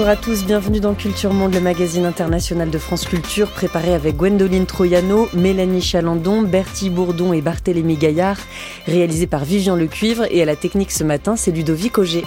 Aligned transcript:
Bonjour 0.00 0.12
à 0.12 0.16
tous, 0.16 0.46
bienvenue 0.46 0.80
dans 0.80 0.94
Culture 0.94 1.34
Monde, 1.34 1.52
le 1.52 1.60
magazine 1.60 2.06
international 2.06 2.70
de 2.70 2.78
France 2.78 3.04
Culture, 3.04 3.50
préparé 3.50 3.92
avec 3.92 4.16
Gwendoline 4.16 4.64
Troyano, 4.64 5.28
Mélanie 5.34 5.82
Chalandon, 5.82 6.40
Bertie 6.40 6.88
Bourdon 6.88 7.34
et 7.34 7.42
Barthélémy 7.42 7.98
Gaillard, 7.98 8.38
réalisé 8.86 9.26
par 9.26 9.44
Vivian 9.44 9.76
Lecuivre 9.76 10.24
et 10.30 10.40
à 10.40 10.46
la 10.46 10.56
technique 10.56 10.90
ce 10.90 11.04
matin, 11.04 11.36
c'est 11.36 11.50
Ludovic 11.50 11.98
Auger. 11.98 12.24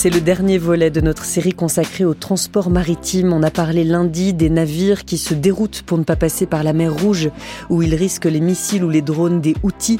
C'est 0.00 0.10
le 0.10 0.20
dernier 0.20 0.58
volet 0.58 0.92
de 0.92 1.00
notre 1.00 1.24
série 1.24 1.54
consacrée 1.54 2.04
au 2.04 2.14
transport 2.14 2.70
maritime. 2.70 3.32
On 3.32 3.42
a 3.42 3.50
parlé 3.50 3.82
lundi 3.82 4.32
des 4.32 4.48
navires 4.48 5.04
qui 5.04 5.18
se 5.18 5.34
déroutent 5.34 5.82
pour 5.82 5.98
ne 5.98 6.04
pas 6.04 6.14
passer 6.14 6.46
par 6.46 6.62
la 6.62 6.72
mer 6.72 6.94
Rouge 6.94 7.30
où 7.68 7.82
ils 7.82 7.96
risquent 7.96 8.26
les 8.26 8.38
missiles 8.38 8.84
ou 8.84 8.90
les 8.90 9.02
drones 9.02 9.40
des 9.40 9.56
outils. 9.64 9.98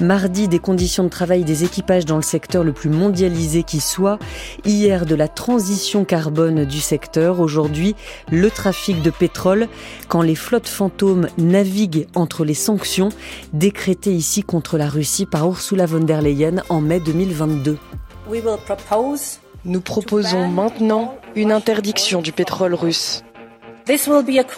Mardi, 0.00 0.46
des 0.46 0.60
conditions 0.60 1.02
de 1.02 1.08
travail 1.08 1.42
des 1.42 1.64
équipages 1.64 2.04
dans 2.04 2.14
le 2.14 2.22
secteur 2.22 2.62
le 2.62 2.72
plus 2.72 2.90
mondialisé 2.90 3.64
qui 3.64 3.80
soit. 3.80 4.20
Hier, 4.64 5.04
de 5.04 5.16
la 5.16 5.26
transition 5.26 6.04
carbone 6.04 6.64
du 6.64 6.78
secteur. 6.78 7.40
Aujourd'hui, 7.40 7.96
le 8.30 8.52
trafic 8.52 9.02
de 9.02 9.10
pétrole. 9.10 9.66
Quand 10.06 10.22
les 10.22 10.36
flottes 10.36 10.68
fantômes 10.68 11.26
naviguent 11.38 12.06
entre 12.14 12.44
les 12.44 12.54
sanctions 12.54 13.08
décrétées 13.52 14.14
ici 14.14 14.44
contre 14.44 14.78
la 14.78 14.88
Russie 14.88 15.26
par 15.26 15.44
Ursula 15.48 15.86
von 15.86 16.04
der 16.04 16.22
Leyen 16.22 16.62
en 16.68 16.80
mai 16.80 17.00
2022. 17.00 17.78
Nous 19.64 19.80
proposons 19.80 20.46
maintenant 20.48 21.16
une 21.34 21.52
interdiction 21.52 22.22
du 22.22 22.32
pétrole 22.32 22.74
russe. 22.74 23.22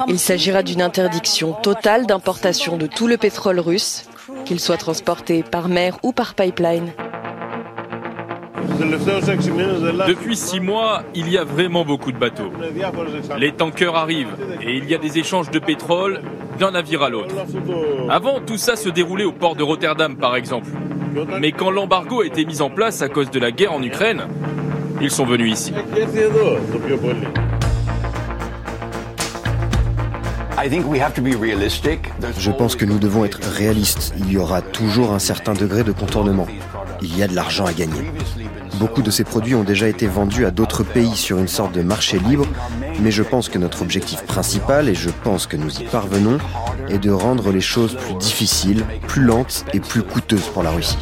Il 0.09 0.19
s'agira 0.19 0.63
d'une 0.63 0.83
interdiction 0.83 1.53
totale 1.55 2.07
d'importation 2.07 2.77
de 2.77 2.87
tout 2.87 3.07
le 3.07 3.17
pétrole 3.17 3.61
russe, 3.61 4.05
qu'il 4.45 4.61
soit 4.61 4.77
transporté 4.77 5.43
par 5.43 5.69
mer 5.69 5.99
ou 6.03 6.13
par 6.13 6.35
pipeline. 6.35 6.93
Depuis 10.07 10.37
six 10.37 10.61
mois, 10.61 11.03
il 11.15 11.29
y 11.31 11.39
a 11.39 11.45
vraiment 11.45 11.85
beaucoup 11.85 12.13
de 12.13 12.19
bateaux. 12.19 12.51
Les 13.39 13.53
tankers 13.53 13.97
arrivent 13.97 14.37
et 14.61 14.77
il 14.77 14.89
y 14.89 14.95
a 14.95 14.99
des 14.99 15.19
échanges 15.19 15.51
de 15.51 15.59
pétrole 15.59 16.21
d'un 16.59 16.73
navire 16.73 17.03
à 17.03 17.09
l'autre. 17.09 17.35
Avant, 18.09 18.41
tout 18.41 18.57
ça 18.57 18.77
se 18.77 18.89
déroulait 18.89 19.25
au 19.25 19.33
port 19.33 19.57
de 19.57 19.63
Rotterdam, 19.63 20.17
par 20.17 20.37
exemple. 20.37 20.69
Mais 21.41 21.53
quand 21.53 21.71
l'embargo 21.71 22.23
a 22.23 22.27
été 22.27 22.45
mis 22.45 22.63
en 22.63 22.71
place 22.71 23.03
à 23.03 23.09
cause 23.09 23.31
de 23.31 23.39
la 23.39 23.51
guerre 23.51 23.73
en 23.73 23.83
Ukraine, 23.83 24.23
ils 25.01 25.11
sont 25.11 25.25
venus 25.25 25.53
ici. 25.53 25.75
Je 32.39 32.51
pense 32.51 32.77
que 32.77 32.85
nous 32.85 32.99
devons 32.99 33.25
être 33.25 33.41
réalistes. 33.43 34.15
Il 34.19 34.33
y 34.33 34.39
aura 34.39 34.63
toujours 34.63 35.13
un 35.13 35.19
certain 35.19 35.55
degré 35.55 35.83
de 35.83 35.93
contournement. 35.93 36.47
Il 37.05 37.19
y 37.19 37.23
a 37.23 37.27
de 37.27 37.35
l'argent 37.35 37.67
à 37.67 37.73
gagner. 37.73 38.13
Beaucoup 38.79 39.03
de 39.03 39.11
ces 39.11 39.25
produits 39.25 39.57
ont 39.57 39.65
déjà 39.65 39.89
été 39.89 40.07
vendus 40.07 40.47
à 40.47 40.53
d'autres 40.53 40.85
pays 40.85 41.17
sur 41.17 41.39
une 41.39 41.49
sorte 41.49 41.73
de 41.73 41.83
marché 41.83 42.19
libre, 42.21 42.47
mais 43.01 43.11
je 43.11 43.25
pense 43.25 43.49
que 43.49 43.59
notre 43.59 43.83
objectif 43.83 44.23
principal, 44.23 44.89
et 44.89 44.95
je 44.95 45.11
pense 45.25 45.47
que 45.47 45.57
nous 45.57 45.81
y 45.81 45.85
parvenons, 45.85 46.39
est 46.89 46.99
de 46.99 47.11
rendre 47.11 47.51
les 47.51 47.61
choses 47.61 47.97
plus 47.97 48.15
difficiles, 48.15 48.85
plus 49.09 49.23
lentes 49.23 49.65
et 49.73 49.81
plus 49.81 50.03
coûteuses 50.03 50.49
pour 50.49 50.63
la 50.63 50.71
Russie. 50.71 50.99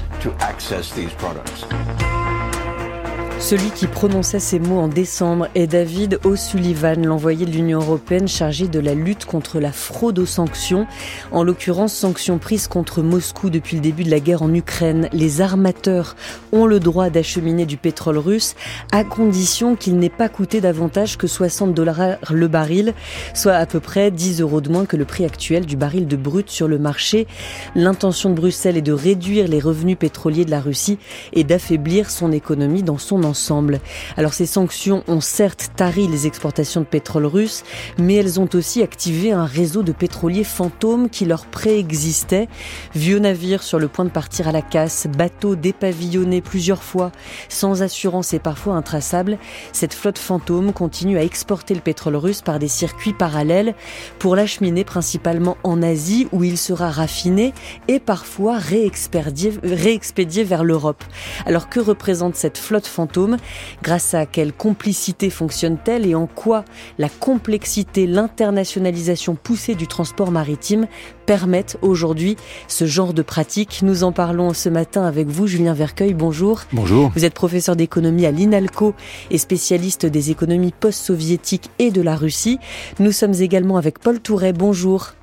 Celui 3.40 3.70
qui 3.70 3.86
prononçait 3.86 4.38
ces 4.38 4.58
mots 4.58 4.78
en 4.78 4.86
décembre 4.86 5.48
est 5.54 5.66
David 5.66 6.20
O'Sullivan, 6.24 7.04
l'envoyé 7.04 7.46
de 7.46 7.50
l'Union 7.50 7.80
européenne 7.80 8.28
chargé 8.28 8.68
de 8.68 8.78
la 8.78 8.94
lutte 8.94 9.24
contre 9.24 9.60
la 9.60 9.72
fraude 9.72 10.18
aux 10.18 10.26
sanctions, 10.26 10.86
en 11.32 11.42
l'occurrence 11.42 11.94
sanctions 11.94 12.38
prises 12.38 12.68
contre 12.68 13.02
Moscou 13.02 13.48
depuis 13.48 13.76
le 13.76 13.82
début 13.82 14.04
de 14.04 14.10
la 14.10 14.20
guerre 14.20 14.42
en 14.42 14.52
Ukraine. 14.52 15.08
Les 15.12 15.40
armateurs 15.40 16.16
ont 16.52 16.66
le 16.66 16.80
droit 16.80 17.08
d'acheminer 17.08 17.64
du 17.64 17.78
pétrole 17.78 18.18
russe 18.18 18.54
à 18.92 19.04
condition 19.04 19.74
qu'il 19.74 19.96
n'ait 19.98 20.10
pas 20.10 20.28
coûté 20.28 20.60
davantage 20.60 21.16
que 21.16 21.26
60 21.26 21.74
dollars 21.74 22.18
le 22.30 22.46
baril, 22.46 22.92
soit 23.34 23.54
à 23.54 23.64
peu 23.64 23.80
près 23.80 24.10
10 24.10 24.42
euros 24.42 24.60
de 24.60 24.68
moins 24.68 24.84
que 24.84 24.98
le 24.98 25.06
prix 25.06 25.24
actuel 25.24 25.64
du 25.64 25.76
baril 25.76 26.06
de 26.06 26.16
brut 26.16 26.50
sur 26.50 26.68
le 26.68 26.78
marché. 26.78 27.26
L'intention 27.74 28.28
de 28.28 28.34
Bruxelles 28.34 28.76
est 28.76 28.82
de 28.82 28.92
réduire 28.92 29.48
les 29.48 29.60
revenus 29.60 29.96
pétroliers 29.98 30.44
de 30.44 30.50
la 30.50 30.60
Russie 30.60 30.98
et 31.32 31.42
d'affaiblir 31.42 32.10
son 32.10 32.32
économie 32.32 32.82
dans 32.82 32.98
son 32.98 33.24
ensemble 33.24 33.29
Alors 34.16 34.34
ces 34.34 34.46
sanctions 34.46 35.02
ont 35.08 35.20
certes 35.20 35.70
tari 35.76 36.08
les 36.08 36.26
exportations 36.26 36.80
de 36.80 36.86
pétrole 36.86 37.26
russe, 37.26 37.62
mais 37.98 38.14
elles 38.14 38.40
ont 38.40 38.48
aussi 38.54 38.82
activé 38.82 39.32
un 39.32 39.44
réseau 39.44 39.82
de 39.82 39.92
pétroliers 39.92 40.44
fantômes 40.44 41.08
qui 41.08 41.24
leur 41.24 41.46
préexistait. 41.46 42.48
Vieux 42.94 43.18
navires 43.18 43.62
sur 43.62 43.78
le 43.78 43.88
point 43.88 44.04
de 44.04 44.10
partir 44.10 44.48
à 44.48 44.52
la 44.52 44.62
casse, 44.62 45.06
bateaux 45.06 45.56
dépavillonnés 45.56 46.40
plusieurs 46.40 46.82
fois, 46.82 47.12
sans 47.48 47.82
assurance 47.82 48.32
et 48.32 48.38
parfois 48.38 48.74
intraçables, 48.74 49.38
cette 49.72 49.94
flotte 49.94 50.18
fantôme 50.18 50.72
continue 50.72 51.18
à 51.18 51.24
exporter 51.24 51.74
le 51.74 51.80
pétrole 51.80 52.16
russe 52.16 52.42
par 52.42 52.58
des 52.58 52.68
circuits 52.68 53.12
parallèles 53.12 53.74
pour 54.18 54.36
l'acheminer 54.36 54.84
principalement 54.84 55.56
en 55.62 55.82
Asie 55.82 56.28
où 56.32 56.44
il 56.44 56.58
sera 56.58 56.90
raffiné 56.90 57.52
et 57.88 58.00
parfois 58.00 58.58
réexpédié 58.58 60.44
vers 60.44 60.64
l'Europe. 60.64 61.04
Alors 61.46 61.68
que 61.68 61.80
représente 61.80 62.36
cette 62.36 62.58
flotte 62.58 62.86
fantôme? 62.86 63.19
Grâce 63.82 64.14
à 64.14 64.26
quelle 64.26 64.52
complicité 64.52 65.30
fonctionne-t-elle 65.30 66.06
et 66.06 66.14
en 66.14 66.26
quoi 66.26 66.64
la 66.98 67.08
complexité, 67.08 68.06
l'internationalisation 68.06 69.34
poussée 69.34 69.74
du 69.74 69.86
transport 69.86 70.30
maritime 70.30 70.86
permettent 71.26 71.78
aujourd'hui 71.82 72.36
ce 72.68 72.86
genre 72.86 73.14
de 73.14 73.22
pratique? 73.22 73.80
Nous 73.82 74.04
en 74.04 74.12
parlons 74.12 74.52
ce 74.52 74.68
matin 74.68 75.04
avec 75.04 75.28
vous, 75.28 75.46
Julien 75.46 75.74
Vercueil. 75.74 76.14
Bonjour. 76.14 76.62
Bonjour. 76.72 77.10
Vous 77.14 77.24
êtes 77.24 77.34
professeur 77.34 77.76
d'économie 77.76 78.26
à 78.26 78.30
l'INALCO 78.30 78.94
et 79.30 79.38
spécialiste 79.38 80.06
des 80.06 80.30
économies 80.30 80.72
post-soviétiques 80.78 81.70
et 81.78 81.90
de 81.90 82.02
la 82.02 82.16
Russie. 82.16 82.58
Nous 82.98 83.12
sommes 83.12 83.34
également 83.34 83.76
avec 83.76 83.98
Paul 83.98 84.20
Touret. 84.20 84.52
Bonjour. 84.52 85.14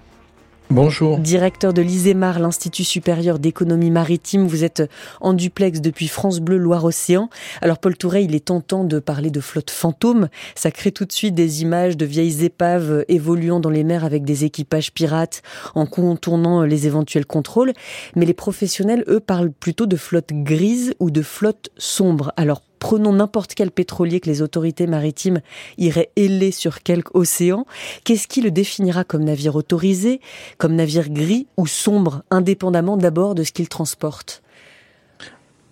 Bonjour. 0.70 1.18
Directeur 1.20 1.72
de 1.72 1.82
l'ISEMAR, 1.82 2.40
l'Institut 2.40 2.84
supérieur 2.84 3.40
d'économie 3.40 3.90
maritime. 3.90 4.46
Vous 4.46 4.66
êtes 4.66 4.84
en 5.22 5.32
duplex 5.32 5.80
depuis 5.80 6.10
France 6.10 6.42
Bleu 6.42 6.58
Loire-Océan. 6.58 7.30
Alors 7.62 7.78
Paul 7.78 7.96
Touret, 7.96 8.26
il 8.26 8.36
est 8.36 8.46
tentant 8.46 8.84
de 8.84 9.00
parler 9.00 9.32
de 9.32 9.40
flotte 9.40 9.72
fantôme. 9.72 10.28
Ça 10.56 10.70
crée 10.70 10.92
tout 10.92 11.06
de 11.06 11.12
suite 11.14 11.36
des 11.36 11.62
images 11.62 11.96
de 11.96 12.06
vieilles 12.06 12.44
épaves 12.44 13.06
évoluant 13.08 13.62
dans 13.62 13.70
les 13.70 13.86
mers 13.86 14.04
avec 14.04 14.26
des 14.26 14.44
équipages 14.44 14.92
pirates 14.92 15.42
en 15.74 15.86
contournant 15.86 16.64
les 16.64 16.86
éventuels 16.86 17.26
contrôles. 17.26 17.72
Mais 18.18 18.26
les 18.26 18.34
professionnels, 18.34 19.06
eux, 19.08 19.22
parlent 19.22 19.54
plutôt 19.54 19.86
de 19.86 19.96
flotte 19.96 20.34
grise 20.34 20.96
ou 21.00 21.12
de 21.12 21.22
flotte 21.22 21.70
sombre. 21.78 22.34
Alors 22.36 22.62
Prenons 22.80 23.14
n'importe 23.14 23.54
quel 23.56 23.72
pétrolier 23.72 24.20
que 24.20 24.30
les 24.30 24.42
autorités 24.42 24.88
maritimes 24.88 25.42
iraient 25.78 26.10
héler 26.16 26.52
sur 26.52 26.84
quelque 26.84 27.10
océan. 27.14 27.66
Qu'est-ce 28.04 28.28
qui 28.28 28.42
le 28.42 28.52
définira 28.52 29.04
comme 29.04 29.24
navire 29.24 29.56
autorisé, 29.56 30.22
comme 30.58 30.76
navire 30.76 31.10
gris 31.10 31.48
ou 31.58 31.68
sombre, 31.68 32.24
indépendamment 32.32 32.98
d'abord 32.98 33.36
de 33.36 33.44
ce 33.44 33.52
qu'il 33.52 33.70
transporte? 33.70 34.42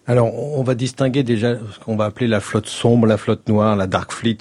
Alors, 0.08 0.36
on 0.36 0.62
va 0.64 0.76
distinguer 0.76 1.24
déjà 1.24 1.56
ce 1.56 1.80
qu'on 1.84 1.96
va 1.96 2.06
appeler 2.06 2.28
la 2.28 2.40
flotte 2.40 2.68
sombre, 2.68 3.08
la 3.08 3.18
flotte 3.18 3.48
noire, 3.50 3.76
la 3.76 3.88
dark 3.88 4.12
fleet. 4.12 4.38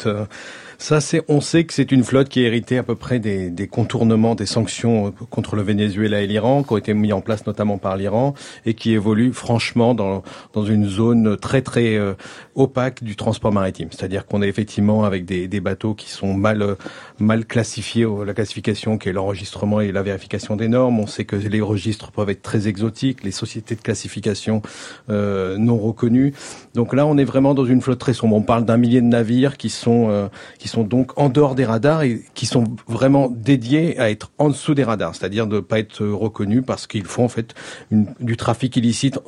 Euh, 0.74 0.94
ça, 0.94 1.00
c'est, 1.00 1.22
on 1.28 1.40
sait 1.40 1.64
que 1.64 1.72
c'est 1.72 1.92
une 1.92 2.04
flotte 2.04 2.28
qui 2.28 2.40
a 2.40 2.46
hérité 2.46 2.78
à 2.78 2.82
peu 2.82 2.94
près 2.94 3.18
des, 3.18 3.50
des, 3.50 3.66
contournements 3.66 4.34
des 4.34 4.46
sanctions 4.46 5.08
euh, 5.08 5.10
contre 5.30 5.56
le 5.56 5.62
Venezuela 5.62 6.20
et 6.20 6.26
l'Iran, 6.26 6.62
qui 6.62 6.72
ont 6.72 6.76
été 6.76 6.94
mis 6.94 7.12
en 7.12 7.20
place 7.20 7.46
notamment 7.46 7.78
par 7.78 7.96
l'Iran, 7.96 8.34
et 8.66 8.74
qui 8.74 8.92
évolue 8.92 9.32
franchement 9.32 9.94
dans, 9.94 10.22
dans 10.52 10.64
une 10.64 10.86
zone 10.86 11.36
très 11.36 11.62
très 11.62 11.96
euh, 11.96 12.14
opaque 12.54 13.02
du 13.02 13.16
transport 13.16 13.52
maritime. 13.52 13.88
C'est-à-dire 13.90 14.26
qu'on 14.26 14.42
est 14.42 14.48
effectivement 14.48 15.04
avec 15.04 15.24
des, 15.24 15.48
des, 15.48 15.60
bateaux 15.60 15.94
qui 15.94 16.10
sont 16.10 16.34
mal 16.34 16.62
euh, 16.62 16.74
mal 17.18 17.44
classifiés, 17.44 18.06
la 18.24 18.34
classification 18.34 18.98
qui 18.98 19.08
est 19.08 19.12
l'enregistrement 19.12 19.80
et 19.80 19.92
la 19.92 20.02
vérification 20.02 20.56
des 20.56 20.68
normes. 20.68 21.00
On 21.00 21.06
sait 21.06 21.24
que 21.24 21.36
les 21.36 21.60
registres 21.60 22.12
peuvent 22.12 22.30
être 22.30 22.42
très 22.42 22.68
exotiques, 22.68 23.24
les 23.24 23.30
sociétés 23.30 23.74
de 23.74 23.80
classification 23.80 24.62
euh, 25.10 25.56
non 25.58 25.78
reconnues. 25.78 26.34
Donc 26.74 26.94
là, 26.94 27.06
on 27.06 27.16
est 27.18 27.24
vraiment 27.24 27.54
dans 27.54 27.64
une 27.64 27.80
flotte 27.80 27.98
très 27.98 28.14
sombre. 28.14 28.36
On 28.36 28.42
parle 28.42 28.64
d'un 28.64 28.76
millier 28.76 29.00
de 29.00 29.06
navires 29.06 29.56
qui 29.56 29.70
sont 29.70 30.30
qui 30.58 30.63
sont 30.68 30.84
donc 30.84 31.12
en 31.18 31.28
dehors 31.28 31.54
des 31.54 31.64
radars 31.64 32.02
et 32.02 32.22
qui 32.34 32.46
sont 32.46 32.64
vraiment 32.86 33.28
dédiés 33.28 33.98
à 33.98 34.10
être 34.10 34.30
en 34.38 34.48
dessous 34.48 34.74
des 34.74 34.84
radars, 34.84 35.14
c'est-à-dire 35.14 35.46
de 35.46 35.56
ne 35.56 35.60
pas 35.60 35.78
être 35.78 36.04
reconnus 36.04 36.62
parce 36.66 36.86
qu'ils 36.86 37.06
font 37.06 37.24
en 37.24 37.28
fait 37.28 37.54
du 37.90 38.36
trafic 38.36 38.76
illicite 38.76 39.18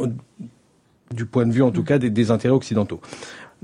du 1.15 1.27
point 1.27 1.47
de 1.47 1.53
vue 1.53 1.63
en 1.63 1.71
tout 1.71 1.85
cas 1.85 1.99
des, 1.99 2.31
intérêts 2.31 2.55
occidentaux. 2.55 3.01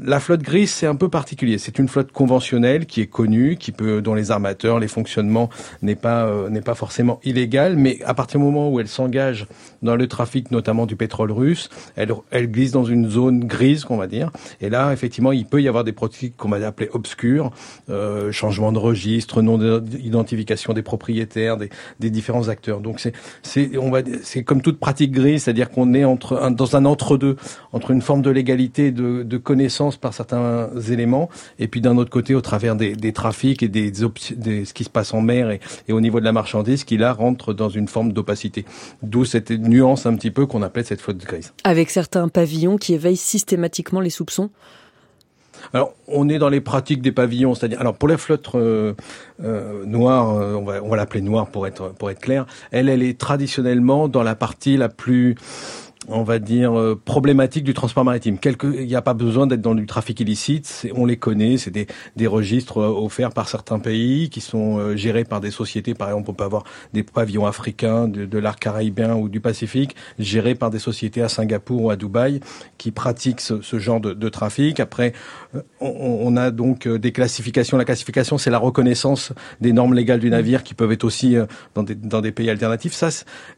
La 0.05 0.21
flotte 0.21 0.43
grise, 0.43 0.71
c'est 0.71 0.87
un 0.87 0.97
peu 0.97 1.09
particulier. 1.09 1.59
C'est 1.59 1.79
une 1.79 1.89
flotte 1.89 2.13
conventionnelle 2.13 2.87
qui 2.87 3.01
est 3.01 3.07
connue, 3.07 3.57
qui 3.57 3.73
peut, 3.73 4.03
dont 4.03 4.15
les 4.15 4.31
armateurs, 4.31 4.81
les 4.81 4.89
fonctionnements 4.89 5.49
n'est 5.81 5.95
pas 5.95 6.27
euh, 6.27 6.49
n'est 6.51 6.61
pas 6.61 6.75
forcément 6.75 7.21
illégal, 7.25 7.77
mais 7.77 8.03
à 8.05 8.15
partir 8.15 8.41
du 8.41 8.47
moment 8.47 8.71
où 8.71 8.81
elle 8.81 8.89
s'engage 8.89 9.47
dans 9.83 9.97
le 9.97 10.07
trafic, 10.09 10.51
notamment 10.51 10.87
du 10.87 10.97
pétrole 10.97 11.31
russe, 11.31 11.69
elle 11.97 12.13
elle 12.31 12.51
glisse 12.51 12.73
dans 12.73 12.85
une 12.85 13.09
zone 13.09 13.45
grise, 13.45 13.85
qu'on 13.85 13.97
va 13.97 14.07
dire. 14.07 14.31
Et 14.61 14.71
là, 14.71 14.93
effectivement, 14.93 15.33
il 15.33 15.47
peut 15.47 15.63
y 15.63 15.69
avoir 15.69 15.85
des 15.85 15.93
pratiques 15.93 16.37
qu'on 16.37 16.49
va 16.49 16.67
appeler 16.67 16.89
obscures, 16.93 17.51
euh, 17.89 18.33
changement 18.33 18.73
de 18.73 18.79
registre, 18.79 19.43
nom 19.43 19.59
d'identification 19.79 20.73
des 20.73 20.83
propriétaires, 20.83 21.57
des, 21.57 21.71
des 22.01 22.11
différents 22.11 22.49
acteurs. 22.49 22.81
Donc 22.81 22.99
c'est 22.99 23.13
c'est 23.43 23.77
on 23.79 23.91
va 23.91 24.01
c'est 24.23 24.43
comme 24.43 24.63
toute 24.63 24.81
pratique 24.81 25.13
grise, 25.13 25.45
c'est-à-dire 25.45 25.71
qu'on 25.71 25.95
est 25.95 26.05
entre 26.05 26.51
dans 26.51 26.77
un 26.77 26.85
entre-deux 26.85 27.37
entre 27.73 27.91
une 27.91 28.03
forme 28.03 28.23
de 28.23 28.31
légalité, 28.31 28.91
de, 28.91 29.23
de 29.23 29.37
connaissance 29.39 29.92
par 29.97 30.15
certains 30.15 30.71
éléments, 30.91 31.29
et 31.59 31.69
puis 31.69 31.81
d'un 31.81 31.97
autre 31.97 32.11
côté, 32.11 32.35
au 32.35 32.41
travers 32.41 32.77
des, 32.77 32.95
des 32.95 33.13
trafics 33.13 33.63
et 33.63 33.69
des, 33.69 33.91
des, 33.91 34.65
ce 34.65 34.73
qui 34.73 34.85
se 34.85 34.91
passe 34.91 35.15
en 35.15 35.21
mer 35.21 35.51
et, 35.51 35.61
et, 35.89 35.93
au 35.93 36.01
niveau 36.01 36.21
de 36.21 36.25
la 36.25 36.33
marchandise, 36.33 36.85
qui 36.85 36.97
là 36.97 37.13
rentre 37.13 37.53
dans 37.53 37.69
une 37.69 37.89
forme 37.89 38.13
d'opacité. 38.13 38.65
D'où 39.03 39.25
cette 39.25 39.51
nuance 39.51 40.07
un 40.07 40.15
petit 40.15 40.31
peu 40.31 40.47
qu'on 40.47 40.63
appelle 40.63 40.85
cette 40.85 41.01
faute 41.01 41.19
grise. 41.19 41.53
Avec 41.65 41.91
certains 41.91 42.29
pavillons 42.29 42.77
qui 42.77 42.95
éveillent 42.95 43.17
systématiquement 43.17 44.01
les 44.01 44.11
soupçons? 44.11 44.51
Alors, 45.73 45.95
on 46.09 46.29
est 46.29 46.39
dans 46.39 46.49
les 46.49 46.61
pratiques 46.61 47.03
des 47.03 47.13
pavillons, 47.13 47.55
c'est-à-dire, 47.55 47.81
alors 47.81 47.95
pour 47.95 48.09
la 48.09 48.19
flotte 48.19 48.49
euh, 48.55 48.95
euh, 49.45 49.85
noire, 49.87 50.37
euh, 50.37 50.55
on 50.55 50.65
va, 50.65 50.83
on 50.83 50.89
va 50.89 50.97
l'appeler 50.97 51.21
noire 51.21 51.47
pour 51.47 51.67
être 51.67 51.95
pour 51.95 52.11
être 52.11 52.21
clair, 52.21 52.47
elle, 52.73 52.89
elle 52.89 53.03
est 53.03 53.19
traditionnellement 53.19 54.09
dans 54.09 54.23
la 54.23 54.35
partie 54.35 54.77
la 54.77 54.89
plus 54.89 55.37
on 56.09 56.23
va 56.23 56.39
dire, 56.39 56.79
euh, 56.79 57.01
problématique 57.03 57.65
du 57.65 57.75
transport 57.75 58.05
maritime. 58.05 58.37
il 58.45 58.87
n'y 58.87 58.95
a 58.95 59.03
pas 59.03 59.15
besoin 59.15 59.47
d'être 59.47 59.61
dans 59.61 59.75
du 59.75 59.87
trafic 59.87 60.19
illicite, 60.21 60.89
on 60.95 61.07
les 61.07 61.17
connaît, 61.17 61.57
c'est 61.57 61.71
des, 61.71 61.87
des, 62.17 62.27
registres 62.27 62.79
euh, 62.79 62.89
offerts 62.89 63.31
par 63.31 63.49
certains 63.49 63.79
pays 63.79 64.29
qui 64.31 64.41
sont 64.41 64.79
euh, 64.79 64.97
gérés 64.97 65.25
par 65.25 65.41
des 65.41 65.51
sociétés, 65.51 65.95
par 65.95 66.09
exemple 66.09 66.31
on 66.31 66.35
peut 66.35 66.45
avoir 66.45 66.65
des 66.93 67.03
pavillons 67.03 67.47
africains 67.47 68.09
de, 68.09 68.25
de 68.25 68.39
l'arc 68.39 68.61
caribéen 68.61 69.15
ou 69.15 69.29
du 69.29 69.41
Pacifique, 69.41 69.97
gérés 70.19 70.55
par 70.55 70.71
des 70.71 70.79
sociétés 70.79 71.23
à 71.23 71.29
Singapour 71.29 71.83
ou 71.83 71.91
à 71.91 71.97
Dubaï 71.97 72.41
qui 72.79 72.91
pratiquent 72.91 73.41
ce, 73.41 73.61
ce 73.61 73.79
genre 73.79 74.01
de, 74.01 74.13
de, 74.13 74.29
trafic. 74.29 74.81
Après, 74.81 75.13
on, 75.81 75.89
on, 75.89 76.37
a 76.37 76.51
donc 76.51 76.89
des 76.89 77.13
classifications. 77.13 77.77
La 77.77 77.85
classification, 77.85 78.39
c'est 78.39 78.51
la 78.51 78.59
reconnaissance 78.59 79.33
des 79.61 79.73
normes 79.73 79.95
légales 79.95 80.21
du 80.21 80.31
navire 80.31 80.63
qui 80.63 80.75
peuvent 80.75 80.93
être 80.93 81.05
aussi 81.05 81.37
dans 81.75 81.83
des, 81.83 81.95
dans 81.95 82.21
des 82.21 82.33
pays 82.33 82.51
alternatifs. 82.51 82.93
Ça, 82.93 83.09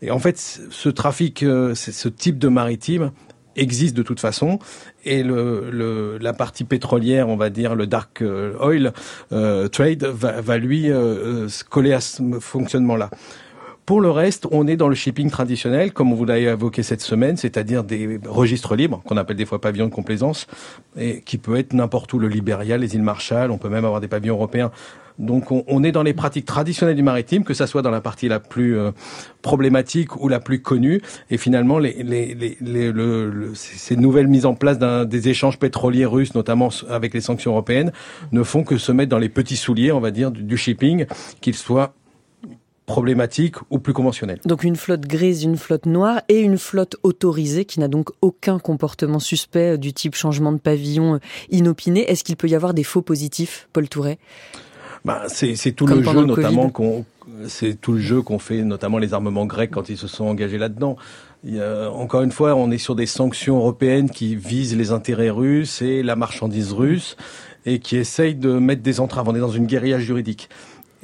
et 0.00 0.10
en 0.10 0.18
fait, 0.18 0.38
ce 0.38 0.88
trafic, 0.88 1.40
ce 1.40 2.08
type 2.08 2.33
de 2.38 2.48
maritime 2.48 3.10
existe 3.56 3.96
de 3.96 4.02
toute 4.02 4.20
façon 4.20 4.58
et 5.04 5.22
le, 5.22 6.18
la 6.20 6.32
partie 6.32 6.64
pétrolière, 6.64 7.28
on 7.28 7.36
va 7.36 7.50
dire 7.50 7.74
le 7.74 7.86
dark 7.86 8.22
euh, 8.22 8.54
oil 8.60 8.92
euh, 9.32 9.68
trade, 9.68 10.04
va, 10.04 10.58
lui 10.58 10.90
euh, 10.90 11.48
coller 11.70 11.92
à 11.92 12.00
ce 12.00 12.22
fonctionnement-là. 12.40 13.10
Pour 13.86 14.00
le 14.00 14.10
reste, 14.10 14.48
on 14.50 14.66
est 14.66 14.76
dans 14.76 14.88
le 14.88 14.94
shipping 14.94 15.30
traditionnel, 15.30 15.92
comme 15.92 16.14
vous 16.14 16.24
l'avez 16.24 16.44
évoqué 16.44 16.82
cette 16.82 17.02
semaine, 17.02 17.36
c'est-à-dire 17.36 17.84
des 17.84 18.18
registres 18.26 18.76
libres, 18.76 19.02
qu'on 19.04 19.18
appelle 19.18 19.36
des 19.36 19.44
fois 19.44 19.60
pavillons 19.60 19.88
de 19.88 19.92
complaisance, 19.92 20.46
et 20.96 21.20
qui 21.20 21.36
peut 21.36 21.56
être 21.58 21.74
n'importe 21.74 22.10
où, 22.14 22.18
le 22.18 22.28
Liberia, 22.28 22.78
les 22.78 22.94
îles 22.94 23.02
Marshall, 23.02 23.50
on 23.50 23.58
peut 23.58 23.68
même 23.68 23.84
avoir 23.84 24.00
des 24.00 24.08
pavillons 24.08 24.36
européens 24.36 24.70
donc 25.18 25.52
on, 25.52 25.84
est 25.84 25.92
dans 25.92 26.02
les 26.02 26.12
pratiques 26.12 26.44
traditionnelles 26.44 26.96
du 26.96 27.02
maritime, 27.02 27.44
que 27.44 27.54
ça 27.54 27.66
soit 27.66 27.82
dans 27.82 27.90
la 27.90 28.00
partie 28.00 28.26
la 28.26 28.40
plus 28.40 28.76
euh, 28.76 28.90
problématique 29.42 30.20
ou 30.20 30.28
la 30.28 30.40
plus 30.40 30.60
connue. 30.60 31.02
Et 31.30 31.36
finalement, 31.36 31.78
ces 33.54 33.96
nouvelles 33.96 34.26
mises 34.26 34.46
en 34.46 34.54
place 34.54 34.78
des 34.78 35.28
échanges 35.28 35.58
pétroliers 35.58 36.06
russes, 36.06 36.34
notamment 36.34 36.70
avec 36.88 37.14
les 37.14 37.20
sanctions 37.20 37.52
européennes, 37.52 37.92
ne 38.32 38.42
font 38.42 38.64
que 38.64 38.76
se 38.76 38.90
mettre 38.90 39.10
dans 39.10 39.18
les 39.18 39.28
petits 39.28 39.56
souliers, 39.56 39.92
on 39.92 40.00
va 40.00 40.10
dire, 40.10 40.32
du, 40.32 40.56
shipping, 40.56 41.06
qu'ils 41.40 41.54
soient 41.54 41.94
problématiques 42.86 43.56
ou 43.70 43.78
plus 43.78 43.94
conventionnels. 43.94 44.40
Donc 44.44 44.62
une 44.64 44.76
flotte 44.76 45.06
grise, 45.06 45.44
une 45.44 45.56
flotte 45.56 45.86
noire 45.86 46.20
et 46.28 46.40
une 46.40 46.58
flotte 46.58 46.96
autorisée 47.02 47.64
qui 47.64 47.80
n'a 47.80 47.88
donc 47.88 48.10
aucun 48.20 48.58
comportement 48.58 49.20
suspect 49.20 49.78
du 49.78 49.94
type 49.94 50.14
changement 50.14 50.52
de 50.52 50.58
pavillon 50.58 51.18
inopiné. 51.50 52.10
Est-ce 52.10 52.24
qu'il 52.24 52.36
peut 52.36 52.48
y 52.48 52.54
avoir 52.54 52.74
des 52.74 52.84
faux 52.84 53.00
positifs, 53.00 53.68
Paul 53.72 53.88
Touret 53.88 54.18
bah, 55.04 55.24
c'est 55.28 55.72
tout 55.72 55.86
le 55.86 56.02
jeu, 56.02 56.24
notamment 56.24 56.70
qu'on 56.70 57.04
c'est 57.46 57.80
tout 57.80 57.92
le 57.92 58.00
jeu 58.00 58.22
qu'on 58.22 58.38
fait, 58.38 58.62
notamment 58.62 58.98
les 58.98 59.14
armements 59.14 59.46
grecs 59.46 59.70
quand 59.70 59.88
ils 59.88 59.96
se 59.96 60.06
sont 60.06 60.24
engagés 60.24 60.58
là-dedans. 60.58 60.96
encore 61.92 62.22
une 62.22 62.32
fois, 62.32 62.54
on 62.54 62.70
est 62.70 62.78
sur 62.78 62.94
des 62.94 63.06
sanctions 63.06 63.56
européennes 63.56 64.10
qui 64.10 64.36
visent 64.36 64.76
les 64.76 64.92
intérêts 64.92 65.30
russes 65.30 65.82
et 65.82 66.02
la 66.02 66.16
marchandise 66.16 66.72
russe 66.72 67.16
et 67.66 67.78
qui 67.78 67.96
essayent 67.96 68.34
de 68.34 68.58
mettre 68.58 68.82
des 68.82 69.00
entraves. 69.00 69.28
On 69.28 69.34
est 69.34 69.40
dans 69.40 69.50
une 69.50 69.66
guérilla 69.66 69.98
juridique. 69.98 70.48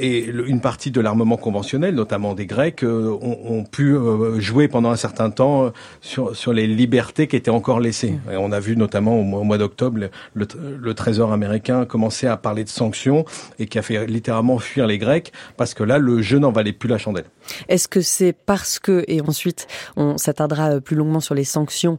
Et 0.02 0.25
une 0.25 0.62
partie 0.62 0.91
de 0.91 0.99
l'armement 0.99 1.37
conventionnel, 1.37 1.94
notamment 1.94 2.32
des 2.32 2.47
Grecs, 2.47 2.82
euh, 2.85 3.19
ont, 3.20 3.64
pu 3.64 3.94
euh, 3.94 4.41
jouer 4.41 4.67
pendant 4.67 4.91
un 4.91 4.97
certain 4.97 5.29
temps 5.29 5.64
euh, 5.64 5.70
sur, 6.00 6.35
sur 6.35 6.55
les 6.55 6.67
libertés 6.67 7.26
qui 7.26 7.37
étaient 7.37 7.50
encore 7.50 7.81
laissées. 7.81 8.19
Et 8.32 8.37
on 8.38 8.50
a 8.50 8.61
vu 8.61 8.79
notamment 8.79 9.20
au 9.20 9.44
mois, 9.44 9.58
d'octobre 9.58 9.99
le, 10.32 10.47
le, 10.81 10.94
Trésor 10.94 11.35
américain 11.35 11.85
commencer 11.85 12.26
à 12.26 12.38
parler 12.38 12.64
de 12.64 12.70
sanctions 12.70 13.26
et 13.58 13.67
qui 13.67 13.79
a 13.79 13.82
fait 13.82 14.06
littéralement 14.06 14.58
fuir 14.58 14.87
les 14.87 14.97
Grecs 14.97 15.32
parce 15.58 15.75
que 15.75 15.85
là, 15.85 15.99
le 15.99 16.23
jeu 16.23 16.38
n'en 16.38 16.50
valait 16.50 16.73
plus 16.73 16.88
la 16.88 16.96
chandelle. 16.96 17.26
Est-ce 17.69 17.87
que 17.87 18.00
c'est 18.00 18.32
parce 18.32 18.79
que, 18.79 19.05
et 19.06 19.20
ensuite 19.20 19.67
on 19.96 20.17
s'attardera 20.17 20.81
plus 20.81 20.96
longuement 20.96 21.20
sur 21.20 21.35
les 21.35 21.44
sanctions 21.44 21.99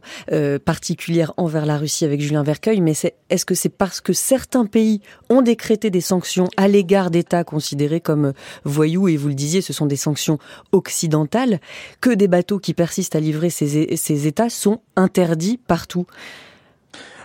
particulières 0.64 1.32
envers 1.36 1.66
la 1.66 1.76
Russie 1.76 2.04
avec 2.04 2.20
Julien 2.20 2.42
Vercueil, 2.42 2.80
mais 2.80 2.94
est-ce 3.30 3.44
que 3.44 3.54
c'est 3.54 3.68
parce 3.68 4.00
que 4.00 4.12
certains 4.12 4.66
pays 4.66 5.00
ont 5.30 5.42
décrété 5.42 5.90
des 5.90 6.00
sanctions 6.00 6.48
à 6.56 6.68
l'égard 6.68 7.10
d'États 7.10 7.44
considérés 7.44 7.91
comme 8.00 8.32
voyous, 8.64 9.08
et 9.08 9.16
vous 9.16 9.28
le 9.28 9.34
disiez, 9.34 9.60
ce 9.60 9.72
sont 9.72 9.86
des 9.86 9.96
sanctions 9.96 10.38
occidentales, 10.72 11.60
que 12.00 12.10
des 12.10 12.28
bateaux 12.28 12.58
qui 12.58 12.74
persistent 12.74 13.16
à 13.16 13.20
livrer 13.20 13.50
ces, 13.50 14.26
États 14.26 14.50
sont 14.50 14.80
interdits 14.96 15.58
partout. 15.58 16.06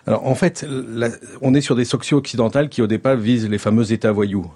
Alors 0.05 0.25
en 0.25 0.35
fait, 0.35 0.65
on 1.41 1.53
est 1.53 1.61
sur 1.61 1.75
des 1.75 1.85
sanctions 1.85 2.17
occidentales 2.17 2.69
qui 2.69 2.81
au 2.81 2.87
départ 2.87 3.17
visent 3.17 3.49
les 3.49 3.57
fameux 3.57 3.91
États 3.91 4.11
voyous. 4.11 4.49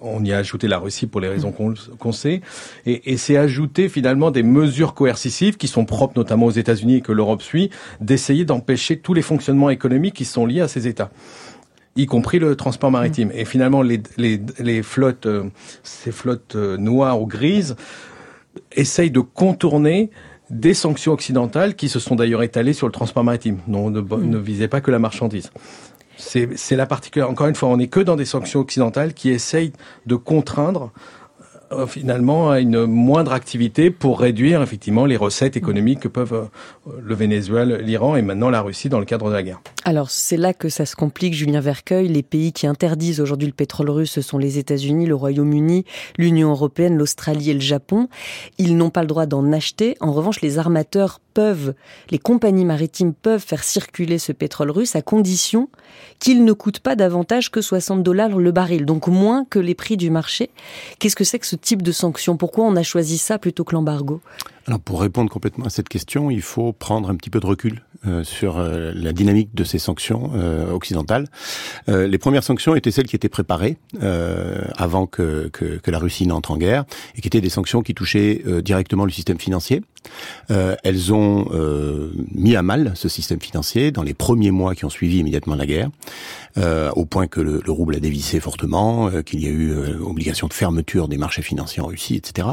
On 0.00 0.24
y 0.24 0.32
a 0.32 0.38
ajouté 0.38 0.68
la 0.68 0.78
Russie 0.78 1.06
pour 1.06 1.20
les 1.20 1.28
raisons 1.28 1.52
qu'on 1.52 2.12
sait, 2.12 2.40
et, 2.86 3.12
et 3.12 3.16
c'est 3.18 3.36
ajouter 3.36 3.90
finalement 3.90 4.30
des 4.30 4.42
mesures 4.42 4.94
coercitives 4.94 5.58
qui 5.58 5.68
sont 5.68 5.84
propres 5.84 6.14
notamment 6.16 6.46
aux 6.46 6.50
États-Unis 6.50 6.96
et 6.96 7.00
que 7.02 7.12
l'Europe 7.12 7.42
suit, 7.42 7.70
d'essayer 8.00 8.46
d'empêcher 8.46 8.98
tous 8.98 9.12
les 9.12 9.22
fonctionnements 9.22 9.68
économiques 9.68 10.14
qui 10.14 10.24
sont 10.24 10.46
liés 10.46 10.62
à 10.62 10.68
ces 10.68 10.88
États 10.88 11.10
y 11.96 12.06
compris 12.06 12.38
le 12.38 12.56
transport 12.56 12.90
maritime. 12.90 13.30
Et 13.34 13.44
finalement, 13.44 13.82
les, 13.82 14.02
les, 14.16 14.40
les 14.58 14.82
flottes, 14.82 15.26
euh, 15.26 15.44
ces 15.82 16.12
flottes 16.12 16.56
euh, 16.56 16.76
noires 16.76 17.20
ou 17.20 17.26
grises, 17.26 17.76
essayent 18.72 19.10
de 19.10 19.20
contourner 19.20 20.10
des 20.50 20.74
sanctions 20.74 21.12
occidentales 21.12 21.74
qui 21.74 21.88
se 21.88 21.98
sont 21.98 22.14
d'ailleurs 22.14 22.42
étalées 22.42 22.72
sur 22.72 22.86
le 22.86 22.92
transport 22.92 23.24
maritime. 23.24 23.58
Non, 23.66 23.90
ne, 23.90 24.00
mm. 24.00 24.28
ne 24.28 24.38
visait 24.38 24.68
pas 24.68 24.80
que 24.80 24.90
la 24.90 24.98
marchandise. 24.98 25.50
C'est 26.18 26.76
la 26.76 26.86
particulière. 26.86 27.28
Encore 27.28 27.46
une 27.46 27.54
fois, 27.54 27.68
on 27.68 27.76
n'est 27.76 27.88
que 27.88 28.00
dans 28.00 28.16
des 28.16 28.24
sanctions 28.24 28.60
occidentales 28.60 29.12
qui 29.12 29.28
essayent 29.28 29.72
de 30.06 30.14
contraindre 30.14 30.90
euh, 31.72 31.86
finalement 31.86 32.50
à 32.50 32.60
une 32.60 32.86
moindre 32.86 33.32
activité 33.32 33.90
pour 33.90 34.20
réduire 34.20 34.62
effectivement 34.62 35.04
les 35.04 35.16
recettes 35.16 35.56
économiques 35.56 36.00
que 36.00 36.08
peuvent 36.08 36.48
euh, 36.86 36.90
le 37.02 37.14
Venezuela, 37.14 37.78
l'Iran 37.78 38.16
et 38.16 38.22
maintenant 38.22 38.50
la 38.50 38.60
Russie 38.60 38.88
dans 38.88 39.00
le 39.00 39.04
cadre 39.04 39.28
de 39.28 39.34
la 39.34 39.42
guerre. 39.42 39.60
Alors 39.84 40.10
c'est 40.10 40.36
là 40.36 40.54
que 40.54 40.68
ça 40.68 40.86
se 40.86 40.94
complique, 40.94 41.34
Julien 41.34 41.60
Vercueil. 41.60 42.08
Les 42.08 42.22
pays 42.22 42.52
qui 42.52 42.66
interdisent 42.66 43.20
aujourd'hui 43.20 43.48
le 43.48 43.54
pétrole 43.54 43.90
russe 43.90 44.12
ce 44.12 44.22
sont 44.22 44.38
les 44.38 44.58
États-Unis, 44.58 45.06
le 45.06 45.14
Royaume-Uni, 45.14 45.84
l'Union 46.18 46.50
européenne, 46.50 46.96
l'Australie 46.96 47.50
et 47.50 47.54
le 47.54 47.60
Japon. 47.60 48.08
Ils 48.58 48.76
n'ont 48.76 48.90
pas 48.90 49.00
le 49.02 49.08
droit 49.08 49.26
d'en 49.26 49.52
acheter. 49.52 49.96
En 50.00 50.12
revanche, 50.12 50.40
les 50.40 50.58
armateurs 50.58 51.20
peuvent, 51.34 51.74
les 52.10 52.18
compagnies 52.18 52.64
maritimes 52.64 53.12
peuvent 53.12 53.44
faire 53.44 53.62
circuler 53.62 54.18
ce 54.18 54.32
pétrole 54.32 54.70
russe 54.70 54.96
à 54.96 55.02
condition 55.02 55.68
qu'il 56.18 56.46
ne 56.46 56.52
coûte 56.54 56.80
pas 56.80 56.96
davantage 56.96 57.50
que 57.50 57.60
60 57.60 58.02
dollars 58.02 58.38
le 58.38 58.52
baril, 58.52 58.86
donc 58.86 59.06
moins 59.06 59.44
que 59.44 59.58
les 59.58 59.74
prix 59.74 59.98
du 59.98 60.08
marché. 60.08 60.48
Qu'est-ce 60.98 61.14
que 61.14 61.24
c'est 61.24 61.38
que 61.38 61.46
ce 61.46 61.55
type 61.56 61.82
de 61.82 61.92
sanction 61.92 62.36
Pourquoi 62.36 62.64
on 62.64 62.76
a 62.76 62.82
choisi 62.82 63.18
ça 63.18 63.38
plutôt 63.38 63.64
que 63.64 63.74
l'embargo? 63.74 64.20
Alors 64.66 64.80
pour 64.80 65.00
répondre 65.00 65.30
complètement 65.30 65.66
à 65.66 65.70
cette 65.70 65.88
question, 65.88 66.28
il 66.30 66.42
faut 66.42 66.72
prendre 66.72 67.08
un 67.08 67.14
petit 67.14 67.30
peu 67.30 67.38
de 67.38 67.46
recul 67.46 67.82
euh, 68.06 68.24
sur 68.24 68.58
euh, 68.58 68.92
la 68.94 69.12
dynamique 69.12 69.54
de 69.54 69.62
ces 69.62 69.78
sanctions 69.78 70.32
euh, 70.34 70.72
occidentales. 70.72 71.28
les 71.86 72.18
premières 72.18 72.42
sanctions 72.42 72.74
étaient 72.74 72.90
celles 72.90 73.06
qui 73.06 73.16
étaient 73.16 73.28
préparées 73.28 73.78
avant 74.76 75.06
que, 75.06 75.48
que, 75.52 75.78
que, 75.78 75.90
la 75.90 75.98
Russie 75.98 76.26
n'entre 76.26 76.50
en 76.50 76.56
guerre 76.56 76.84
et 77.14 77.20
qui 77.20 77.28
étaient 77.28 77.40
des 77.40 77.48
sanctions 77.48 77.82
qui 77.82 77.94
touchaient 77.94 78.42
directement 78.62 79.04
le 79.04 79.10
système 79.10 79.38
financier. 79.38 79.82
elles 80.48 81.12
ont 81.12 81.48
mis 82.34 82.56
à 82.56 82.62
mal 82.62 82.92
ce 82.94 83.08
système 83.08 83.40
financier 83.40 83.92
dans 83.92 84.02
les 84.02 84.14
premiers 84.14 84.50
mois 84.50 84.74
qui 84.74 84.84
ont 84.84 84.90
suivi 84.90 85.18
immédiatement 85.18 85.54
la 85.54 85.66
guerre, 85.66 85.90
au 86.94 87.04
point 87.04 87.26
que 87.26 87.40
le, 87.40 87.62
le, 87.64 87.72
rouble 87.72 87.94
a 87.94 88.00
dévissé 88.00 88.40
fortement, 88.40 89.10
qu'il 89.22 89.40
y 89.40 89.46
a 89.46 89.50
eu 89.50 89.72
obligation 90.00 90.48
de 90.48 90.52
fermeture 90.52 91.08
des 91.08 91.18
marchés 91.18 91.42
financiers 91.42 91.82
en 91.82 91.86
Russie, 91.86 92.16
etc. 92.16 92.48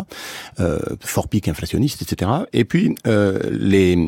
fort 1.02 1.28
pic 1.28 1.48
inflationniste 1.48 2.03
Et 2.54 2.66
puis 2.66 2.96
les, 3.06 4.08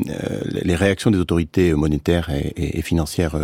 les 0.52 0.74
réactions 0.74 1.10
des 1.10 1.18
autorités 1.18 1.74
monétaires 1.74 2.30
et, 2.30 2.82
financières 2.82 3.36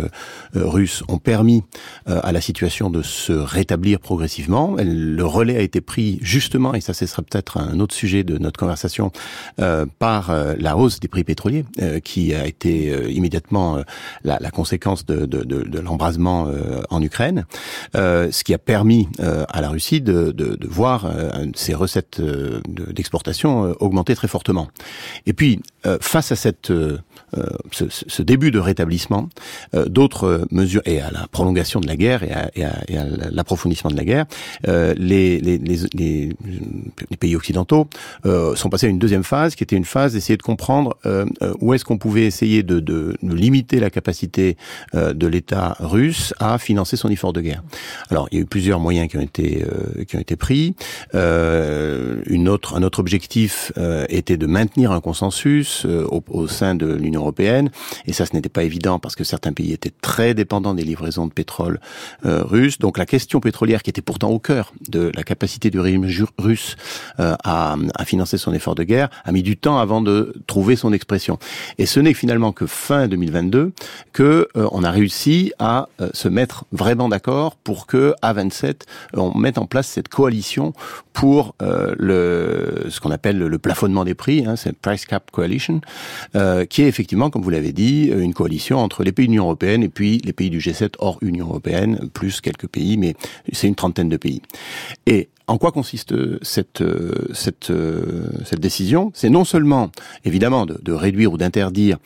russes 0.53 1.03
ont 1.07 1.17
permis 1.17 1.63
à 2.05 2.31
la 2.31 2.41
situation 2.41 2.89
de 2.89 3.01
se 3.01 3.33
rétablir 3.33 3.99
progressivement. 3.99 4.75
Le 4.79 5.23
relais 5.23 5.57
a 5.57 5.61
été 5.61 5.81
pris 5.81 6.19
justement, 6.21 6.73
et 6.73 6.81
ça 6.81 6.93
ce 6.93 7.05
sera 7.05 7.21
peut-être 7.23 7.57
un 7.57 7.79
autre 7.79 7.95
sujet 7.95 8.23
de 8.23 8.37
notre 8.37 8.59
conversation, 8.59 9.11
par 9.99 10.31
la 10.57 10.77
hausse 10.77 10.99
des 10.99 11.07
prix 11.07 11.23
pétroliers, 11.23 11.65
qui 12.03 12.33
a 12.33 12.45
été 12.47 12.93
immédiatement 13.11 13.79
la, 14.23 14.37
la, 14.39 14.51
conséquence 14.51 15.05
de, 15.05 15.25
de, 15.25 15.43
de, 15.43 15.63
de 15.63 15.79
l'embrasement 15.79 16.47
en 16.89 17.01
Ukraine, 17.01 17.45
ce 17.93 18.43
qui 18.43 18.53
a 18.53 18.57
permis 18.57 19.07
à 19.19 19.61
la 19.61 19.69
Russie 19.69 20.01
de, 20.01 20.31
de, 20.31 20.55
de 20.55 20.67
voir 20.67 21.11
ses 21.55 21.73
recettes 21.73 22.21
d'exportation 22.67 23.75
augmenter 23.79 24.15
très 24.15 24.27
fortement. 24.27 24.42
Et 25.25 25.33
puis, 25.33 25.61
face 26.01 26.31
à 26.31 26.35
cette 26.35 26.71
euh, 27.37 27.47
ce, 27.71 27.85
ce, 27.89 28.21
début 28.21 28.51
de 28.51 28.59
rétablissement, 28.59 29.27
euh, 29.73 29.85
d'autres 29.85 30.45
mesures 30.51 30.83
et 30.85 31.01
à 31.01 31.09
la 31.09 31.27
prolongation 31.27 31.79
de 31.79 31.87
la 31.87 31.95
guerre 31.95 32.21
et 32.23 32.63
à, 32.63 32.79
l'approfondissement 33.31 33.89
de 33.89 33.97
la 33.97 34.05
guerre, 34.05 34.25
euh, 34.67 34.93
les, 34.97 35.41
pays 37.19 37.35
occidentaux 37.35 37.87
sont 38.23 38.69
passés 38.69 38.87
à 38.87 38.89
une 38.89 38.99
deuxième 38.99 39.23
phase, 39.23 39.55
qui 39.55 39.63
était 39.63 39.75
une 39.75 39.85
phase 39.85 40.13
d'essayer 40.13 40.37
de 40.37 40.43
comprendre 40.43 40.97
où 41.59 41.73
est-ce 41.73 41.85
qu'on 41.85 41.97
pouvait 41.97 42.23
essayer 42.23 42.63
de, 42.63 43.15
limiter 43.23 43.79
la 43.79 43.89
capacité 43.89 44.57
de 44.93 45.27
l'État 45.27 45.75
russe 45.79 46.33
à 46.39 46.57
financer 46.57 46.97
son 46.97 47.09
effort 47.09 47.33
de 47.33 47.41
guerre. 47.41 47.63
Alors, 48.09 48.27
il 48.31 48.37
y 48.37 48.37
a 48.39 48.43
eu 48.43 48.45
plusieurs 48.45 48.79
moyens 48.79 49.09
qui 49.09 49.17
ont 49.17 49.21
été 49.21 49.65
qui 50.07 50.17
ont 50.17 50.19
été 50.19 50.35
pris. 50.35 50.75
un 51.13 52.45
autre 52.47 52.99
objectif 52.99 53.71
était 54.09 54.32
de 54.37 54.45
maintenir 54.45 54.91
un 54.91 55.01
consensus 55.01 55.85
au, 55.85 56.23
au 56.29 56.47
sein 56.47 56.75
de 56.75 56.93
l'Union 56.93 57.21
européenne. 57.21 57.69
Et 58.05 58.13
ça, 58.13 58.25
ce 58.25 58.35
n'était 58.35 58.49
pas 58.49 58.63
évident 58.63 58.99
parce 58.99 59.15
que 59.15 59.23
certains 59.23 59.53
pays 59.53 59.73
étaient 59.73 59.93
très 60.01 60.33
dépendants 60.33 60.73
des 60.73 60.83
livraisons 60.83 61.27
de 61.27 61.33
pétrole 61.33 61.79
euh, 62.25 62.43
russe. 62.43 62.79
Donc 62.79 62.97
la 62.97 63.05
question 63.05 63.39
pétrolière, 63.39 63.83
qui 63.83 63.89
était 63.89 64.01
pourtant 64.01 64.29
au 64.29 64.39
cœur 64.39 64.73
de 64.89 65.11
la 65.15 65.23
capacité 65.23 65.69
du 65.69 65.79
régime 65.79 66.05
russe 66.37 66.75
euh, 67.19 67.35
à, 67.43 67.75
financer 68.05 68.37
son 68.37 68.53
effort 68.53 68.75
de 68.75 68.83
guerre, 68.83 69.09
a 69.23 69.31
mis 69.31 69.43
du 69.43 69.57
temps 69.57 69.79
avant 69.79 70.01
de 70.01 70.33
trouver 70.47 70.75
son 70.75 70.93
expression. 70.93 71.39
Et 71.77 71.85
ce 71.85 71.99
n'est 71.99 72.13
finalement 72.13 72.51
que 72.51 72.65
fin 72.65 73.07
2022 73.07 73.71
que 74.11 74.47
euh, 74.55 74.67
on 74.71 74.83
a 74.83 74.91
réussi 74.91 75.53
à 75.59 75.87
euh, 76.01 76.09
se 76.13 76.27
mettre 76.27 76.65
vraiment 76.71 77.09
d'accord 77.09 77.55
pour 77.55 77.87
que 77.87 78.13
à 78.21 78.33
27 78.33 78.85
on 79.13 79.37
mette 79.37 79.57
en 79.57 79.65
place 79.65 79.87
cette 79.87 80.09
coalition 80.09 80.73
pour 81.13 81.55
le 81.59 82.87
ce 82.89 82.99
qu'on 82.99 83.11
appelle 83.11 83.37
le 83.37 83.59
plafonnement 83.59 84.03
des 84.03 84.15
prix, 84.15 84.22
hein, 84.29 84.55
c'est 84.55 84.77
Price 84.77 85.05
Cap 85.05 85.31
Coalition, 85.31 85.81
qui 86.69 86.81
est 86.81 86.87
effectivement 86.87 87.23
comme 87.29 87.41
vous 87.41 87.49
l'avez 87.49 87.73
dit, 87.73 88.09
euh, 88.11 88.19
une 88.19 88.33
coalition 88.33 88.79
entre 88.79 89.03
les 89.03 89.11
pays 89.11 89.27
de 89.27 89.31
l'Union 89.31 89.45
européenne 89.45 89.83
et 89.83 89.89
puis 89.89 90.19
les 90.23 90.33
pays 90.33 90.49
du 90.49 90.59
G7 90.59 90.93
hors 90.99 91.17
Union 91.21 91.47
européenne, 91.47 92.09
plus 92.13 92.41
quelques 92.41 92.67
pays, 92.67 92.97
mais 92.97 93.15
c'est 93.51 93.67
une 93.67 93.75
trentaine 93.75 94.09
de 94.09 94.17
pays. 94.17 94.41
Et 95.05 95.29
en 95.47 95.57
quoi 95.57 95.71
consiste 95.71 96.13
cette 96.43 96.81
euh, 96.81 97.27
cette 97.33 97.69
euh, 97.69 98.27
cette 98.45 98.59
décision? 98.59 99.11
C'est 99.13 99.29
non 99.29 99.43
seulement 99.43 99.91
évidemment 100.23 100.65
de, 100.65 100.93
réduire 100.93 101.33
ou 101.33 101.37
d'interdire 101.37 101.97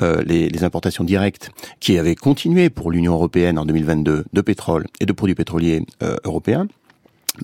les, 0.00 0.64
importations 0.64 1.04
directes 1.04 1.50
qui 1.80 1.98
avaient 1.98 2.14
continué 2.14 2.70
pour 2.70 2.90
l'Union 2.90 3.12
européenne 3.12 3.58
en 3.58 3.66
2022 3.66 4.24
de 4.32 4.40
pétrole 4.40 4.86
et 5.00 5.06
de 5.06 5.12
produits 5.12 5.34
pétroliers 5.34 5.84
européens, 6.24 6.66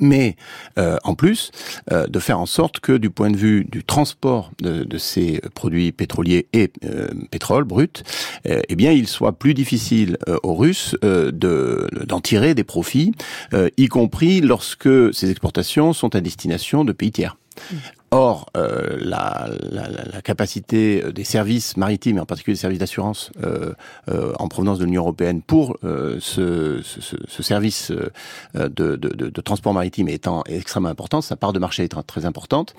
mais 0.01 0.37
euh, 0.79 0.97
en 1.05 1.15
plus 1.15 1.51
euh, 1.91 2.07
de 2.07 2.19
faire 2.19 2.39
en 2.39 2.47
sorte 2.47 2.81
que 2.81 2.93
du 2.93 3.11
point 3.11 3.31
de 3.31 3.37
vue 3.37 3.65
du 3.65 3.85
transport 3.85 4.51
de, 4.61 4.99
ces 4.99 5.41
produits 5.55 5.93
pétroliers 5.93 6.47
et 6.53 6.71
euh, 6.85 7.09
pétrole 7.31 7.65
brut, 7.65 8.05
eh 8.45 8.77
bien 8.77 8.93
il 8.93 9.09
soit 9.09 9.33
plus 9.33 9.55
difficile 9.55 10.19
aux 10.43 10.55
Russes 10.55 10.97
de 11.03 11.89
d'en 12.07 12.21
tirer 12.21 12.55
des 12.55 12.65
profits, 12.65 13.13
y 13.77 13.89
compris 13.89 14.41
lorsque 14.41 15.15
ces 15.15 15.31
exportations 15.31 15.93
sont 15.93 16.15
à 16.15 16.21
destination 16.21 16.85
de 16.85 16.93
pays 16.93 17.13
tiers. 17.13 17.37
Or, 18.15 18.51
euh, 18.59 18.99
la, 19.01 19.49
la, 19.71 19.89
la, 19.89 20.21
capacité 20.21 21.03
des 21.15 21.25
services 21.25 21.79
maritimes, 21.79 22.19
et 22.19 22.21
en 22.21 22.27
particulier 22.27 22.55
des 22.55 22.61
services 22.61 22.79
d'assurance 22.79 23.33
euh, 23.43 23.73
euh, 24.11 24.35
en 24.39 24.49
provenance 24.49 24.79
de 24.79 24.85
l'Union 24.85 25.01
européenne 25.01 25.41
pour 25.41 25.79
euh, 25.83 26.19
ce, 26.21 26.83
ce, 26.83 27.01
ce, 27.27 27.43
service 27.43 27.91
euh, 27.91 28.11
de, 28.69 28.97
de, 28.97 29.09
de, 29.09 29.31
de, 29.31 29.41
transport 29.41 29.73
maritime 29.73 30.11
étant 30.11 30.45
extrêmement 30.45 30.91
importante, 30.91 31.23
sa 31.23 31.37
part 31.37 31.55
de 31.55 31.59
marché 31.59 31.85
étant 31.85 32.03
très 32.03 32.27
importante, 32.27 32.75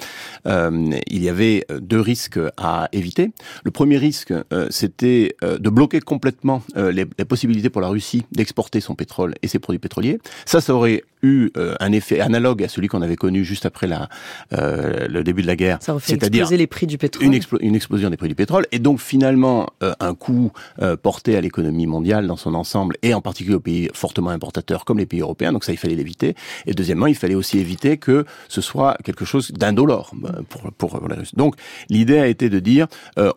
euh, 0.46 0.92
il 1.08 1.24
y 1.24 1.30
avait 1.30 1.66
deux 1.82 2.00
risques 2.00 2.40
à 2.58 2.88
éviter. 2.92 3.32
Le 3.63 3.72
premier 3.72 3.98
risque, 3.98 4.34
c'était 4.70 5.36
de 5.42 5.70
bloquer 5.70 6.00
complètement 6.00 6.62
les, 6.75 7.08
les, 7.18 7.25
possibilités 7.25 7.72
pour 7.72 7.82
la 7.82 7.88
Russie 7.88 8.24
d'exporter 8.32 8.82
son 8.82 8.94
pétrole 8.94 9.34
et 9.42 9.48
ses 9.48 9.58
produits 9.58 9.80
pétroliers. 9.80 10.20
Ça, 10.46 10.62
ça 10.62 10.75
aurait 10.75 11.04
eu 11.24 11.50
un 11.56 11.92
effet 11.92 12.20
analogue 12.20 12.63
à 12.63 12.68
celui 12.68 12.88
qu'on 12.88 13.01
avait 13.01 13.15
connu 13.15 13.44
juste 13.44 13.65
après 13.65 13.88
la, 13.88 14.10
le 14.51 15.22
début 15.24 15.42
de 15.42 15.48
la 15.48 15.56
guerre. 15.56 15.80
C'est-à-dire 16.00 16.50
les 16.58 16.68
prix 16.68 16.88
du 16.88 16.98
pétrole. 16.98 17.25
Une, 17.25 17.39
une, 17.62 17.75
explosion 17.75 18.10
des 18.10 18.18
prix 18.18 18.27
du 18.27 18.36
pétrole 18.36 18.65
et 18.72 18.80
donc 18.80 19.00
finalement 19.00 19.68
euh, 19.82 19.94
un 20.00 20.15
coût 20.15 20.51
euh, 20.82 20.96
porté 20.96 21.36
à 21.36 21.42
l'économie 21.42 21.88
mondiale 21.88 22.27
dans 22.27 22.36
son 22.36 22.53
ensemble 22.53 22.96
et 23.01 23.13
en 23.13 23.22
particulier 23.22 23.56
aux 23.56 23.60
pays 23.60 23.89
fortement 23.94 24.30
importateurs 24.30 24.86
comme 24.86 25.00
les 25.00 25.06
pays 25.06 25.22
européens. 25.22 25.51
Donc 25.51 25.63
ça, 25.63 25.72
il 25.72 25.77
fallait 25.77 25.96
l'éviter. 25.96 26.36
Et 26.65 26.74
deuxièmement, 26.74 27.08
il 27.08 27.15
fallait 27.15 27.36
aussi 27.36 27.60
éviter 27.60 27.98
que 27.98 28.25
ce 28.48 28.62
soit 28.62 28.98
quelque 29.03 29.25
chose 29.25 29.51
d'indolore 29.51 30.13
euh, 30.25 30.42
pour, 30.50 30.72
pour, 30.74 31.08
les 31.08 31.15
Russes. 31.15 31.36
Donc 31.36 31.56
l'idée 31.89 32.20
a 32.20 32.27
été 32.27 32.50
de 32.50 32.60
dire 32.60 32.88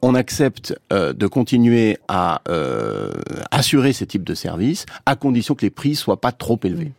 on 0.02 0.14
accepte 0.14 0.78
de 0.90 1.26
continuer 1.26 1.99
à 2.09 2.43
assurer 3.50 3.93
ce 3.93 4.05
type 4.05 4.25
de 4.25 4.35
service 4.35 4.87
à 5.05 5.16
condition 5.16 5.55
que 5.55 5.62
les 5.62 5.71
prix 5.71 5.95
soient 5.95 6.21
pas 6.21 6.33
trop 6.33 6.59
élevés. 6.64 6.93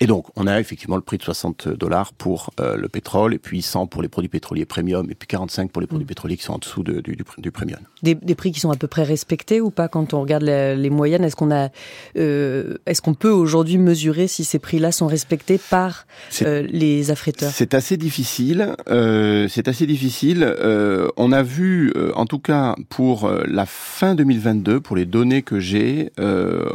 Et 0.00 0.06
donc 0.06 0.26
on 0.36 0.46
a 0.46 0.60
effectivement 0.60 0.96
le 0.96 1.02
prix 1.02 1.18
de 1.18 1.22
60 1.22 1.68
dollars 1.68 2.12
pour 2.12 2.50
le 2.58 2.88
pétrole 2.88 3.34
et 3.34 3.38
puis 3.38 3.62
100 3.62 3.86
pour 3.86 4.02
les 4.02 4.08
produits 4.08 4.28
pétroliers 4.28 4.64
premium 4.64 5.10
et 5.10 5.14
puis 5.14 5.26
45 5.26 5.70
pour 5.70 5.80
les 5.80 5.86
produits 5.86 6.04
mm. 6.04 6.08
pétroliers 6.08 6.36
qui 6.36 6.44
sont 6.44 6.54
en 6.54 6.58
dessous 6.58 6.82
de, 6.82 7.00
du, 7.00 7.16
du, 7.38 7.50
premium. 7.50 7.80
Des, 8.02 8.14
des, 8.14 8.34
prix 8.34 8.52
qui 8.52 8.60
sont 8.60 8.70
à 8.70 8.76
peu 8.76 8.86
près 8.86 9.02
respectés 9.02 9.60
ou 9.60 9.70
pas 9.70 9.88
quand 9.88 10.14
on 10.14 10.20
regarde 10.20 10.42
les, 10.42 10.90
moyennes? 10.90 11.24
Est-ce 11.24 11.36
qu'on 11.36 11.50
a, 11.50 11.68
euh, 12.16 12.78
est-ce 12.86 13.02
qu'on 13.02 13.14
peut 13.14 13.30
aujourd'hui 13.30 13.78
mesurer 13.78 14.26
si 14.26 14.44
ces 14.44 14.58
prix-là 14.58 14.92
sont 14.92 15.06
respectés 15.06 15.58
par 15.58 16.06
euh, 16.42 16.66
les 16.70 17.10
affréteurs? 17.10 17.50
C'est 17.52 17.74
assez 17.74 17.96
difficile. 17.96 18.74
Euh, 18.88 19.48
c'est 19.48 19.68
assez 19.68 19.86
difficile. 19.86 20.42
Euh, 20.42 21.08
on 21.16 21.32
a 21.32 21.42
vu, 21.42 21.92
euh, 21.96 22.12
en 22.14 22.26
tout 22.26 22.38
cas 22.38 22.74
pour 22.88 23.24
euh, 23.24 23.44
la 23.46 23.66
fin 23.66 24.14
2022, 24.14 24.80
pour 24.80 24.96
les 24.96 25.06
données 25.06 25.42
que 25.42 25.60
j'ai, 25.60 26.10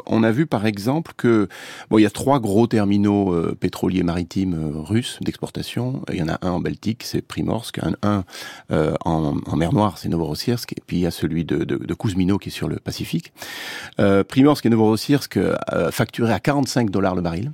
on 0.06 0.24
a 0.24 0.32
vu 0.32 0.46
par 0.46 0.66
exemple 0.66 1.14
que 1.18 1.48
bon, 1.90 1.98
il 1.98 2.04
y 2.04 2.06
a 2.06 2.10
trois 2.10 2.40
gros 2.40 2.68
terminaux 2.68 3.36
pétroliers 3.54 4.04
maritimes 4.04 4.72
russes 4.74 5.20
d'exportation. 5.22 6.02
Il 6.12 6.18
y 6.18 6.24
en 6.24 6.30
a 6.30 6.38
un 6.42 6.52
en 6.52 6.60
Baltique, 6.60 7.04
c'est 7.04 7.22
Primorsk, 7.22 7.80
un, 8.02 8.24
euh, 8.72 8.94
en, 9.06 9.56
mer 9.56 9.74
Noire, 9.74 9.98
c'est 9.98 10.10
Novorossiysk, 10.10 10.74
et 10.74 10.82
puis 10.86 10.98
il 10.98 11.02
y 11.02 11.06
a 11.06 11.12
celui 11.12 11.46
de, 11.46 11.64
de, 11.64 11.94
Kuzmino 11.94 12.38
qui 12.38 12.50
est 12.50 12.52
sur 12.52 12.68
le 12.68 12.78
Pacifique. 12.78 13.34
Euh, 14.00 14.24
Primorsk 14.24 14.66
et 14.66 14.70
Novorossiysk 14.70 15.38
euh, 15.38 15.56
facturaient 15.92 16.34
à 16.34 16.40
45 16.40 16.90
dollars 16.90 17.16
le 17.16 17.22
baril 17.22 17.52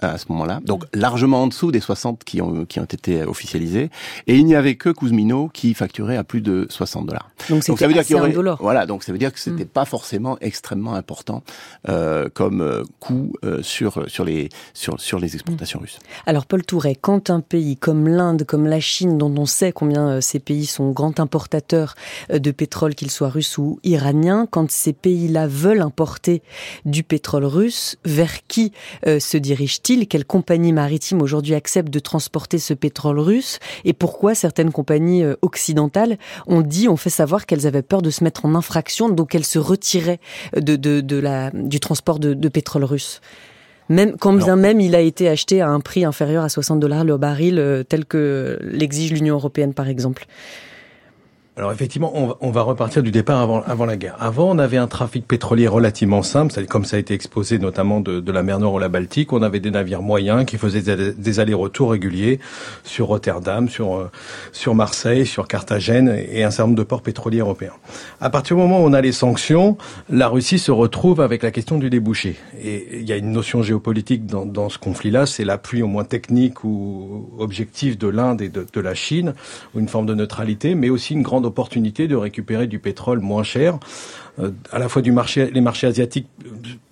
à 0.00 0.18
ce 0.18 0.26
moment-là, 0.30 0.60
donc 0.64 0.84
largement 0.94 1.42
en 1.42 1.46
dessous 1.46 1.72
des 1.72 1.80
60 1.80 2.24
qui 2.24 2.40
ont, 2.40 2.64
qui 2.64 2.80
ont 2.80 2.84
été 2.84 3.22
officialisés. 3.24 3.90
Et 4.26 4.36
il 4.36 4.44
n'y 4.44 4.54
avait 4.54 4.76
que 4.76 4.90
Kuzmino 4.90 5.48
qui 5.48 5.74
facturait 5.74 6.16
à 6.16 6.24
plus 6.24 6.40
de 6.40 6.66
60 6.70 7.06
dollars. 7.06 7.30
Donc, 7.48 7.62
ça 7.64 7.86
veut 7.86 7.92
dire 7.92 8.04
qu'il 8.04 8.16
y 8.16 8.18
aurait, 8.18 8.34
voilà, 8.60 8.86
donc 8.86 9.02
ça 9.02 9.12
veut 9.12 9.18
dire 9.18 9.32
que 9.32 9.40
c'était 9.40 9.64
mm. 9.64 9.68
pas 9.68 9.84
forcément 9.84 10.38
extrêmement 10.40 10.94
important 10.94 11.42
euh, 11.88 12.28
comme 12.32 12.60
euh, 12.60 12.82
coût 13.00 13.32
euh, 13.44 13.62
sur 13.62 14.08
sur 14.08 14.24
les 14.24 14.48
sur 14.74 15.00
sur 15.00 15.18
les 15.18 15.34
exportations 15.34 15.78
mm. 15.78 15.82
russes. 15.82 15.98
Alors 16.26 16.46
Paul 16.46 16.64
Touret, 16.64 16.94
quand 16.94 17.30
un 17.30 17.40
pays 17.40 17.76
comme 17.76 18.08
l'Inde, 18.08 18.44
comme 18.44 18.66
la 18.66 18.80
Chine, 18.80 19.18
dont 19.18 19.34
on 19.36 19.46
sait 19.46 19.72
combien 19.72 20.08
euh, 20.08 20.20
ces 20.20 20.38
pays 20.38 20.66
sont 20.66 20.90
grands 20.90 21.14
importateurs 21.18 21.94
euh, 22.30 22.38
de 22.38 22.50
pétrole, 22.50 22.94
qu'ils 22.94 23.10
soient 23.10 23.28
russes 23.28 23.58
ou 23.58 23.78
iraniens, 23.84 24.46
quand 24.50 24.70
ces 24.70 24.92
pays-là 24.92 25.46
veulent 25.46 25.82
importer 25.82 26.42
du 26.84 27.02
pétrole 27.02 27.44
russe, 27.44 27.96
vers 28.04 28.46
qui 28.46 28.72
se 29.04 29.36
dirigent 29.96 30.08
quelles 30.08 30.24
compagnies 30.24 30.72
maritimes 30.72 31.22
aujourd'hui 31.22 31.54
acceptent 31.54 31.92
de 31.92 31.98
transporter 31.98 32.58
ce 32.58 32.74
pétrole 32.74 33.18
russe 33.18 33.58
et 33.84 33.92
pourquoi 33.92 34.34
certaines 34.34 34.72
compagnies 34.72 35.24
euh, 35.24 35.34
occidentales 35.42 36.18
ont 36.46 36.60
dit, 36.60 36.88
ont 36.88 36.96
fait 36.96 37.10
savoir 37.10 37.46
qu'elles 37.46 37.66
avaient 37.66 37.82
peur 37.82 38.02
de 38.02 38.10
se 38.10 38.24
mettre 38.24 38.44
en 38.44 38.54
infraction, 38.54 39.08
donc 39.08 39.34
elles 39.34 39.44
se 39.44 39.58
retiraient 39.58 40.20
de, 40.56 40.76
de, 40.76 41.00
de 41.00 41.16
la, 41.16 41.50
du 41.52 41.80
transport 41.80 42.18
de, 42.18 42.34
de 42.34 42.48
pétrole 42.48 42.84
russe? 42.84 43.20
Même 43.88 44.18
quand 44.18 44.34
bien 44.34 44.56
même 44.56 44.80
il 44.80 44.94
a 44.94 45.00
été 45.00 45.28
acheté 45.28 45.62
à 45.62 45.70
un 45.70 45.80
prix 45.80 46.04
inférieur 46.04 46.44
à 46.44 46.50
60 46.50 46.78
dollars 46.78 47.04
le 47.04 47.16
baril, 47.16 47.58
euh, 47.58 47.82
tel 47.82 48.04
que 48.04 48.58
l'exige 48.60 49.12
l'Union 49.12 49.36
européenne 49.36 49.72
par 49.72 49.88
exemple. 49.88 50.26
Alors 51.58 51.72
effectivement, 51.72 52.36
on 52.40 52.50
va, 52.52 52.62
repartir 52.62 53.02
du 53.02 53.10
départ 53.10 53.40
avant, 53.40 53.62
avant 53.62 53.84
la 53.84 53.96
guerre. 53.96 54.14
Avant, 54.20 54.48
on 54.48 54.58
avait 54.58 54.76
un 54.76 54.86
trafic 54.86 55.26
pétrolier 55.26 55.66
relativement 55.66 56.22
simple, 56.22 56.54
comme 56.66 56.84
ça 56.84 56.96
a 56.96 57.00
été 57.00 57.14
exposé 57.14 57.58
notamment 57.58 58.00
de, 58.00 58.20
de 58.20 58.32
la 58.32 58.44
mer 58.44 58.60
Nord 58.60 58.74
ou 58.74 58.78
la 58.78 58.88
Baltique. 58.88 59.32
On 59.32 59.42
avait 59.42 59.58
des 59.58 59.72
navires 59.72 60.00
moyens 60.00 60.44
qui 60.44 60.56
faisaient 60.56 60.96
des, 61.12 61.40
allers-retours 61.40 61.90
réguliers 61.90 62.38
sur 62.84 63.08
Rotterdam, 63.08 63.68
sur, 63.68 63.96
euh, 63.96 64.10
sur 64.52 64.76
Marseille, 64.76 65.26
sur 65.26 65.48
Carthagène 65.48 66.16
et 66.30 66.44
un 66.44 66.52
certain 66.52 66.68
nombre 66.68 66.78
de 66.78 66.84
ports 66.84 67.02
pétroliers 67.02 67.40
européens. 67.40 67.72
À 68.20 68.30
partir 68.30 68.54
du 68.54 68.62
moment 68.62 68.80
où 68.80 68.86
on 68.86 68.92
a 68.92 69.00
les 69.00 69.10
sanctions, 69.12 69.76
la 70.08 70.28
Russie 70.28 70.60
se 70.60 70.70
retrouve 70.70 71.20
avec 71.20 71.42
la 71.42 71.50
question 71.50 71.76
du 71.78 71.90
débouché. 71.90 72.36
Et 72.62 73.00
il 73.00 73.08
y 73.08 73.12
a 73.12 73.16
une 73.16 73.32
notion 73.32 73.64
géopolitique 73.64 74.26
dans, 74.26 74.46
dans 74.46 74.68
ce 74.68 74.78
conflit-là, 74.78 75.26
c'est 75.26 75.44
l'appui 75.44 75.82
au 75.82 75.88
moins 75.88 76.04
technique 76.04 76.62
ou 76.62 77.28
objectif 77.40 77.98
de 77.98 78.06
l'Inde 78.06 78.42
et 78.42 78.48
de, 78.48 78.64
de 78.72 78.80
la 78.80 78.94
Chine, 78.94 79.34
ou 79.74 79.80
une 79.80 79.88
forme 79.88 80.06
de 80.06 80.14
neutralité, 80.14 80.76
mais 80.76 80.88
aussi 80.88 81.14
une 81.14 81.22
grande 81.22 81.47
opportunité 81.48 82.08
de 82.08 82.16
récupérer 82.16 82.66
du 82.66 82.78
pétrole 82.78 83.20
moins 83.20 83.42
cher, 83.42 83.78
euh, 84.38 84.50
à 84.70 84.78
la 84.78 84.88
fois 84.88 85.02
du 85.02 85.12
marché, 85.12 85.50
les 85.50 85.60
marchés 85.60 85.86
asiatiques 85.86 86.28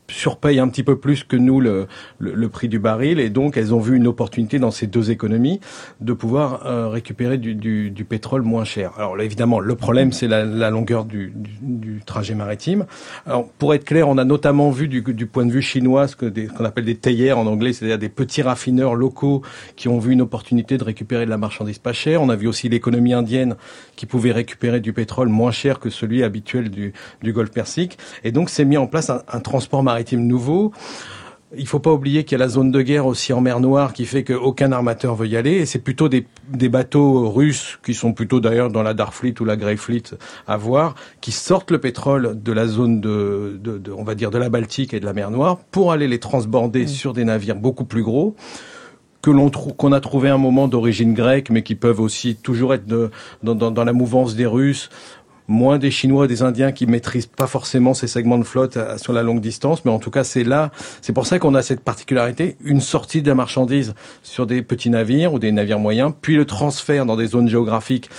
surpayent 0.08 0.60
un 0.60 0.68
petit 0.68 0.82
peu 0.82 0.98
plus 0.98 1.25
que 1.25 1.36
nous 1.36 1.60
le, 1.60 1.86
le, 2.18 2.48
prix 2.48 2.68
du 2.68 2.78
baril 2.78 3.18
et 3.18 3.30
donc 3.30 3.56
elles 3.56 3.75
ont 3.75 3.80
vu 3.80 3.96
une 3.96 4.06
opportunité 4.06 4.58
dans 4.58 4.70
ces 4.70 4.86
deux 4.86 5.10
économies 5.10 5.60
de 6.00 6.12
pouvoir 6.12 6.66
euh, 6.66 6.88
récupérer 6.88 7.38
du, 7.38 7.54
du, 7.54 7.90
du, 7.90 8.04
pétrole 8.04 8.42
moins 8.42 8.64
cher. 8.64 8.92
Alors 8.98 9.16
là, 9.16 9.25
évidemment, 9.25 9.58
le 9.58 9.75
problème 9.75 10.12
c'est 10.12 10.28
la, 10.28 10.70
longueur 10.70 11.04
du, 11.04 11.32
du, 11.34 12.00
trajet 12.06 12.34
maritime. 12.34 12.86
Alors 13.26 13.48
pour 13.58 13.75
être 13.75 13.84
clair, 13.84 14.08
on 14.08 14.18
a 14.18 14.25
notamment 14.25 14.70
vu 14.70 14.88
du, 14.88 15.02
point 15.26 15.44
de 15.44 15.52
vue 15.52 15.62
chinois 15.62 16.08
ce 16.08 16.16
qu'on 16.16 16.64
appelle 16.64 16.84
des 16.84 16.96
théières 16.96 17.38
en 17.38 17.46
anglais, 17.46 17.72
c'est-à-dire 17.72 17.98
des 17.98 18.08
petits 18.08 18.42
raffineurs 18.42 18.94
locaux 18.94 19.42
qui 19.75 19.88
ont 19.88 19.98
vu 19.98 20.12
une 20.12 20.20
opportunité 20.20 20.78
de 20.78 20.84
récupérer 20.84 21.25
de 21.25 21.30
la 21.30 21.38
marchandise 21.38 21.78
pas 21.78 21.92
chère. 21.92 22.22
On 22.22 22.28
a 22.28 22.36
vu 22.36 22.46
aussi 22.46 22.68
l'économie 22.68 23.12
indienne 23.12 23.56
qui 23.96 24.06
pouvait 24.06 24.32
récupérer 24.32 24.80
du 24.80 24.92
pétrole 24.92 25.28
moins 25.28 25.50
cher 25.50 25.80
que 25.80 25.90
celui 25.90 26.22
habituel 26.22 26.70
du, 26.70 26.92
du 27.22 27.32
Golfe 27.32 27.50
Persique. 27.50 27.98
Et 28.22 28.30
donc 28.30 28.50
c'est 28.50 28.64
mis 28.64 28.76
en 28.76 28.86
place 28.86 29.10
un, 29.10 29.22
un 29.28 29.40
transport 29.40 29.82
maritime 29.82 29.96
maritime 29.97 30.26
nouveau. 30.26 30.73
Il 31.57 31.67
faut 31.67 31.79
pas 31.79 31.93
oublier 31.93 32.25
qu'il 32.25 32.37
y 32.38 32.43
a 32.43 32.45
la 32.45 32.50
zone 32.50 32.71
de 32.71 32.83
guerre 32.83 33.07
aussi 33.07 33.33
en 33.33 33.41
mer 33.41 33.61
Noire 33.61 33.95
qui 33.95 34.05
fait 34.05 34.25
qu'aucun 34.25 34.73
armateur 34.73 35.15
veut 35.15 35.26
y 35.26 35.37
aller. 35.38 35.53
Et 35.53 35.65
c'est 35.65 35.79
plutôt 35.79 36.11
des, 36.11 36.26
bateaux 36.69 37.31
russes 37.31 37.79
qui 37.83 37.95
sont 37.95 38.12
plutôt 38.12 38.41
d'ailleurs 38.41 38.69
dans 38.69 38.83
la 38.83 38.93
Dark 38.93 39.15
Fleet 39.15 39.41
ou 39.41 39.47
la 39.47 39.57
Grey 39.57 39.76
Fleet 39.76 40.03
à 40.47 40.59
voir, 40.59 40.97
qui 41.23 41.33
sortent 41.33 41.71
le 41.71 41.79
pétrole 41.79 42.43
de 42.43 42.53
la 42.53 42.67
zone 42.67 43.00
de, 43.00 43.59
on 43.97 44.05
va 44.05 44.15
dire, 44.15 44.31
de 44.31 44.37
la 44.37 44.50
Baltique 44.50 44.93
et 44.93 45.00
de 45.00 45.07
la 45.07 45.15
mer 45.15 45.31
Noire 45.31 45.57
pour 45.71 45.93
aller 45.93 46.09
les 46.09 46.19
transborder 46.19 46.85
mmh. 46.85 46.88
sur 46.88 47.15
des 47.15 47.25
navires 47.25 47.57
beaucoup 47.57 47.85
plus 47.87 48.03
gros 48.03 48.37
que 49.23 49.31
l'on 49.31 49.50
qu'on 49.50 49.93
a 49.93 50.00
trouvé 50.00 50.29
un 50.29 50.38
moment 50.38 50.69
d'origine 50.69 51.15
grecque, 51.15 51.49
mais 51.50 51.62
qui 51.62 51.75
peuvent 51.75 52.00
aussi 52.00 52.37
toujours 52.37 52.75
être 52.75 52.87
dans, 53.43 53.55
dans, 53.55 53.85
la 53.85 53.93
mouvance 53.93 54.37
des 54.37 54.47
Russes 54.47 54.91
moins 55.49 55.79
des 55.79 55.91
Chinois 55.91 56.25
et 56.25 56.29
des 56.29 56.43
Indiens 56.43 56.73
qui 56.73 56.87
maîtrisent 56.87 57.26
pas 57.26 57.47
forcément 57.47 57.95
ces 57.95 58.07
segments 58.07 58.38
de 58.38 58.45
flotte 58.45 58.76
euh, 58.76 58.99
sur 58.99 59.12
la 59.12 59.23
longue 59.23 59.41
distance, 59.41 59.85
mais 59.85 59.91
en 59.91 59.99
tout 59.99 60.11
cas 60.11 60.25
c'est 60.25 60.45
là, 60.45 60.71
c'est 61.03 61.12
pour 61.12 61.26
ça 61.26 61.38
qu'on 61.38 61.55
a 61.55 61.62
cette 61.62 61.81
particularité, 61.81 62.57
une 62.65 62.81
sortie 62.81 63.23
de 63.23 63.29
la 63.29 63.35
marchandise 63.35 63.95
sur 64.23 64.47
des 64.47 64.62
petits 64.62 64.91
navires 64.91 65.33
ou 65.33 65.38
des 65.38 65.53
navires 65.53 65.79
moyens, 65.79 66.12
puis 66.21 66.37
le 66.37 66.45
transfert 66.45 67.07
dans 67.07 67.17
des 67.17 67.29
zones 67.29 67.49
géographiques 67.49 68.11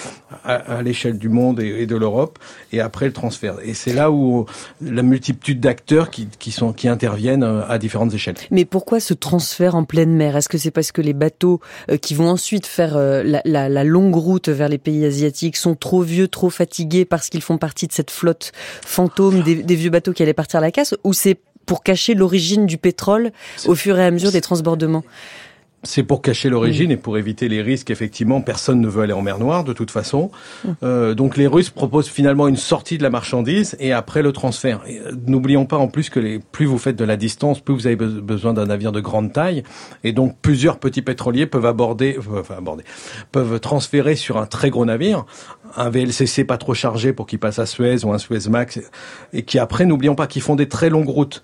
à, 0.43 0.81
l'échelle 0.81 1.17
du 1.17 1.29
monde 1.29 1.59
et, 1.59 1.85
de 1.85 1.95
l'Europe, 1.95 2.39
et 2.71 2.81
après 2.81 3.05
le 3.05 3.13
transfert. 3.13 3.55
Et 3.63 3.73
c'est 3.73 3.93
là 3.93 4.11
où 4.11 4.45
la 4.81 5.01
multitude 5.01 5.59
d'acteurs 5.59 6.09
qui, 6.09 6.27
qui, 6.39 6.51
sont 6.51 6.73
qui 6.73 6.87
interviennent 6.87 7.43
euh, 7.43 7.67
à 7.67 7.77
différentes 7.77 8.13
échelles. 8.13 8.35
Mais 8.51 8.65
pourquoi 8.65 8.99
ce 8.99 9.13
transfert 9.13 9.75
en 9.75 9.83
pleine 9.83 10.13
mer? 10.13 10.35
Est-ce 10.35 10.49
que 10.49 10.57
c'est 10.57 10.71
parce 10.71 10.91
que 10.91 11.01
les 11.01 11.13
bateaux 11.13 11.61
euh, 11.89 11.97
qui 11.97 12.13
vont 12.13 12.29
ensuite 12.29 12.65
faire 12.65 12.97
la, 12.97 13.83
longue 13.83 14.15
route 14.15 14.49
vers 14.49 14.69
les 14.69 14.77
pays 14.77 15.05
asiatiques 15.05 15.57
sont 15.57 15.75
trop 15.75 16.01
vieux, 16.01 16.27
trop 16.27 16.49
fatigués 16.49 17.05
par 17.05 17.16
parce 17.17 17.29
qu'ils 17.29 17.41
font 17.41 17.57
partie 17.57 17.87
de 17.87 17.93
cette 17.93 18.11
flotte 18.11 18.51
fantôme 18.85 19.41
des, 19.41 19.75
vieux 19.75 19.89
bateaux 19.89 20.13
qui 20.13 20.23
allaient 20.23 20.33
partir 20.33 20.59
à 20.59 20.61
la 20.61 20.71
casse, 20.71 20.95
ou 21.03 21.13
c'est 21.13 21.39
pour 21.65 21.83
cacher 21.83 22.13
l'origine 22.13 22.65
du 22.65 22.77
pétrole 22.77 23.31
au 23.65 23.75
fur 23.75 23.97
et 23.99 24.05
à 24.05 24.11
mesure 24.11 24.31
des 24.31 24.41
transbordements? 24.41 25.03
C'est 25.83 26.03
pour 26.03 26.21
cacher 26.21 26.49
l'origine 26.49 26.91
et 26.91 26.97
pour 26.97 27.17
éviter 27.17 27.47
les 27.47 27.61
risques. 27.61 27.91
Effectivement, 27.91 28.41
personne 28.41 28.81
ne 28.81 28.87
veut 28.87 29.03
aller 29.03 29.13
en 29.13 29.21
mer 29.21 29.37
Noire 29.37 29.63
de 29.63 29.73
toute 29.73 29.91
façon. 29.91 30.31
Euh, 30.83 31.13
donc 31.13 31.37
les 31.37 31.47
Russes 31.47 31.69
proposent 31.69 32.09
finalement 32.09 32.47
une 32.47 32.57
sortie 32.57 32.97
de 32.97 33.03
la 33.03 33.09
marchandise 33.09 33.75
et 33.79 33.93
après 33.93 34.21
le 34.21 34.31
transfert. 34.31 34.81
Euh, 34.89 35.11
n'oublions 35.27 35.65
pas 35.65 35.77
en 35.77 35.87
plus 35.87 36.09
que 36.09 36.19
les, 36.19 36.39
plus 36.39 36.65
vous 36.65 36.79
faites 36.79 36.95
de 36.95 37.05
la 37.05 37.15
distance, 37.15 37.59
plus 37.59 37.75
vous 37.75 37.87
avez 37.87 37.95
besoin 37.95 38.53
d'un 38.53 38.65
navire 38.65 38.91
de 38.91 38.99
grande 38.99 39.31
taille 39.31 39.63
et 40.03 40.13
donc 40.13 40.35
plusieurs 40.41 40.79
petits 40.79 41.03
pétroliers 41.03 41.45
peuvent 41.45 41.65
aborder, 41.65 42.17
euh, 42.17 42.41
enfin 42.41 42.55
aborder, 42.57 42.83
peuvent 43.31 43.59
transférer 43.59 44.15
sur 44.15 44.37
un 44.37 44.47
très 44.47 44.69
gros 44.69 44.85
navire 44.85 45.25
un 45.75 45.89
VLCC 45.89 46.43
pas 46.43 46.57
trop 46.57 46.73
chargé 46.73 47.13
pour 47.13 47.27
qu'il 47.27 47.39
passe 47.39 47.59
à 47.59 47.65
Suez 47.65 48.05
ou 48.05 48.13
un 48.13 48.17
Suez 48.17 48.49
Max 48.49 48.79
et 49.33 49.43
qui 49.43 49.59
après, 49.59 49.85
n'oublions 49.85 50.15
pas, 50.15 50.27
qu'ils 50.27 50.41
font 50.41 50.55
des 50.55 50.67
très 50.67 50.89
longues 50.89 51.09
routes. 51.09 51.43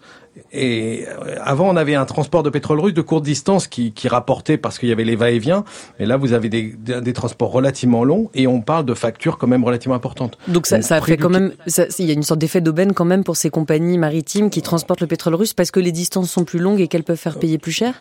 Et 0.54 1.06
euh, 1.08 1.36
avant, 1.42 1.68
on 1.68 1.76
avait 1.76 1.96
un 1.96 2.06
transport 2.06 2.44
de 2.44 2.50
pétrole 2.52 2.80
russe 2.80 2.94
de 2.94 3.02
courte 3.02 3.24
distance 3.24 3.68
qui, 3.68 3.92
qui 3.92 4.08
rapportait 4.08 4.58
parce 4.58 4.78
qu'il 4.78 4.88
y 4.88 4.92
avait 4.92 5.04
les 5.04 5.16
va-et-vient. 5.16 5.64
Et 6.00 6.06
là, 6.06 6.16
vous 6.16 6.34
avez 6.34 6.48
des, 6.48 6.76
des, 6.78 7.14
transports 7.14 7.52
relativement 7.52 8.04
longs 8.04 8.30
et 8.36 8.46
on 8.46 8.62
parle 8.62 8.86
de 8.86 8.94
factures 8.94 9.38
quand 9.40 9.48
même 9.48 9.64
relativement 9.64 9.96
importantes. 9.96 10.38
Donc 10.48 10.68
ça, 10.68 10.82
ça 10.82 11.02
fait 11.02 11.18
quand 11.18 11.30
même, 11.30 11.54
il 11.98 12.06
y 12.06 12.12
a 12.12 12.14
une 12.14 12.24
sorte 12.24 12.40
d'effet 12.40 12.62
d'aubaine 12.62 12.94
quand 12.94 13.06
même 13.06 13.24
pour 13.24 13.36
ces 13.36 13.50
compagnies 13.50 13.98
maritimes 13.98 14.50
qui 14.52 14.62
transportent 14.62 15.02
le 15.02 15.08
pétrole 15.08 15.36
russe 15.36 15.54
parce 15.54 15.72
que 15.72 15.80
les 15.80 15.92
distances 15.92 16.30
sont 16.30 16.44
plus 16.44 16.60
longues 16.60 16.82
et 16.82 16.88
qu'elles 16.88 17.04
peuvent 17.04 17.18
faire 17.18 17.40
payer 17.40 17.58
plus 17.58 17.72
cher? 17.72 18.00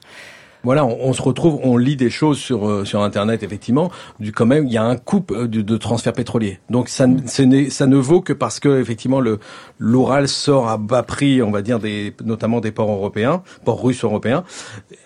Voilà, 0.65 0.85
on, 0.85 1.13
se 1.13 1.23
retrouve, 1.23 1.59
on 1.63 1.77
lit 1.77 1.97
des 1.97 2.11
choses 2.11 2.39
sur 2.39 2.69
euh, 2.69 2.85
sur 2.85 3.03
internet 3.03 3.43
effectivement. 3.43 3.91
Du 4.21 4.33
quand 4.33 4.47
même, 4.47 4.67
il 4.67 4.73
y 4.73 4.77
a 4.77 4.85
un 4.85 4.97
couple 4.97 5.35
euh, 5.35 5.49
de, 5.49 5.63
de 5.63 5.77
transfert 5.77 6.13
pétrolier. 6.13 6.59
Donc 6.71 6.89
ça, 6.89 7.07
ça 7.27 7.87
ne 7.87 7.97
vaut 7.97 8.21
que 8.21 8.33
parce 8.33 8.61
que 8.61 8.81
effectivement 8.81 9.21
le 9.21 9.39
l'Oral 9.79 10.29
sort 10.29 10.69
à 10.69 10.79
bas 10.79 11.03
prix, 11.03 11.43
on 11.43 11.51
va 11.51 11.63
dire 11.63 11.79
des 11.79 12.15
notamment 12.25 12.61
des 12.61 12.73
ports 12.73 12.91
européens, 12.91 13.43
ports 13.65 13.83
russes 13.83 14.05
européens, 14.05 14.45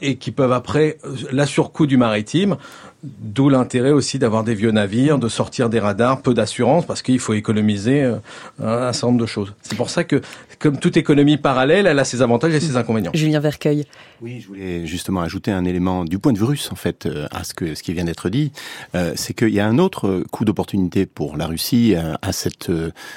et 0.02 0.16
qui 0.16 0.30
peuvent 0.30 0.52
après 0.52 0.98
la 1.32 1.46
surcoût 1.46 1.86
du 1.86 1.96
maritime 1.96 2.56
D'où 3.02 3.50
l'intérêt 3.50 3.90
aussi 3.90 4.18
d'avoir 4.18 4.42
des 4.42 4.54
vieux 4.54 4.70
navires, 4.70 5.18
de 5.18 5.28
sortir 5.28 5.68
des 5.68 5.78
radars, 5.78 6.22
peu 6.22 6.32
d'assurance, 6.32 6.86
parce 6.86 7.02
qu'il 7.02 7.18
faut 7.18 7.34
économiser 7.34 8.02
euh, 8.02 8.16
un 8.58 8.92
certain 8.92 9.08
nombre 9.08 9.20
de 9.20 9.26
choses. 9.26 9.54
C'est 9.62 9.76
pour 9.76 9.90
ça 9.90 10.02
que, 10.02 10.22
comme 10.58 10.78
toute 10.78 10.96
économie 10.96 11.36
parallèle, 11.36 11.86
elle 11.86 11.98
a 11.98 12.04
ses 12.04 12.22
avantages 12.22 12.54
et 12.54 12.60
ses 12.60 12.76
inconvénients. 12.76 13.12
Julien 13.14 13.40
Vercueil. 13.40 13.84
Oui, 14.22 14.40
je 14.40 14.48
voulais 14.48 14.86
justement 14.86 15.20
ajouter 15.20 15.52
un 15.52 15.66
élément 15.66 16.04
du 16.06 16.18
point 16.18 16.32
de 16.32 16.38
vue 16.38 16.44
russe, 16.44 16.70
en 16.72 16.74
fait, 16.74 17.04
euh, 17.04 17.26
à 17.30 17.44
ce, 17.44 17.52
que, 17.52 17.74
ce 17.74 17.82
qui 17.82 17.92
vient 17.92 18.04
d'être 18.04 18.30
dit. 18.30 18.50
Euh, 18.94 19.12
c'est 19.14 19.34
qu'il 19.34 19.50
y 19.50 19.60
a 19.60 19.66
un 19.66 19.78
autre 19.78 20.24
coup 20.32 20.46
d'opportunité 20.46 21.04
pour 21.04 21.36
la 21.36 21.46
Russie 21.46 21.94
à 21.96 22.32
cette 22.32 22.70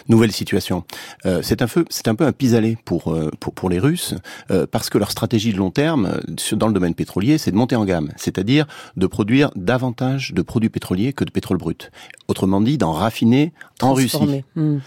nouvelle 0.08 0.32
situation. 0.32 0.84
c'est 1.42 1.62
un 1.62 1.68
c'est 1.90 2.08
un 2.08 2.16
peu 2.16 2.26
un 2.26 2.32
pis-aller 2.32 2.78
pour, 2.84 3.18
pour, 3.40 3.54
pour 3.54 3.70
les 3.70 3.80
Russes, 3.80 4.16
parce 4.72 4.90
que 4.90 4.98
leur 4.98 5.12
stratégie 5.12 5.54
de 5.54 5.58
long 5.58 5.72
terme, 5.72 6.20
dans 6.54 6.68
le 6.68 6.74
domaine 6.74 6.96
pétrolier, 6.96 7.38
c'est 7.38 7.52
de 7.52 7.56
monter 7.56 7.76
en 7.76 7.86
gamme, 7.86 8.10
c'est-à-dire 8.18 8.66
de 8.98 9.08
produire 9.08 9.52
davantage 9.70 10.34
de 10.34 10.42
produits 10.42 10.72
pétroliers 10.72 11.14
que 11.14 11.24
de 11.24 11.30
pétrole 11.30 11.60
brut. 11.60 11.92
Autrement 12.28 12.60
dit, 12.60 12.80
d'en 12.80 12.92
raffiner 12.92 13.54
en 13.84 13.94
Russie. 13.94 14.44
Hmm. 14.56 14.80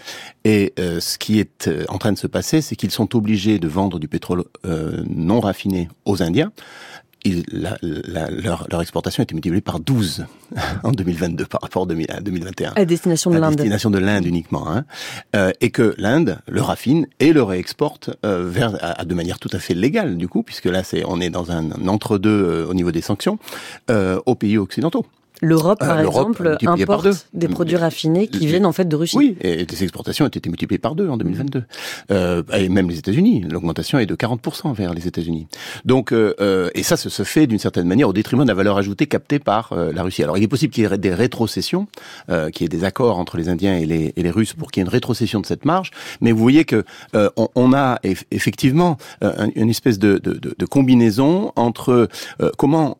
Et 0.43 0.73
euh, 0.77 0.99
ce 0.99 1.17
qui 1.17 1.39
est 1.39 1.69
euh, 1.69 1.85
en 1.87 1.99
train 1.99 2.11
de 2.11 2.17
se 2.17 2.27
passer, 2.27 2.59
c'est 2.59 2.75
qu'ils 2.75 2.91
sont 2.91 3.15
obligés 3.15 3.59
de 3.59 3.69
vendre 3.69 3.97
du 3.97 4.09
pétrole 4.09 4.43
euh, 4.65 5.01
non 5.07 5.39
raffiné 5.39 5.87
aux 6.03 6.21
Indiens 6.21 6.51
la, 7.51 7.77
leur, 7.81 8.67
leur, 8.69 8.81
exportation 8.81 9.21
a 9.21 9.23
été 9.23 9.33
multipliée 9.33 9.61
par 9.61 9.79
12 9.79 10.25
en 10.83 10.91
2022 10.91 11.45
par 11.45 11.61
rapport 11.61 11.83
à 11.83 12.21
2021. 12.21 12.73
À 12.75 12.85
destination 12.85 13.31
de 13.31 13.37
l'Inde. 13.37 13.53
À 13.53 13.55
destination 13.55 13.89
de 13.89 13.99
l'Inde 13.99 14.25
uniquement. 14.25 14.69
Hein. 14.69 14.85
Euh, 15.35 15.51
et 15.61 15.69
que 15.69 15.95
l'Inde 15.97 16.39
le 16.47 16.61
raffine 16.61 17.07
et 17.19 17.33
le 17.33 17.43
réexporte 17.43 18.09
euh, 18.25 18.47
vers, 18.47 18.77
à, 18.81 19.05
de 19.05 19.13
manière 19.13 19.39
tout 19.39 19.49
à 19.53 19.59
fait 19.59 19.73
légale 19.73 20.17
du 20.17 20.27
coup, 20.27 20.43
puisque 20.43 20.65
là 20.65 20.83
c'est 20.83 21.03
on 21.05 21.19
est 21.19 21.29
dans 21.29 21.51
un, 21.51 21.71
entre-deux 21.87 22.29
euh, 22.29 22.67
au 22.67 22.73
niveau 22.73 22.91
des 22.91 23.01
sanctions, 23.01 23.39
euh, 23.89 24.19
aux 24.25 24.35
pays 24.35 24.57
occidentaux. 24.57 25.05
L'Europe, 25.43 25.79
par 25.79 25.97
euh, 25.97 26.05
exemple, 26.05 26.57
importe 26.65 27.27
des 27.33 27.49
produits 27.49 27.75
raffinés 27.75 28.27
qui 28.27 28.47
viennent 28.47 28.65
en 28.65 28.71
fait 28.71 28.87
de 28.87 28.95
Russie. 28.95 29.17
Oui, 29.17 29.35
et 29.41 29.65
les 29.65 29.83
exportations 29.83 30.23
ont 30.23 30.29
été 30.29 30.49
multipliées 30.49 30.79
par 30.79 30.95
deux 30.95 31.09
en 31.09 31.17
2022. 31.17 31.63
Euh, 32.11 32.43
et 32.53 32.69
même 32.69 32.89
les 32.89 32.97
États-Unis, 32.97 33.45
l'augmentation 33.49 33.99
est 33.99 34.05
de 34.05 34.15
40% 34.15 34.73
vers 34.73 34.93
les 34.93 35.05
États-Unis. 35.05 35.47
Donc, 35.83 36.13
euh, 36.13 36.33
euh, 36.39 36.69
et 36.75 36.83
ça, 36.83 36.95
ça 36.95 37.09
se 37.09 37.23
fait 37.23 37.45
d'une 37.45 37.59
certaine 37.59 37.87
manière 37.87 38.07
au 38.07 38.13
détriment 38.13 38.43
de 38.43 38.47
la 38.47 38.53
valeur 38.53 38.77
ajoutée 38.77 39.05
captée 39.05 39.39
par 39.39 39.73
euh, 39.73 39.91
la 39.91 40.03
Russie. 40.03 40.23
Alors, 40.23 40.37
il 40.37 40.43
est 40.43 40.47
possible 40.47 40.73
qu'il 40.73 40.83
y 40.83 40.87
ait 40.87 40.97
des 40.97 41.13
rétrocessions, 41.13 41.87
qu'il 42.53 42.61
y 42.61 42.65
ait 42.65 42.69
des 42.69 42.85
accords 42.85 43.19
entre 43.19 43.35
les 43.35 43.49
Indiens 43.49 43.75
et 43.75 43.85
les, 43.85 44.13
et 44.15 44.23
les 44.23 44.31
Russes 44.31 44.53
pour 44.53 44.71
qu'il 44.71 44.79
y 44.79 44.83
ait 44.83 44.87
une 44.87 44.93
rétrocession 44.93 45.41
de 45.41 45.45
cette 45.45 45.65
marge. 45.65 45.91
Mais 46.21 46.31
vous 46.31 46.39
voyez 46.39 46.63
que 46.63 46.85
on, 47.13 47.49
on, 47.55 47.73
a 47.73 47.99
effectivement 48.31 48.97
une 49.55 49.69
espèce 49.69 49.99
de, 49.99 50.17
de, 50.19 50.39
de 50.57 50.65
combinaison 50.65 51.51
entre 51.55 52.07
comment 52.57 52.97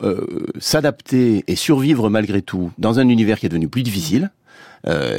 s'adapter 0.60 1.44
et 1.48 1.56
survivre 1.56 2.10
malgré 2.10 2.33
tout 2.41 2.72
dans 2.78 3.00
un 3.00 3.08
univers 3.10 3.39
qui 3.39 3.46
est 3.46 3.50
devenu 3.50 3.67
plus 3.67 3.84
difficile 3.84 4.32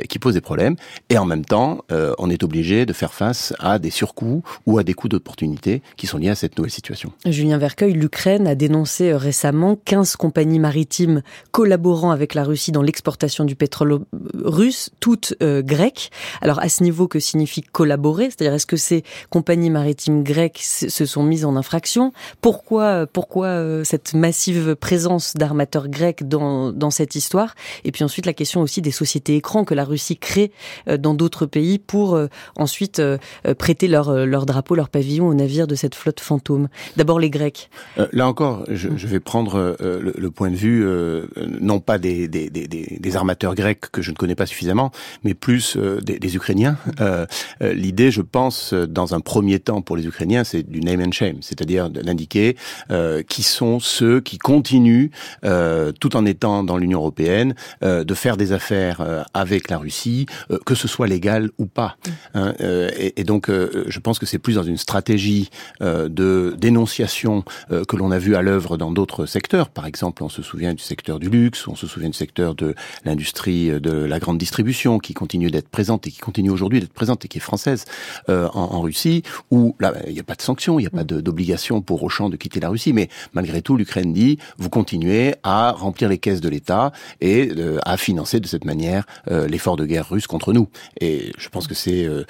qui 0.08 0.18
pose 0.18 0.34
des 0.34 0.40
problèmes. 0.40 0.76
Et 1.08 1.18
en 1.18 1.24
même 1.24 1.44
temps, 1.44 1.84
on 2.18 2.30
est 2.30 2.42
obligé 2.42 2.86
de 2.86 2.92
faire 2.92 3.14
face 3.14 3.54
à 3.58 3.78
des 3.78 3.90
surcoûts 3.90 4.42
ou 4.66 4.78
à 4.78 4.84
des 4.84 4.94
coûts 4.94 5.08
d'opportunité 5.08 5.82
qui 5.96 6.06
sont 6.06 6.18
liés 6.18 6.28
à 6.28 6.34
cette 6.34 6.56
nouvelle 6.58 6.70
situation. 6.70 7.12
Julien 7.24 7.58
Vercueil, 7.58 7.92
l'Ukraine 7.92 8.46
a 8.46 8.54
dénoncé 8.54 9.14
récemment 9.14 9.76
15 9.84 10.16
compagnies 10.16 10.58
maritimes 10.58 11.22
collaborant 11.50 12.10
avec 12.10 12.34
la 12.34 12.44
Russie 12.44 12.72
dans 12.72 12.82
l'exportation 12.82 13.44
du 13.44 13.56
pétrole 13.56 14.00
russe, 14.34 14.90
toutes 15.00 15.34
grecques. 15.40 16.10
Alors 16.40 16.60
à 16.60 16.68
ce 16.68 16.82
niveau, 16.82 17.08
que 17.08 17.18
signifie 17.20 17.62
collaborer? 17.62 18.24
C'est-à-dire 18.24 18.54
est-ce 18.54 18.66
que 18.66 18.76
ces 18.76 19.04
compagnies 19.30 19.70
maritimes 19.70 20.22
grecques 20.22 20.60
se 20.62 21.06
sont 21.06 21.22
mises 21.22 21.44
en 21.44 21.56
infraction? 21.56 22.12
Pourquoi, 22.40 23.06
euh, 23.44 23.84
cette 23.84 24.14
massive 24.14 24.76
présence 24.76 25.34
d'armateurs 25.34 25.88
grecs 25.88 26.26
dans, 26.26 26.90
cette 26.90 27.14
histoire? 27.14 27.54
Et 27.84 27.92
puis 27.92 28.04
ensuite 28.04 28.26
la 28.26 28.32
question 28.32 28.60
aussi 28.60 28.82
des 28.82 28.90
sociétés 28.90 29.36
que 29.62 29.74
la 29.74 29.84
Russie 29.84 30.16
crée 30.16 30.50
euh, 30.88 30.96
dans 30.96 31.14
d'autres 31.14 31.46
pays 31.46 31.78
pour 31.78 32.16
euh, 32.16 32.26
ensuite 32.56 33.00
prêter 33.58 33.86
leur, 33.86 34.26
leur 34.26 34.46
drapeau, 34.46 34.74
leur 34.74 34.88
pavillon 34.88 35.28
aux 35.28 35.34
navires 35.34 35.68
de 35.68 35.76
cette 35.76 35.94
flotte 35.94 36.18
fantôme. 36.18 36.68
D'abord 36.96 37.20
les 37.20 37.30
Grecs. 37.30 37.70
là 38.12 38.26
encore, 38.26 38.64
je, 38.68 38.88
vais 39.06 39.20
prendre 39.20 39.76
le, 39.80 40.30
point 40.30 40.50
de 40.50 40.56
vue 40.56 40.84
non 41.60 41.78
pas 41.78 41.98
des, 41.98 42.26
des, 42.26 42.50
des, 42.50 42.66
des, 42.66 43.16
armateurs 43.16 43.54
grecs 43.54 43.90
que 43.92 44.02
je 44.02 44.10
ne 44.10 44.16
connais 44.16 44.34
pas 44.34 44.46
suffisamment, 44.46 44.90
mais 45.22 45.34
plus 45.34 45.76
des, 45.76 46.36
Ukrainiens. 46.36 46.76
L'idée, 47.60 48.10
je 48.10 48.22
pense, 48.22 48.72
dans 48.72 49.14
un 49.14 49.20
premier 49.20 49.60
temps 49.60 49.82
pour 49.82 49.96
les 49.96 50.06
Ukrainiens, 50.06 50.44
c'est 50.44 50.62
du 50.62 50.80
name 50.80 51.02
and 51.02 51.12
shame, 51.12 51.38
c'est-à-dire 51.42 51.90
d'indiquer 51.90 52.56
euh, 52.90 53.22
qui 53.22 53.42
sont 53.42 53.80
ceux 53.80 54.20
qui 54.20 54.38
continuent, 54.38 55.08
euh, 55.44 55.92
tout 55.92 56.16
en 56.16 56.24
étant 56.26 56.64
dans 56.64 56.76
l'Union 56.76 56.98
européenne, 56.98 57.54
euh, 57.82 58.04
de 58.04 58.14
faire 58.14 58.36
des 58.36 58.52
affaires 58.52 59.00
euh, 59.00 59.22
avec 59.44 59.70
la 59.70 59.78
Russie, 59.78 60.26
euh, 60.50 60.58
que 60.64 60.74
ce 60.74 60.88
soit 60.88 61.06
légal 61.06 61.50
ou 61.58 61.66
pas. 61.66 61.96
Hein, 62.34 62.54
euh, 62.60 62.90
et, 62.98 63.20
et, 63.20 63.24
donc, 63.24 63.50
je 63.50 63.98
pense 64.00 64.18
que 64.18 64.26
c'est 64.26 64.38
plus 64.38 64.54
dans 64.54 64.62
une 64.62 64.76
stratégie 64.76 65.50
de 65.80 66.54
dénonciation 66.58 67.44
que 67.70 67.96
l'on 67.96 68.10
a 68.10 68.18
vu 68.18 68.36
à 68.36 68.42
l'œuvre 68.42 68.76
dans 68.76 68.90
d'autres 68.90 69.26
secteurs. 69.26 69.68
Par 69.68 69.86
exemple, 69.86 70.22
on 70.22 70.28
se 70.28 70.42
souvient 70.42 70.74
du 70.74 70.82
secteur 70.82 71.18
du 71.18 71.28
luxe, 71.28 71.66
on 71.68 71.74
se 71.74 71.86
souvient 71.86 72.08
du 72.08 72.16
secteur 72.16 72.54
de 72.54 72.74
l'industrie 73.04 73.80
de 73.80 73.92
la 73.92 74.18
grande 74.18 74.38
distribution 74.38 74.98
qui 74.98 75.14
continue 75.14 75.50
d'être 75.50 75.68
présente 75.68 76.06
et 76.06 76.10
qui 76.10 76.18
continue 76.18 76.50
aujourd'hui 76.50 76.80
d'être 76.80 76.92
présente 76.92 77.24
et 77.24 77.28
qui 77.28 77.38
est 77.38 77.40
française 77.40 77.84
en, 78.28 78.48
en, 78.54 78.80
Russie, 78.80 79.22
où 79.50 79.76
là, 79.80 79.92
il 80.06 80.12
n'y 80.14 80.20
a 80.20 80.24
pas 80.24 80.34
de 80.34 80.42
sanctions, 80.42 80.78
il 80.78 80.82
n'y 80.82 80.88
a 80.88 80.90
pas 80.90 81.04
d'obligation 81.04 81.82
pour 81.82 82.02
Auchan 82.02 82.28
de 82.28 82.36
quitter 82.36 82.60
la 82.60 82.68
Russie, 82.68 82.92
mais 82.92 83.08
malgré 83.32 83.62
tout, 83.62 83.76
l'Ukraine 83.76 84.12
dit, 84.12 84.38
vous 84.58 84.70
continuez 84.70 85.34
à 85.42 85.72
remplir 85.72 86.08
les 86.08 86.18
caisses 86.18 86.40
de 86.40 86.48
l'État 86.48 86.92
et 87.20 87.50
euh, 87.56 87.78
à 87.84 87.96
financer 87.96 88.40
de 88.40 88.46
cette 88.46 88.64
manière 88.64 89.04
euh, 89.23 89.23
l'effort 89.30 89.76
de 89.76 89.86
guerre 89.86 90.08
russe 90.08 90.26
contre 90.26 90.52
nous. 90.52 90.68
Et 91.00 91.32
je 91.38 91.48
pense 91.48 91.66
que 91.66 91.74
c'est 91.74 92.04
euh, 92.04 92.24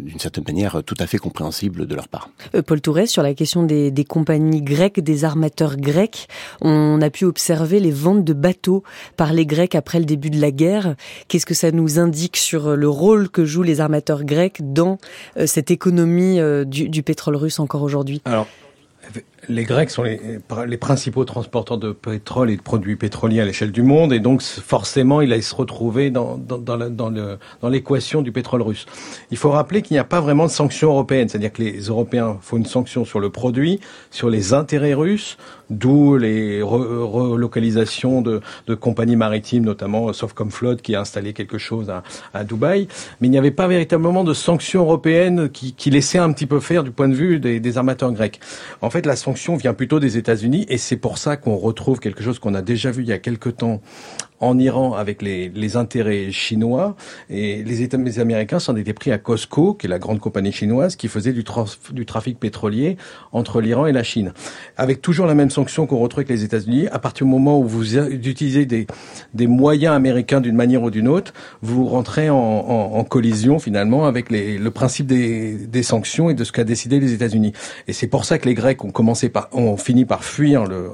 d'une 0.00 0.18
certaine 0.18 0.44
manière 0.46 0.82
tout 0.84 0.94
à 0.98 1.06
fait 1.06 1.18
compréhensible 1.18 1.86
de 1.86 1.94
leur 1.94 2.08
part. 2.08 2.30
Paul 2.66 2.80
Touré, 2.80 3.06
sur 3.06 3.22
la 3.22 3.34
question 3.34 3.62
des, 3.62 3.90
des 3.90 4.04
compagnies 4.04 4.62
grecques, 4.62 5.00
des 5.00 5.24
armateurs 5.24 5.76
grecs, 5.76 6.28
on 6.60 7.00
a 7.00 7.10
pu 7.10 7.24
observer 7.24 7.80
les 7.80 7.90
ventes 7.90 8.24
de 8.24 8.32
bateaux 8.32 8.82
par 9.16 9.32
les 9.32 9.46
Grecs 9.46 9.74
après 9.74 9.98
le 9.98 10.04
début 10.04 10.30
de 10.30 10.40
la 10.40 10.50
guerre. 10.50 10.96
Qu'est-ce 11.28 11.46
que 11.46 11.54
ça 11.54 11.70
nous 11.70 11.98
indique 11.98 12.36
sur 12.36 12.76
le 12.76 12.88
rôle 12.88 13.28
que 13.28 13.44
jouent 13.44 13.62
les 13.62 13.80
armateurs 13.80 14.24
grecs 14.24 14.58
dans 14.60 14.98
cette 15.46 15.70
économie 15.70 16.38
du, 16.66 16.88
du 16.88 17.02
pétrole 17.02 17.36
russe 17.36 17.58
encore 17.58 17.82
aujourd'hui? 17.82 18.22
Alors, 18.24 18.46
les 19.48 19.64
Grecs 19.64 19.90
sont 19.90 20.04
les, 20.04 20.76
principaux 20.76 21.24
transporteurs 21.24 21.78
de 21.78 21.92
pétrole 21.92 22.50
et 22.50 22.56
de 22.56 22.62
produits 22.62 22.96
pétroliers 22.96 23.40
à 23.40 23.44
l'échelle 23.44 23.72
du 23.72 23.82
monde, 23.82 24.12
et 24.12 24.20
donc 24.20 24.42
forcément, 24.42 25.20
il 25.20 25.32
allait 25.32 25.42
se 25.42 25.54
retrouver 25.54 26.10
dans, 26.10 26.38
l'équation 27.64 28.22
du 28.22 28.32
pétrole 28.32 28.62
russe. 28.62 28.86
Il 29.30 29.36
faut 29.36 29.50
rappeler 29.50 29.82
qu'il 29.82 29.94
n'y 29.94 29.98
a 29.98 30.04
pas 30.04 30.20
vraiment 30.20 30.46
de 30.46 30.50
sanctions 30.50 30.90
européennes, 30.90 31.28
c'est-à-dire 31.28 31.52
que 31.52 31.62
les 31.62 31.80
Européens 31.80 32.38
font 32.40 32.56
une 32.56 32.66
sanction 32.66 33.04
sur 33.04 33.20
le 33.20 33.30
produit, 33.30 33.80
sur 34.10 34.30
les 34.30 34.54
intérêts 34.54 34.94
russes, 34.94 35.36
d'où 35.72 36.16
les 36.16 36.62
relocalisations 36.62 38.22
de, 38.22 38.40
de, 38.66 38.74
compagnies 38.74 39.16
maritimes, 39.16 39.64
notamment 39.64 40.12
Softcom 40.12 40.50
qui 40.82 40.94
a 40.94 41.00
installé 41.00 41.32
quelque 41.32 41.58
chose 41.58 41.90
à, 41.90 42.02
à 42.34 42.44
Dubaï, 42.44 42.88
mais 43.20 43.28
il 43.28 43.30
n'y 43.30 43.38
avait 43.38 43.50
pas 43.50 43.66
véritablement 43.66 44.24
de 44.24 44.34
sanctions 44.34 44.82
européennes 44.82 45.48
qui, 45.50 45.72
qui 45.72 45.90
laissaient 45.90 46.18
un 46.18 46.32
petit 46.32 46.46
peu 46.46 46.60
faire 46.60 46.84
du 46.84 46.90
point 46.90 47.08
de 47.08 47.14
vue 47.14 47.40
des, 47.40 47.60
des 47.60 47.78
armateurs 47.78 48.12
grecs. 48.12 48.40
En 48.80 48.90
fait, 48.90 49.06
la 49.06 49.16
vient 49.56 49.74
plutôt 49.74 50.00
des 50.00 50.16
États-Unis 50.16 50.66
et 50.68 50.78
c'est 50.78 50.96
pour 50.96 51.18
ça 51.18 51.36
qu'on 51.36 51.56
retrouve 51.56 52.00
quelque 52.00 52.22
chose 52.22 52.38
qu'on 52.38 52.54
a 52.54 52.62
déjà 52.62 52.90
vu 52.90 53.02
il 53.02 53.08
y 53.08 53.12
a 53.12 53.18
quelque 53.18 53.48
temps 53.48 53.80
en 54.42 54.58
Iran 54.58 54.92
avec 54.94 55.22
les, 55.22 55.48
les 55.48 55.76
intérêts 55.76 56.30
chinois 56.32 56.96
et 57.30 57.62
les, 57.62 57.82
États, 57.82 57.96
Américains 57.96 58.58
s'en 58.58 58.76
étaient 58.76 58.92
pris 58.92 59.12
à 59.12 59.18
Costco, 59.18 59.74
qui 59.74 59.86
est 59.86 59.88
la 59.88 60.00
grande 60.00 60.18
compagnie 60.18 60.52
chinoise 60.52 60.96
qui 60.96 61.08
faisait 61.08 61.32
du, 61.32 61.44
du 61.92 62.06
trafic 62.06 62.38
pétrolier 62.38 62.96
entre 63.30 63.60
l'Iran 63.60 63.86
et 63.86 63.92
la 63.92 64.02
Chine. 64.02 64.32
Avec 64.76 65.00
toujours 65.00 65.26
la 65.26 65.34
même 65.34 65.50
sanction 65.50 65.86
qu'on 65.86 65.98
retrouve 65.98 66.20
avec 66.20 66.28
les 66.28 66.42
États-Unis, 66.44 66.88
à 66.88 66.98
partir 66.98 67.24
du 67.24 67.32
moment 67.32 67.58
où 67.58 67.64
vous 67.64 67.96
utilisez 67.96 68.66
des, 68.66 68.86
des 69.32 69.46
moyens 69.46 69.94
américains 69.94 70.40
d'une 70.40 70.56
manière 70.56 70.82
ou 70.82 70.90
d'une 70.90 71.08
autre, 71.08 71.32
vous 71.62 71.86
rentrez 71.86 72.28
en, 72.28 72.36
en, 72.36 72.98
en 72.98 73.04
collision 73.04 73.60
finalement 73.60 74.06
avec 74.06 74.28
les, 74.30 74.58
le 74.58 74.70
principe 74.72 75.06
des, 75.06 75.54
des 75.54 75.82
sanctions 75.84 76.30
et 76.30 76.34
de 76.34 76.42
ce 76.42 76.50
qu'a 76.50 76.64
décidé 76.64 76.98
les 76.98 77.12
États-Unis. 77.12 77.52
Et 77.86 77.92
c'est 77.92 78.08
pour 78.08 78.24
ça 78.24 78.38
que 78.38 78.48
les 78.48 78.54
Grecs 78.54 78.84
ont 78.84 78.90
commencé 78.90 79.28
par, 79.28 79.48
ont 79.52 79.76
fini 79.76 80.04
par 80.04 80.24
fuir 80.24 80.64
le 80.64 80.90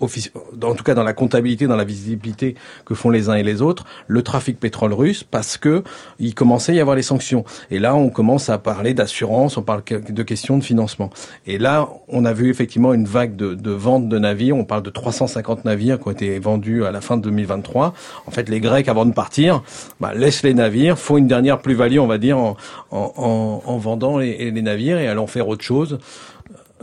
en 0.00 0.74
tout 0.74 0.84
cas 0.84 0.94
dans 0.94 1.02
la 1.02 1.12
comptabilité, 1.12 1.66
dans 1.66 1.76
la 1.76 1.84
visibilité 1.84 2.54
que 2.84 2.94
font 2.94 3.10
les 3.10 3.28
uns 3.28 3.34
et 3.34 3.42
les 3.42 3.62
autres, 3.62 3.84
le 4.06 4.22
trafic 4.22 4.60
pétrole 4.60 4.92
russe 4.92 5.24
parce 5.24 5.56
que 5.56 5.82
il 6.18 6.34
commençait 6.34 6.72
à 6.72 6.74
y 6.76 6.80
avoir 6.80 6.96
les 6.96 7.02
sanctions. 7.02 7.44
Et 7.70 7.78
là, 7.78 7.94
on 7.94 8.10
commence 8.10 8.48
à 8.48 8.58
parler 8.58 8.94
d'assurance, 8.94 9.56
on 9.56 9.62
parle 9.62 9.82
de 9.84 10.22
questions 10.22 10.58
de 10.58 10.64
financement. 10.64 11.10
Et 11.46 11.58
là, 11.58 11.88
on 12.08 12.24
a 12.24 12.32
vu 12.32 12.50
effectivement 12.50 12.92
une 12.92 13.06
vague 13.06 13.36
de, 13.36 13.54
de 13.54 13.70
ventes 13.70 14.08
de 14.08 14.18
navires. 14.18 14.56
On 14.56 14.64
parle 14.64 14.82
de 14.82 14.90
350 14.90 15.64
navires 15.64 15.98
qui 15.98 16.08
ont 16.08 16.10
été 16.10 16.38
vendus 16.38 16.84
à 16.84 16.90
la 16.90 17.00
fin 17.00 17.16
de 17.16 17.22
2023. 17.22 17.94
En 18.26 18.30
fait, 18.30 18.48
les 18.48 18.60
Grecs, 18.60 18.88
avant 18.88 19.06
de 19.06 19.12
partir, 19.12 19.62
bah, 20.00 20.12
laissent 20.14 20.42
les 20.42 20.54
navires, 20.54 20.98
font 20.98 21.16
une 21.16 21.26
dernière 21.26 21.60
plus-value, 21.60 21.98
on 21.98 22.06
va 22.06 22.18
dire, 22.18 22.38
en, 22.38 22.56
en, 22.90 23.62
en 23.64 23.78
vendant 23.78 24.18
les, 24.18 24.50
les 24.50 24.62
navires 24.62 24.98
et 24.98 25.08
allant 25.08 25.26
faire 25.26 25.48
autre 25.48 25.64
chose 25.64 25.98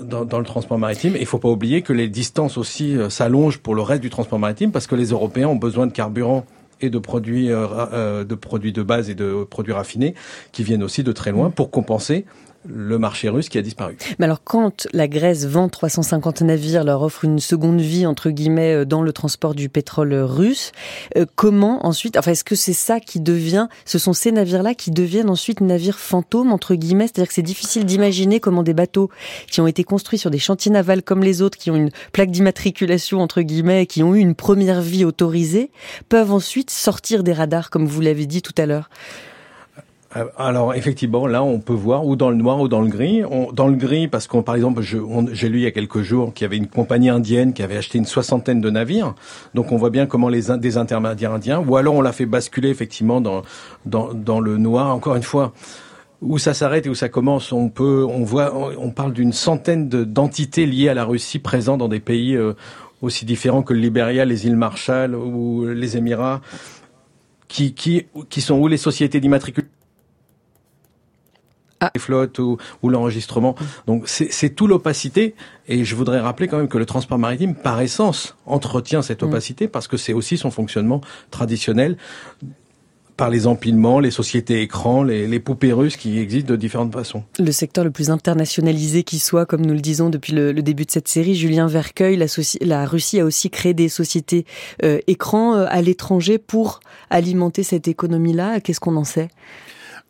dans, 0.02 0.40
le 0.40 0.46
transport 0.46 0.78
maritime. 0.78 1.16
Il 1.20 1.26
faut 1.26 1.40
pas 1.40 1.50
oublier 1.50 1.82
que 1.82 1.94
les 1.94 2.08
distances 2.08 2.58
aussi 2.58 2.98
euh, 2.98 3.10
s'allongent 3.10 3.60
pour 3.60 3.76
le 3.76 3.82
reste 3.82 4.02
du 4.02 4.10
transport 4.10 4.40
maritime 4.40 4.72
parce 4.72 4.88
que 4.88 4.96
les 4.96 5.08
Européens 5.08 5.48
ont 5.48 5.56
besoin 5.56 5.88
de 5.88 5.92
carburant 5.92 6.46
et 6.82 6.90
de 6.90 7.00
produits, 7.00 7.52
euh, 7.52 7.68
euh, 7.94 8.24
de 8.24 8.36
produits 8.36 8.74
de 8.74 8.84
base 8.84 9.10
et 9.10 9.16
de 9.16 9.44
produits 9.50 9.74
raffinés 9.74 10.16
qui 10.52 10.64
viennent 10.64 10.84
aussi 10.84 11.04
de 11.04 11.12
très 11.12 11.32
loin 11.32 11.50
pour 11.50 11.72
compenser 11.72 12.26
le 12.66 12.98
marché 12.98 13.30
russe 13.30 13.50
qui 13.50 13.58
a 13.58 13.62
disparu. 13.62 13.98
Mais 14.20 14.26
alors 14.26 14.44
quand 14.44 14.88
la 14.94 15.08
Grèce 15.08 15.46
vend 15.46 15.70
350 15.70 16.42
navires, 16.42 16.84
leur 16.84 17.02
offre 17.02 17.26
une 17.26 17.40
seconde 17.40 17.82
vie 17.82 18.06
entre 18.06 18.30
guillemets 18.30 18.74
euh, 18.74 18.86
dans 18.86 19.02
le 19.02 19.14
transport 19.14 19.56
du 19.56 19.70
pétrole 19.70 20.14
russe, 20.14 20.72
euh, 21.18 21.26
comment 21.36 21.86
ensuite 21.86 22.18
enfin 22.18 22.32
est-ce 22.32 22.44
que 22.44 22.56
c'est 22.56 22.74
ça 22.74 23.00
qui 23.00 23.20
devient 23.20 23.68
ce 23.86 23.98
sont 23.98 24.14
ces 24.14 24.32
navires-là 24.32 24.74
qui 24.76 24.92
deviennent 24.92 25.30
ensuite 25.30 25.62
navires 25.62 26.00
fantômes 26.00 26.52
entre 26.52 26.76
guillemets, 26.76 27.06
c'est-à-dire 27.06 27.28
que 27.28 27.34
c'est 27.34 27.42
difficile 27.42 27.86
d'imaginer 27.86 28.40
comment 28.40 28.64
des 28.64 28.74
bateaux 28.74 29.10
qui 29.48 29.62
ont 29.62 29.68
été 29.68 29.84
construits 29.84 30.20
sur 30.20 30.32
des 30.32 30.40
chantiers 30.40 30.72
navals 30.72 31.04
comme 31.04 31.24
les 31.24 31.42
autres 31.42 31.58
qui 31.58 31.72
ont 31.72 31.76
une 31.76 31.92
plaque 32.12 32.32
d'immatriculation 32.32 33.22
entre 33.22 33.42
guillemets 33.42 33.86
qui 33.86 34.04
ont 34.04 34.16
eu 34.16 34.20
une 34.20 34.36
première 34.36 34.82
vie 34.82 35.06
autorisée 35.06 35.72
peuvent 36.10 36.32
ensuite 36.32 36.70
sortir 36.70 37.24
des 37.24 37.34
radars 37.34 37.70
comme 37.70 37.86
vous 37.86 38.02
l'avez 38.02 38.26
dit 38.26 38.42
tout 38.42 38.54
à 38.58 38.66
l'heure. 38.66 38.90
Euh, 40.16 40.26
alors 40.38 40.74
effectivement, 40.74 41.28
là, 41.28 41.44
on 41.44 41.60
peut 41.60 41.74
voir 41.74 42.06
ou 42.06 42.16
dans 42.16 42.30
le 42.30 42.36
noir 42.36 42.60
ou 42.60 42.68
dans 42.68 42.82
le 42.82 42.88
gris. 42.88 43.24
On, 43.30 43.52
dans 43.52 43.68
le 43.68 43.76
gris, 43.76 44.08
parce 44.08 44.28
qu'on, 44.28 44.44
par 44.44 44.56
exemple, 44.56 44.82
j'ai 44.82 45.50
lu 45.50 45.60
il 45.60 45.64
y 45.64 45.68
a 45.68 45.72
quelques 45.72 46.02
jours 46.02 46.34
qu'il 46.34 46.46
y 46.46 46.48
avait 46.48 46.58
une 46.58 46.68
compagnie 46.68 47.10
indienne 47.10 47.54
qui 47.54 47.64
avait 47.64 47.78
acheté 47.78 47.98
une 47.98 48.06
soixantaine 48.06 48.62
de 48.62 48.70
navires. 48.70 49.16
Donc 49.54 49.72
on 49.72 49.78
voit 49.78 49.90
bien 49.90 50.06
comment 50.06 50.30
les 50.30 50.58
des 50.58 50.78
intermédiaires 50.78 51.34
indiens. 51.34 51.64
Ou 51.68 51.78
alors 51.78 51.96
on 51.96 52.02
l'a 52.02 52.12
fait 52.12 52.26
basculer 52.26 52.70
effectivement 52.70 53.22
dans, 53.22 53.42
dans 53.86 54.14
dans 54.14 54.40
le 54.40 54.58
noir. 54.58 54.94
Encore 54.96 55.16
une 55.16 55.24
fois 55.24 55.54
où 56.24 56.38
ça 56.38 56.54
s'arrête 56.54 56.86
et 56.86 56.90
où 56.90 56.96
ça 56.96 57.10
commence. 57.10 57.52
On 57.52 57.70
peut, 57.70 58.06
on 58.08 58.24
voit, 58.24 58.54
on 58.78 58.92
parle 58.92 59.14
d'une 59.14 59.34
centaine 59.34 59.90
d'entités 59.90 60.66
liées 60.66 60.90
à 60.90 60.94
la 60.94 61.04
Russie 61.04 61.40
présentes 61.40 61.80
dans 61.80 61.90
des 61.90 62.00
pays 62.00 62.36
euh, 62.36 62.54
aussi 63.02 63.26
différents 63.26 63.62
que 63.62 63.74
le 63.74 63.80
Libéria, 63.80 64.24
les 64.26 64.48
îles 64.48 64.56
Marshall 64.56 65.16
ou 65.16 65.66
les 65.66 65.98
Émirats, 65.98 66.42
qui, 67.50 67.74
qui, 67.74 68.06
qui 68.30 68.42
sont 68.42 68.58
où 68.58 68.68
les 68.68 68.78
sociétés 68.78 69.20
d'immatriculation 69.20 69.70
ah. 71.86 71.92
les 71.94 72.00
flottes 72.00 72.40
ou, 72.40 72.58
ou 72.82 72.90
l'enregistrement. 72.90 73.56
Donc 73.88 74.04
c'est 74.08 74.50
tout 74.56 74.68
l'opacité. 74.68 75.36
Et 75.68 75.86
je 75.86 75.96
voudrais 75.96 76.20
rappeler 76.20 76.48
quand 76.48 76.58
même 76.58 76.68
que 76.68 76.78
le 76.78 76.86
transport 76.86 77.18
maritime, 77.18 77.56
par 77.56 77.80
essence, 77.80 78.36
entretient 78.46 79.02
cette 79.02 79.24
mm. 79.24 79.28
opacité 79.28 79.68
parce 79.68 79.88
que 79.88 79.98
c'est 79.98 80.14
aussi 80.14 80.38
son 80.38 80.52
fonctionnement 80.52 81.02
traditionnel 81.32 81.98
par 83.18 83.30
les 83.30 83.46
empilements, 83.48 84.00
les 84.00 84.12
sociétés 84.12 84.62
écrans, 84.62 85.04
les, 85.04 85.28
les, 85.28 85.40
poupées 85.40 85.72
russes 85.72 85.98
qui 85.98 86.18
existent 86.20 86.50
de 86.50 86.56
différentes 86.56 86.94
façons. 86.94 87.24
Le 87.38 87.52
secteur 87.52 87.84
le 87.84 87.92
plus 87.92 88.10
internationalisé 88.10 89.04
qui 89.04 89.20
soit, 89.20 89.46
comme 89.46 89.66
nous 89.66 89.74
le 89.74 89.82
disons 89.82 90.10
depuis 90.10 90.34
le, 90.34 90.54
début 90.54 90.86
de 90.86 90.92
cette 90.92 91.08
série, 91.08 91.36
Julien 91.36 91.68
Vercueil, 91.68 92.18
la, 92.18 92.26
la 92.62 92.86
Russie 92.86 93.20
a 93.20 93.26
aussi 93.26 93.50
créé 93.50 93.74
des 93.74 93.90
sociétés 93.90 94.46
euh, 94.84 95.00
écrans 95.08 95.56
euh, 95.56 95.66
à 95.70 95.82
l'étranger 95.82 96.38
pour 96.38 96.80
alimenter 97.10 97.64
cette 97.64 97.88
économie-là. 97.88 98.60
Qu'est-ce 98.62 98.80
qu'on 98.80 98.96
en 98.96 99.04
sait? 99.04 99.28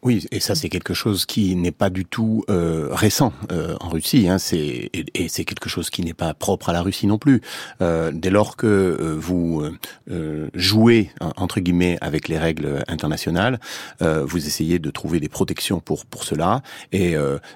Oui, 0.03 0.27
et 0.31 0.41
ça 0.41 0.53
c'est 0.53 0.67
quelque 0.67 0.93
chose 0.93 1.25
qui 1.25 1.55
n'est 1.55 1.71
pas 1.71 1.89
du 1.89 2.03
tout 2.03 2.43
euh, 2.49 2.89
récent 2.91 3.31
euh, 3.51 3.75
en 3.79 3.87
Russie. 3.87 4.27
Hein, 4.27 4.37
c'est 4.37 4.89
et, 4.93 5.29
c'est 5.29 5.45
quelque 5.45 5.69
chose 5.69 5.89
qui 5.89 6.03
n'est 6.03 6.13
pas 6.13 6.33
propre 6.33 6.69
à 6.69 6.73
la 6.73 6.81
Russie 6.81 7.07
non 7.07 7.17
plus. 7.17 7.41
Euh, 7.81 8.11
dès 8.13 8.29
lors 8.29 8.57
que 8.57 8.67
euh, 8.67 9.15
vous 9.17 9.63
euh, 10.11 10.49
jouez 10.53 11.09
entre 11.37 11.61
guillemets 11.61 11.97
avec 12.01 12.27
les 12.27 12.37
règles 12.37 12.83
internationales, 12.87 13.59
vous 14.01 14.45
essayez 14.45 14.79
de 14.79 14.91
trouver 14.91 15.19
des 15.19 15.29
protections 15.29 15.79
pour 15.79 16.05
pour 16.05 16.23
cela. 16.23 16.61
Et 16.91 17.15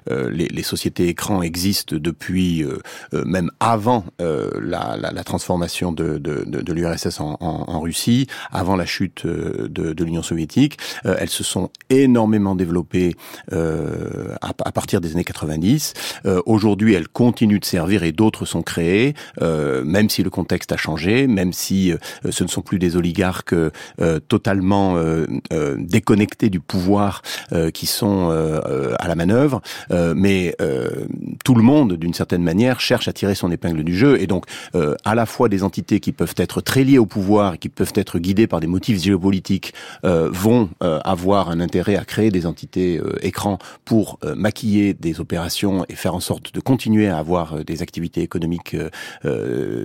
les, 0.10 0.48
les, 0.48 0.64
sociétés 0.64 1.08
écrans 1.08 1.42
existent 1.42 1.96
depuis 1.98 2.66
même 3.12 3.52
avant 3.60 4.06
la, 4.20 4.98
la, 4.98 5.12
la, 5.12 5.24
transformation 5.24 5.92
de, 5.92 6.18
de, 6.18 6.44
de, 6.46 6.62
de 6.62 6.74
l'URSS 6.74 7.20
en, 7.20 7.38
en, 7.40 7.66
en, 7.68 7.80
Russie, 7.80 8.28
avant 8.52 8.76
la 8.76 8.86
chute 8.86 9.26
de, 9.26 9.68
de 9.68 10.04
l'Union 10.04 10.24
soviétique. 10.24 10.78
elles 11.04 11.30
se 11.30 11.44
sont 11.44 11.70
énormément 11.90 12.37
développée 12.56 13.15
euh, 13.54 14.36
à, 14.41 14.71
partir 14.71 15.02
des 15.02 15.13
années 15.13 15.23
90. 15.23 15.93
Euh, 16.26 16.41
Aujourd'hui, 16.45 16.93
elle 16.93 17.08
continue 17.08 17.60
de 17.60 17.65
servir 17.65 18.04
et 18.04 18.12
d'autres 18.12 18.45
sont 18.45 18.62
créées, 18.62 19.13
euh, 19.41 19.84
même 19.84 20.10
si 20.10 20.23
le 20.23 20.30
contexte 20.30 20.71
a 20.71 20.78
changé, 20.78 21.28
même 21.28 21.54
si 21.54 21.91
euh, 21.91 21.97
ce 22.30 22.43
ne 22.43 22.50
sont 22.50 22.62
plus 22.62 22.80
des 22.80 22.95
oligarques 22.95 23.56
totalement 24.28 24.95
déconnectés 25.78 26.50
du 26.50 26.60
pouvoir 26.60 27.21
qui 27.73 27.86
sont 27.86 28.30
à 28.30 29.08
la 29.08 29.15
manœuvre, 29.15 29.62
mais 30.15 30.56
tout 31.43 31.56
le 31.56 31.63
monde, 31.63 31.93
d'une 31.93 32.13
certaine 32.13 32.43
manière, 32.43 32.80
cherche 32.80 33.08
à 33.08 33.13
tirer 33.13 33.36
son 33.36 33.52
épingle 33.52 33.84
du 33.84 33.95
jeu, 33.95 34.21
et 34.21 34.28
donc 34.28 34.45
à 34.73 35.15
la 35.15 35.26
fois 35.26 35.50
des 35.50 35.63
entités 35.63 36.00
qui 36.00 36.12
peuvent 36.12 36.36
être 36.38 36.62
très 36.62 36.84
liées 36.84 36.97
au 36.97 37.06
pouvoir 37.06 37.56
et 37.56 37.58
qui 37.58 37.69
peuvent 37.69 37.93
être 37.95 38.19
guidées 38.19 38.47
par 38.47 38.60
des 38.60 38.67
motifs 38.67 39.02
géopolitiques 39.02 39.73
vont 40.04 40.69
avoir 40.82 41.50
un 41.50 41.60
intérêt 41.60 41.95
à 41.95 42.06
créer 42.06 42.27
des 42.32 42.46
entités 42.46 42.98
euh, 42.98 43.16
écrans 43.22 43.58
pour 43.86 44.20
euh, 44.24 44.36
maquiller 44.36 44.94
des 44.94 45.20
opérations 45.20 45.86
et 45.90 45.96
faire 45.96 46.16
en 46.16 46.20
sorte 46.20 46.54
de 46.54 46.60
continuer 46.60 47.08
à 47.08 47.18
avoir 47.18 47.54
euh, 47.54 47.63
des 47.63 47.82
activités 47.82 48.22
économiques 48.22 48.76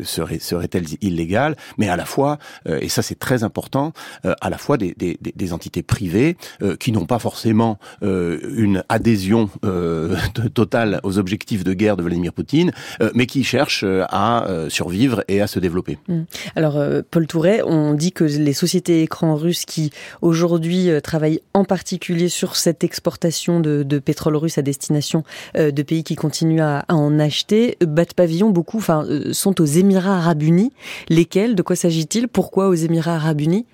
seraient, 0.05 0.39
seraient-elles 0.39 0.87
illégales, 1.01 1.57
mais 1.79 1.89
à 1.89 1.97
la 1.97 2.05
fois, 2.05 2.39
et 2.67 2.89
ça 2.89 3.03
c'est 3.03 3.19
très 3.19 3.45
important, 3.45 3.93
à 4.23 4.51
la 4.51 4.59
fois 4.59 4.77
des, 4.77 4.95
des, 4.95 5.19
des 5.21 5.53
entités 5.53 5.83
privées 5.83 6.37
qui 6.79 6.93
n'ont 6.93 7.07
pas 7.07 7.19
forcément 7.19 7.79
une 8.03 8.85
adhésion 8.89 9.49
totale 10.55 11.01
aux 11.03 11.19
objectifs 11.19 11.65
de 11.65 11.73
guerre 11.73 11.97
de 11.97 12.03
Vladimir 12.03 12.33
Poutine, 12.33 12.73
mais 13.15 13.27
qui 13.27 13.45
cherchent 13.45 13.85
à 13.85 14.47
survivre 14.69 15.25
et 15.29 15.41
à 15.41 15.47
se 15.47 15.59
développer. 15.59 15.99
Mmh. 16.09 16.23
Alors, 16.57 16.83
Paul 17.11 17.27
Touret, 17.27 17.63
on 17.65 17.95
dit 17.95 18.13
que 18.13 18.25
les 18.25 18.55
sociétés 18.55 19.03
écrans 19.03 19.37
russes 19.37 19.65
qui 19.65 19.91
aujourd'hui 20.21 20.89
travaillent 21.03 21.41
en 21.55 21.65
particulier 21.65 22.22
sur 22.29 22.57
cette 22.57 22.85
exportation 22.85 23.61
de, 23.61 23.99
pétrole 23.99 24.37
russe 24.37 24.59
à 24.59 24.63
destination 24.63 25.25
euh, 25.57 25.71
de 25.71 25.83
pays 25.83 26.05
qui 26.05 26.17
continuent 26.17 26.63
à, 26.63 26.85
en 26.89 27.19
acheter. 27.19 27.77
Battent 27.81 28.15
pavillon, 28.15 28.51
beaucoup 28.51 28.79
enfin, 28.79 29.05
euh, 29.07 29.33
sont 29.33 29.61
aux 29.61 29.67
Émirats 29.67 30.19
arabes 30.19 30.43
unis. 30.43 30.73
Lesquels? 31.09 31.55
De 31.55 31.63
quoi 31.63 31.77
s'agit-il? 31.77 32.29
Pourquoi 32.29 32.69
aux 32.69 32.75
Émirats 32.75 33.17
arabes 33.17 33.41
unis? 33.41 33.67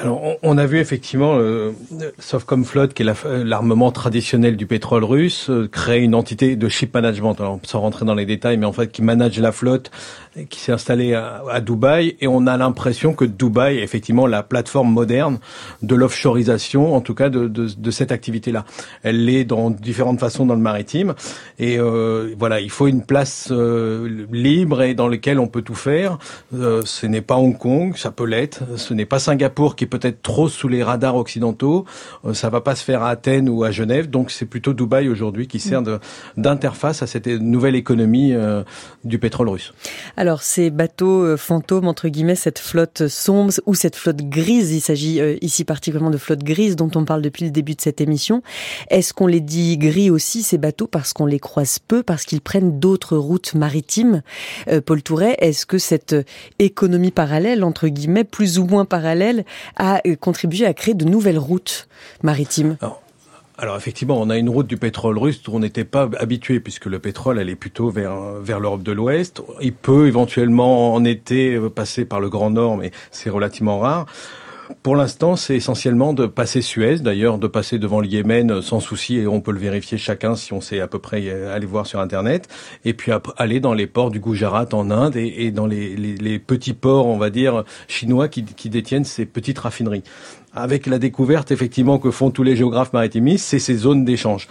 Alors, 0.00 0.38
on 0.42 0.56
a 0.56 0.64
vu 0.64 0.78
effectivement, 0.78 1.34
euh, 1.36 1.72
Flotte, 2.64 2.94
qui 2.94 3.02
est 3.02 3.26
l'armement 3.44 3.92
traditionnel 3.92 4.56
du 4.56 4.64
pétrole 4.64 5.04
russe, 5.04 5.50
euh, 5.50 5.68
créer 5.68 6.00
une 6.00 6.14
entité 6.14 6.56
de 6.56 6.68
ship 6.70 6.94
management. 6.94 7.34
Alors, 7.38 7.60
sans 7.64 7.80
rentrer 7.80 8.06
dans 8.06 8.14
les 8.14 8.24
détails, 8.24 8.56
mais 8.56 8.64
en 8.64 8.72
fait, 8.72 8.90
qui 8.90 9.02
manage 9.02 9.38
la 9.38 9.52
flotte, 9.52 9.90
qui 10.48 10.60
s'est 10.60 10.72
installée 10.72 11.12
à, 11.12 11.42
à, 11.50 11.60
Dubaï, 11.60 12.16
et 12.20 12.28
on 12.28 12.46
a 12.46 12.56
l'impression 12.56 13.12
que 13.12 13.26
Dubaï 13.26 13.78
est 13.78 13.82
effectivement 13.82 14.26
la 14.26 14.42
plateforme 14.42 14.90
moderne 14.90 15.38
de 15.82 15.94
l'offshoreisation, 15.94 16.94
en 16.94 17.00
tout 17.02 17.14
cas 17.14 17.28
de, 17.28 17.46
de, 17.46 17.68
de 17.76 17.90
cette 17.90 18.12
activité-là. 18.12 18.64
Elle 19.02 19.26
l'est 19.26 19.44
dans 19.44 19.70
différentes 19.70 20.20
façons 20.20 20.46
dans 20.46 20.54
le 20.54 20.60
maritime, 20.60 21.14
et 21.58 21.78
euh, 21.78 22.34
voilà, 22.38 22.60
il 22.60 22.70
faut 22.70 22.86
une 22.86 23.04
place 23.04 23.48
euh, 23.50 24.26
libre 24.32 24.82
et 24.82 24.94
dans 24.94 25.08
laquelle 25.08 25.38
on 25.38 25.48
peut 25.48 25.62
tout 25.62 25.74
faire. 25.74 26.18
Euh, 26.54 26.80
ce 26.84 27.06
n'est 27.06 27.20
pas 27.20 27.36
Hong 27.36 27.58
Kong, 27.58 27.96
ça 27.96 28.10
peut 28.10 28.24
l'être. 28.24 28.62
Ce 28.76 28.94
n'est 28.94 29.04
pas 29.04 29.18
Singapour 29.18 29.76
qui 29.76 29.86
peut-être 29.90 30.22
trop 30.22 30.48
sous 30.48 30.68
les 30.68 30.82
radars 30.82 31.16
occidentaux. 31.16 31.84
Euh, 32.24 32.34
ça 32.34 32.48
va 32.48 32.60
pas 32.60 32.74
se 32.74 32.84
faire 32.84 33.02
à 33.02 33.10
Athènes 33.10 33.48
ou 33.48 33.64
à 33.64 33.70
Genève, 33.70 34.08
donc 34.08 34.30
c'est 34.30 34.46
plutôt 34.46 34.72
Dubaï 34.72 35.08
aujourd'hui 35.08 35.46
qui 35.46 35.60
sert 35.60 35.82
d'interface 36.36 37.02
à 37.02 37.06
cette 37.06 37.26
nouvelle 37.26 37.74
économie 37.74 38.32
euh, 38.32 38.62
du 39.04 39.18
pétrole 39.18 39.48
russe. 39.48 39.74
Alors 40.16 40.42
ces 40.42 40.70
bateaux 40.70 41.22
euh, 41.22 41.36
fantômes 41.36 41.88
entre 41.88 42.08
guillemets, 42.08 42.34
cette 42.34 42.58
flotte 42.58 43.08
sombre 43.08 43.52
ou 43.66 43.74
cette 43.74 43.96
flotte 43.96 44.22
grise, 44.22 44.72
il 44.72 44.80
s'agit 44.80 45.20
ici 45.40 45.64
particulièrement 45.64 46.10
de 46.10 46.18
flotte 46.18 46.44
grise 46.44 46.76
dont 46.76 46.90
on 46.94 47.04
parle 47.04 47.22
depuis 47.22 47.44
le 47.44 47.50
début 47.50 47.74
de 47.74 47.80
cette 47.80 48.00
émission. 48.00 48.42
Est-ce 48.88 49.12
qu'on 49.12 49.26
les 49.26 49.40
dit 49.40 49.76
gris 49.76 50.10
aussi 50.10 50.42
ces 50.42 50.58
bateaux 50.58 50.86
parce 50.86 51.12
qu'on 51.12 51.26
les 51.26 51.40
croise 51.40 51.78
peu, 51.78 52.02
parce 52.02 52.24
qu'ils 52.24 52.40
prennent 52.40 52.78
d'autres 52.78 53.16
routes 53.16 53.54
maritimes? 53.54 54.22
Paul 54.86 55.02
Touret, 55.02 55.36
est-ce 55.40 55.66
que 55.66 55.78
cette 55.78 56.14
économie 56.58 57.10
parallèle 57.10 57.64
entre 57.64 57.88
guillemets, 57.88 58.24
plus 58.24 58.58
ou 58.58 58.66
moins 58.66 58.84
parallèle, 58.84 59.44
a 59.76 60.00
contribué 60.20 60.66
à 60.66 60.74
créer 60.74 60.94
de 60.94 61.04
nouvelles 61.04 61.38
routes 61.38 61.88
maritimes 62.22 62.76
alors, 63.62 63.76
effectivement, 63.76 64.18
on 64.18 64.30
a 64.30 64.38
une 64.38 64.48
route 64.48 64.66
du 64.66 64.78
pétrole 64.78 65.18
russe 65.18 65.46
où 65.46 65.54
on 65.54 65.58
n'était 65.58 65.84
pas 65.84 66.08
habitué 66.18 66.60
puisque 66.60 66.86
le 66.86 66.98
pétrole 66.98 67.38
allait 67.38 67.56
plutôt 67.56 67.90
vers 67.90 68.16
vers 68.40 68.58
l'Europe 68.58 68.82
de 68.82 68.90
l'Ouest. 68.90 69.42
Il 69.60 69.74
peut 69.74 70.06
éventuellement 70.06 70.94
en 70.94 71.04
été 71.04 71.60
passer 71.68 72.06
par 72.06 72.20
le 72.20 72.30
Grand 72.30 72.48
Nord, 72.48 72.78
mais 72.78 72.90
c'est 73.10 73.28
relativement 73.28 73.78
rare. 73.78 74.06
Pour 74.82 74.96
l'instant, 74.96 75.36
c'est 75.36 75.56
essentiellement 75.56 76.12
de 76.12 76.26
passer 76.26 76.62
Suez, 76.62 77.00
d'ailleurs, 77.00 77.38
de 77.38 77.46
passer 77.46 77.78
devant 77.78 78.00
le 78.00 78.06
Yémen 78.06 78.62
sans 78.62 78.80
souci, 78.80 79.16
et 79.16 79.26
on 79.26 79.40
peut 79.40 79.52
le 79.52 79.58
vérifier 79.58 79.98
chacun 79.98 80.36
si 80.36 80.52
on 80.52 80.60
sait 80.60 80.80
à 80.80 80.86
peu 80.86 80.98
près 80.98 81.30
aller 81.50 81.66
voir 81.66 81.86
sur 81.86 82.00
Internet, 82.00 82.48
et 82.84 82.94
puis 82.94 83.12
aller 83.36 83.60
dans 83.60 83.74
les 83.74 83.86
ports 83.86 84.10
du 84.10 84.20
Gujarat 84.20 84.68
en 84.72 84.90
Inde 84.90 85.16
et, 85.16 85.50
dans 85.50 85.66
les, 85.66 86.38
petits 86.38 86.72
ports, 86.74 87.06
on 87.06 87.18
va 87.18 87.30
dire, 87.30 87.64
chinois 87.88 88.28
qui 88.28 88.70
détiennent 88.70 89.04
ces 89.04 89.26
petites 89.26 89.58
raffineries. 89.58 90.04
Avec 90.52 90.86
la 90.86 90.98
découverte, 90.98 91.52
effectivement, 91.52 91.98
que 91.98 92.10
font 92.10 92.30
tous 92.30 92.42
les 92.42 92.56
géographes 92.56 92.92
maritimistes, 92.92 93.46
c'est 93.46 93.60
ces 93.60 93.76
zones 93.76 94.04
d'échange. 94.04 94.48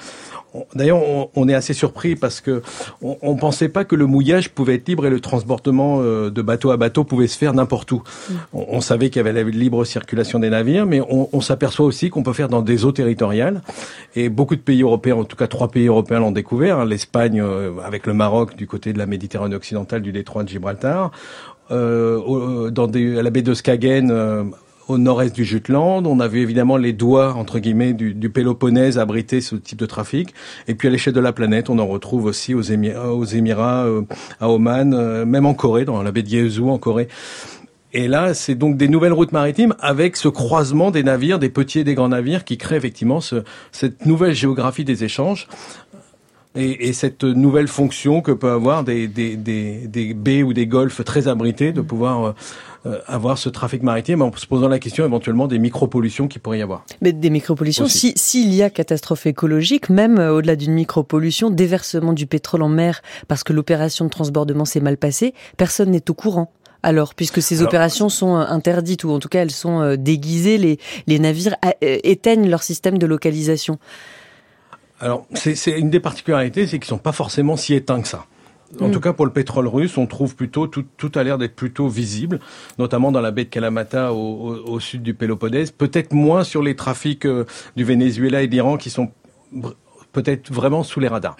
D'ailleurs, 0.74 1.00
on, 1.36 1.48
est 1.48 1.54
assez 1.54 1.74
surpris 1.74 2.16
parce 2.16 2.42
que 2.42 2.62
on, 3.02 3.34
ne 3.34 3.40
pensait 3.40 3.70
pas 3.70 3.86
que 3.86 3.96
le 3.96 4.06
mouillage 4.06 4.50
pouvait 4.50 4.76
être 4.76 4.88
libre 4.88 5.06
et 5.06 5.10
le 5.10 5.20
transportement 5.20 6.00
euh, 6.02 6.30
de 6.30 6.42
bateau 6.42 6.72
à 6.72 6.78
bateau 6.78 7.04
pouvait 7.04 7.28
se 7.28 7.38
faire 7.38 7.54
n'importe 7.54 7.92
où. 7.92 8.02
Mm. 8.30 8.34
On, 8.54 8.82
savait 8.82 9.10
qu'il 9.10 9.18
y 9.18 9.28
avait 9.28 9.34
la 9.34 9.44
libre 9.44 9.86
circulation 9.86 10.40
des 10.40 10.50
navires, 10.50 10.86
mais 10.86 11.02
on, 11.02 11.42
s'aperçoit 11.42 11.86
aussi 11.86 12.10
qu'on 12.10 12.24
peut 12.24 12.34
faire 12.34 12.50
dans 12.50 12.62
des 12.62 12.86
eaux 12.86 12.92
territoriales. 12.92 13.62
Et 14.16 14.30
beaucoup 14.30 14.56
de 14.56 14.62
pays 14.62 14.82
européens, 14.82 15.16
en 15.16 15.24
tout 15.24 15.36
cas 15.36 15.48
trois 15.48 15.70
pays 15.70 15.88
européens 15.88 16.20
l'ont 16.20 16.32
découvert. 16.32 16.80
Hein. 16.80 16.86
L'Espagne 16.86 17.42
euh, 17.42 17.72
avec 17.86 18.08
le 18.08 18.14
Maroc 18.14 18.56
du 18.56 18.68
côté 18.68 18.94
de 18.94 18.98
la 18.98 19.06
Méditerranée 19.06 19.56
occidentale 19.56 20.02
du 20.02 20.12
détroit 20.12 20.44
de 20.44 20.50
Gibraltar. 20.50 21.12
Euh, 21.72 22.72
dans 22.72 22.88
des, 22.88 23.20
à 23.20 23.22
la 23.22 23.30
baie 23.30 23.44
de 23.44 23.54
Skagen, 23.54 24.10
au 24.90 24.98
nord-est 24.98 25.34
du 25.34 25.46
Jutland. 25.46 26.06
On 26.06 26.20
a 26.20 26.28
vu 26.28 26.42
évidemment 26.42 26.76
les 26.76 26.94
doigts, 26.94 27.36
entre 27.36 27.60
guillemets, 27.60 27.94
du, 27.94 28.30
Péloponnèse 28.30 28.98
abriter 29.00 29.40
ce 29.40 29.56
type 29.56 29.80
de 29.80 29.86
trafic. 29.86 30.34
Et 30.68 30.76
puis 30.76 30.88
à 30.88 30.92
l'échelle 30.92 31.14
de 31.14 31.20
la 31.20 31.32
planète, 31.32 31.70
on 31.70 31.80
en 31.80 31.88
retrouve 31.88 32.26
aussi 32.26 32.54
aux 32.54 32.62
Émirats, 32.62 33.14
aux 33.14 33.26
Émirats 33.26 33.86
euh, 33.86 34.02
à 34.40 34.50
Oman, 34.50 34.94
euh, 34.94 35.26
même 35.26 35.46
en 35.46 35.54
Corée, 35.54 35.86
dans 35.86 36.02
la 36.02 36.12
baie 36.12 36.24
de 36.24 36.30
Yeosu 36.30 36.64
en 36.64 36.78
Corée. 36.78 37.08
Et 37.92 38.08
là, 38.08 38.36
c'est 38.36 38.54
donc 38.54 38.78
des 38.78 38.88
nouvelles 38.88 39.14
routes 39.14 39.32
maritimes 39.32 39.76
avec 39.80 40.16
ce 40.16 40.28
croisement 40.28 40.92
des 40.92 41.02
navires, 41.02 41.40
des 41.40 41.50
petits 41.50 41.80
et 41.80 41.84
des 41.84 41.96
grands 41.96 42.10
navires 42.10 42.44
qui 42.44 42.58
créent 42.58 42.78
effectivement 42.78 43.20
ce, 43.20 43.44
cette 43.72 44.06
nouvelle 44.06 44.36
géographie 44.36 44.86
des 44.86 45.04
échanges. 45.04 45.48
Et, 46.56 46.90
et, 46.90 46.94
cette 46.94 47.24
nouvelle 47.24 47.68
fonction 47.68 48.22
que 48.22 48.32
peut 48.32 48.50
avoir 48.50 48.84
des, 48.84 49.08
des, 49.08 49.36
des, 49.36 49.88
des 49.88 50.14
baies 50.16 50.42
ou 50.42 50.54
des 50.54 50.66
golfs 50.66 51.04
très 51.06 51.28
abrités, 51.28 51.72
de 51.72 51.82
pouvoir 51.82 52.24
euh, 52.24 52.32
euh, 52.86 52.98
avoir 53.08 53.38
ce 53.38 53.50
trafic 53.50 53.84
maritime 53.84 54.22
en 54.22 54.32
se 54.34 54.48
posant 54.48 54.70
la 54.70 54.80
question 54.80 55.04
éventuellement 55.04 55.48
des 55.48 55.60
micropollutions 55.60 56.30
qui 56.30 56.40
pourrait 56.40 56.60
y 56.60 56.62
avoir. 56.62 56.86
Mais 57.02 57.12
des 57.12 57.30
micropollutions, 57.30 57.90
s'il 57.90 58.18
si, 58.18 58.50
y 58.56 58.64
a 58.64 58.70
catastrophe 58.70 59.26
écologique, 59.26 59.90
même 59.90 60.18
euh, 60.18 60.32
au-delà 60.32 60.56
d'une 60.56 60.72
micropollution, 60.72 61.50
déversement 61.50 62.14
du 62.14 62.26
pétrole 62.26 62.62
en 62.62 62.70
mer 62.70 63.02
parce 63.28 63.44
que 63.44 63.52
l'opération 63.52 64.06
de 64.06 64.10
transbordement 64.10 64.64
s'est 64.64 64.80
mal 64.80 64.96
passée, 64.96 65.34
personne 65.58 65.92
n'est 65.92 66.10
au 66.10 66.14
courant. 66.14 66.54
Alors, 66.82 67.16
puisque 67.16 67.42
ces 67.42 67.62
opérations 67.62 68.08
sont 68.08 68.38
euh, 68.38 68.46
interdites 68.48 69.04
ou 69.04 69.10
en 69.10 69.20
tout 69.20 69.28
cas 69.28 69.42
elles 69.42 69.52
sont 69.52 69.98
déguisées, 69.98 70.58
les, 70.58 70.80
les 71.06 71.20
navires 71.20 71.58
éteignent 71.82 72.50
leur 72.50 72.64
système 72.64 72.98
de 72.98 73.06
localisation. 73.06 73.78
Alors, 75.00 75.26
c'est 75.34 75.72
une 75.72 75.90
des 75.90 76.00
particularités, 76.00 76.68
c'est 76.68 76.80
qu'ils 76.80 76.88
sont 76.88 76.98
pas 76.98 77.12
forcément 77.12 77.56
si 77.56 77.74
éteints 77.74 78.02
que 78.02 78.08
ça. 78.08 78.26
En 78.80 78.90
mm. 78.90 78.92
tout 78.92 79.00
cas, 79.00 79.14
pour 79.14 79.26
le 79.26 79.32
pétrole 79.32 79.68
russe, 79.68 79.98
on 79.98 80.06
trouve 80.06 80.36
plutôt 80.36 80.68
tout, 80.68 80.86
tout 80.98 81.12
a 81.16 81.24
l'air 81.24 81.38
d'être 81.38 81.56
plutôt 81.56 81.88
visible, 81.88 82.40
notamment 82.78 83.12
dans 83.12 83.22
la 83.22 83.32
baie 83.32 83.46
de 83.46 83.50
Kalamata 83.50 84.14
au, 84.14 84.80
sud 84.80 85.02
du 85.02 85.14
Péloponnèse. 85.14 85.72
Peut-être 85.72 86.14
moins 86.14 86.44
sur 86.44 86.62
les 86.62 86.76
trafics 86.76 87.26
euh, 87.26 87.46
du 87.76 87.84
Venezuela 87.84 88.42
et 88.42 88.48
d'Iran 88.48 88.78
qui 88.78 88.90
sont 88.90 89.12
peut-être 90.12 90.52
vraiment 90.52 90.84
sous 90.84 91.00
les 91.00 91.08
radars. 91.08 91.38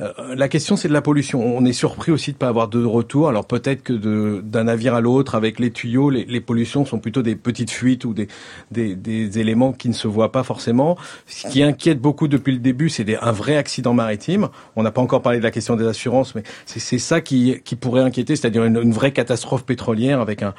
Euh, 0.00 0.34
la 0.34 0.48
question, 0.48 0.76
c'est 0.76 0.88
de 0.88 0.92
la 0.92 1.02
pollution. 1.02 1.44
On 1.44 1.64
est 1.64 1.72
surpris 1.72 2.10
aussi 2.10 2.32
de 2.32 2.36
pas 2.36 2.48
avoir 2.48 2.68
de 2.68 2.84
retour. 2.84 3.28
Alors 3.28 3.46
peut-être 3.46 3.82
que 3.82 4.40
d'un 4.40 4.64
navire 4.64 4.94
à 4.94 5.00
l'autre, 5.00 5.34
avec 5.34 5.60
les 5.60 5.70
tuyaux, 5.70 6.10
les, 6.10 6.24
les, 6.24 6.40
pollutions 6.40 6.84
sont 6.84 6.98
plutôt 6.98 7.22
des 7.22 7.36
petites 7.36 7.70
fuites 7.70 8.04
ou 8.04 8.12
des, 8.12 8.28
des, 8.72 8.96
des, 8.96 9.38
éléments 9.38 9.72
qui 9.72 9.88
ne 9.88 9.94
se 9.94 10.08
voient 10.08 10.32
pas 10.32 10.42
forcément. 10.42 10.96
Ce 11.26 11.48
qui 11.48 11.62
inquiète 11.62 12.00
beaucoup 12.00 12.28
depuis 12.28 12.52
le 12.52 12.58
début, 12.58 12.88
c'est 12.88 13.16
un 13.22 13.32
vrai 13.32 13.56
accident 13.56 13.94
maritime. 13.94 14.48
On 14.76 14.82
n'a 14.82 14.90
pas 14.90 15.00
encore 15.00 15.22
parlé 15.22 15.38
de 15.38 15.44
la 15.44 15.50
question 15.50 15.76
des 15.76 15.86
assurances, 15.86 16.34
mais 16.34 16.42
c'est 16.66 16.98
ça 16.98 17.20
qui, 17.20 17.60
qui 17.64 17.76
pourrait 17.76 18.02
inquiéter, 18.02 18.34
c'est-à-dire 18.36 18.64
une, 18.64 18.80
une, 18.82 18.92
vraie 18.92 19.12
catastrophe 19.12 19.64
pétrolière 19.64 20.20
avec 20.20 20.42
un, 20.42 20.54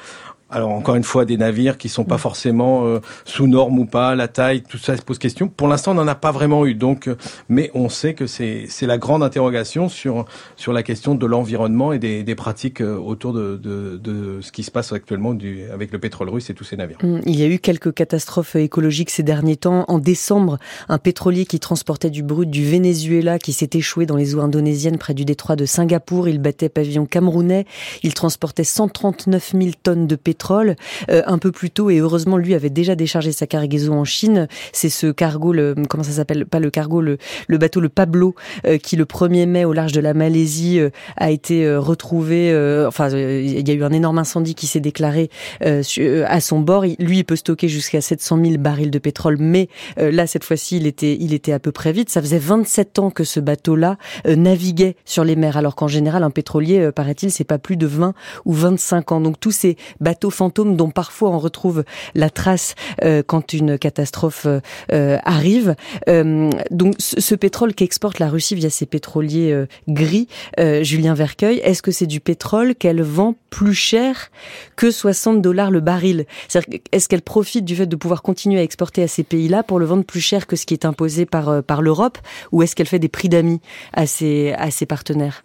alors 0.51 0.69
encore 0.69 0.95
une 0.95 1.03
fois, 1.03 1.25
des 1.25 1.37
navires 1.37 1.77
qui 1.77 1.89
sont 1.89 2.03
pas 2.03 2.19
forcément 2.19 2.85
euh, 2.85 2.99
sous 3.25 3.47
normes 3.47 3.79
ou 3.79 3.85
pas, 3.85 4.13
la 4.13 4.27
taille, 4.27 4.61
tout 4.61 4.77
ça 4.77 4.95
se 4.95 5.01
pose 5.01 5.17
question. 5.17 5.47
Pour 5.47 5.67
l'instant, 5.67 5.91
on 5.91 5.95
n'en 5.95 6.07
a 6.07 6.13
pas 6.13 6.31
vraiment 6.31 6.67
eu. 6.67 6.75
Donc, 6.75 7.07
euh, 7.07 7.17
mais 7.49 7.71
on 7.73 7.89
sait 7.89 8.13
que 8.13 8.27
c'est 8.27 8.65
c'est 8.69 8.85
la 8.85 8.99
grande 8.99 9.23
interrogation 9.23 9.89
sur 9.89 10.25
sur 10.55 10.71
la 10.71 10.83
question 10.83 11.15
de 11.15 11.25
l'environnement 11.25 11.93
et 11.93 11.99
des, 11.99 12.23
des 12.23 12.35
pratiques 12.35 12.81
euh, 12.81 12.95
autour 12.95 13.33
de, 13.33 13.57
de, 13.57 13.97
de 13.97 14.39
ce 14.41 14.51
qui 14.51 14.61
se 14.61 14.69
passe 14.69 14.93
actuellement 14.93 15.33
du, 15.33 15.63
avec 15.73 15.91
le 15.91 15.97
pétrole 15.97 16.29
russe 16.29 16.51
et 16.51 16.53
tous 16.53 16.63
ces 16.63 16.77
navires. 16.77 16.99
Hum, 17.03 17.21
il 17.25 17.39
y 17.39 17.43
a 17.43 17.47
eu 17.47 17.57
quelques 17.57 17.93
catastrophes 17.93 18.55
écologiques 18.55 19.09
ces 19.09 19.23
derniers 19.23 19.57
temps. 19.57 19.85
En 19.87 19.97
décembre, 19.97 20.59
un 20.89 20.99
pétrolier 20.99 21.47
qui 21.47 21.59
transportait 21.59 22.11
du 22.11 22.21
brut 22.21 22.49
du 22.49 22.69
Venezuela 22.69 23.39
qui 23.39 23.51
s'est 23.51 23.71
échoué 23.73 24.05
dans 24.05 24.15
les 24.15 24.35
eaux 24.35 24.41
indonésiennes 24.41 24.99
près 24.99 25.15
du 25.15 25.25
détroit 25.25 25.55
de 25.55 25.65
Singapour. 25.65 26.29
Il 26.29 26.39
battait 26.39 26.69
pavillon 26.69 27.07
camerounais. 27.07 27.65
Il 28.03 28.13
transportait 28.13 28.63
139 28.63 29.53
000 29.53 29.71
tonnes 29.81 30.05
de 30.05 30.15
pétrole 30.15 30.34
pétrole 30.35 30.75
euh, 31.09 31.21
un 31.27 31.37
peu 31.37 31.53
plus 31.53 31.71
tôt 31.71 31.89
et 31.89 31.99
heureusement 31.99 32.35
lui 32.35 32.55
avait 32.55 32.69
déjà 32.69 32.95
déchargé 32.95 33.31
sa 33.31 33.47
cargaison 33.47 33.97
en 33.97 34.03
Chine. 34.03 34.49
C'est 34.73 34.89
ce 34.89 35.07
cargo, 35.07 35.53
le, 35.53 35.75
comment 35.87 36.03
ça 36.03 36.11
s'appelle? 36.11 36.45
Pas 36.45 36.59
le 36.59 36.69
cargo, 36.69 36.99
le, 36.99 37.17
le 37.47 37.57
bateau 37.57 37.79
le 37.79 37.87
Pablo 37.87 38.35
euh, 38.65 38.77
qui 38.77 38.97
le 38.97 39.05
1er 39.05 39.45
mai 39.45 39.63
au 39.63 39.71
large 39.71 39.93
de 39.93 40.01
la 40.01 40.13
Malaisie 40.13 40.79
euh, 40.79 40.89
a 41.15 41.31
été 41.31 41.73
retrouvé. 41.77 42.53
enfin, 42.85 43.09
il 43.09 43.67
y 43.67 43.71
a 43.71 43.73
eu 43.73 43.83
un 43.83 43.93
énorme 43.93 44.19
incendie 44.19 44.55
qui 44.55 44.67
s'est 44.67 44.81
déclaré 44.81 45.29
à 45.61 46.41
son 46.41 46.59
bord. 46.59 46.83
Lui, 46.99 47.19
il 47.19 47.23
peut 47.23 47.35
stocker 47.35 47.69
jusqu'à 47.69 48.01
700 48.01 48.39
000 48.43 48.57
barils 48.57 48.91
de 48.91 48.99
pétrole, 48.99 49.37
mais 49.39 49.69
là 49.97 50.27
cette 50.27 50.43
fois-ci, 50.43 50.77
il 50.77 50.87
était, 50.87 51.17
il 51.19 51.33
était 51.33 51.53
à 51.53 51.59
peu 51.59 51.71
près 51.71 51.93
vide. 51.93 52.09
Ça 52.09 52.21
faisait 52.21 52.39
27 52.39 52.99
ans 52.99 53.09
que 53.09 53.23
ce 53.23 53.39
bateau-là 53.39 53.97
naviguait 54.25 54.95
sur 55.05 55.23
les 55.23 55.35
mers, 55.35 55.57
alors 55.57 55.75
qu'en 55.75 55.87
général, 55.87 56.23
un 56.23 56.31
pétrolier, 56.31 56.91
paraît-il, 56.91 57.31
c'est 57.31 57.43
pas 57.43 57.57
plus 57.57 57.77
de 57.77 57.87
20 57.87 58.13
ou 58.45 58.53
25 58.53 59.11
ans. 59.13 59.21
Donc 59.21 59.39
tous 59.39 59.51
ces 59.51 59.77
bateaux 59.99 60.24
fantômes 60.29 60.75
dont 60.75 60.89
parfois 60.89 61.29
on 61.29 61.39
retrouve 61.39 61.83
la 62.13 62.29
trace 62.29 62.75
euh, 63.03 63.23
quand 63.25 63.53
une 63.53 63.77
catastrophe 63.77 64.47
euh, 64.91 65.17
arrive. 65.23 65.75
Euh, 66.09 66.49
donc 66.71 66.95
ce 66.99 67.35
pétrole 67.35 67.73
qu'exporte 67.73 68.19
la 68.19 68.29
Russie 68.29 68.55
via 68.55 68.69
ses 68.69 68.85
pétroliers 68.85 69.65
gris, 69.87 70.27
Julien 70.57 71.13
Vercueil, 71.13 71.59
est-ce 71.59 71.81
que 71.81 71.91
c'est 71.91 72.07
du 72.07 72.19
pétrole 72.19 72.75
qu'elle 72.75 73.01
vend 73.01 73.35
plus 73.49 73.73
cher 73.73 74.31
que 74.75 74.91
60 74.91 75.41
dollars 75.41 75.71
le 75.71 75.79
baril? 75.79 76.25
Est-ce 76.91 77.07
qu'elle 77.07 77.21
profite 77.21 77.65
du 77.65 77.75
fait 77.75 77.85
de 77.85 77.95
pouvoir 77.95 78.21
continuer 78.21 78.59
à 78.59 78.63
exporter 78.63 79.03
à 79.03 79.07
ces 79.07 79.23
pays-là 79.23 79.63
pour 79.63 79.79
le 79.79 79.85
vendre 79.85 80.03
plus 80.03 80.21
cher 80.21 80.47
que 80.47 80.55
ce 80.55 80.65
qui 80.65 80.73
est 80.73 80.85
imposé 80.85 81.25
par, 81.25 81.81
l'Europe? 81.81 82.17
Ou 82.51 82.63
est-ce 82.63 82.75
qu'elle 82.75 82.87
fait 82.87 82.99
des 82.99 83.09
prix 83.09 83.29
d'amis 83.29 83.61
à 83.93 84.05
ses 84.07 84.85
partenaires? 84.87 85.43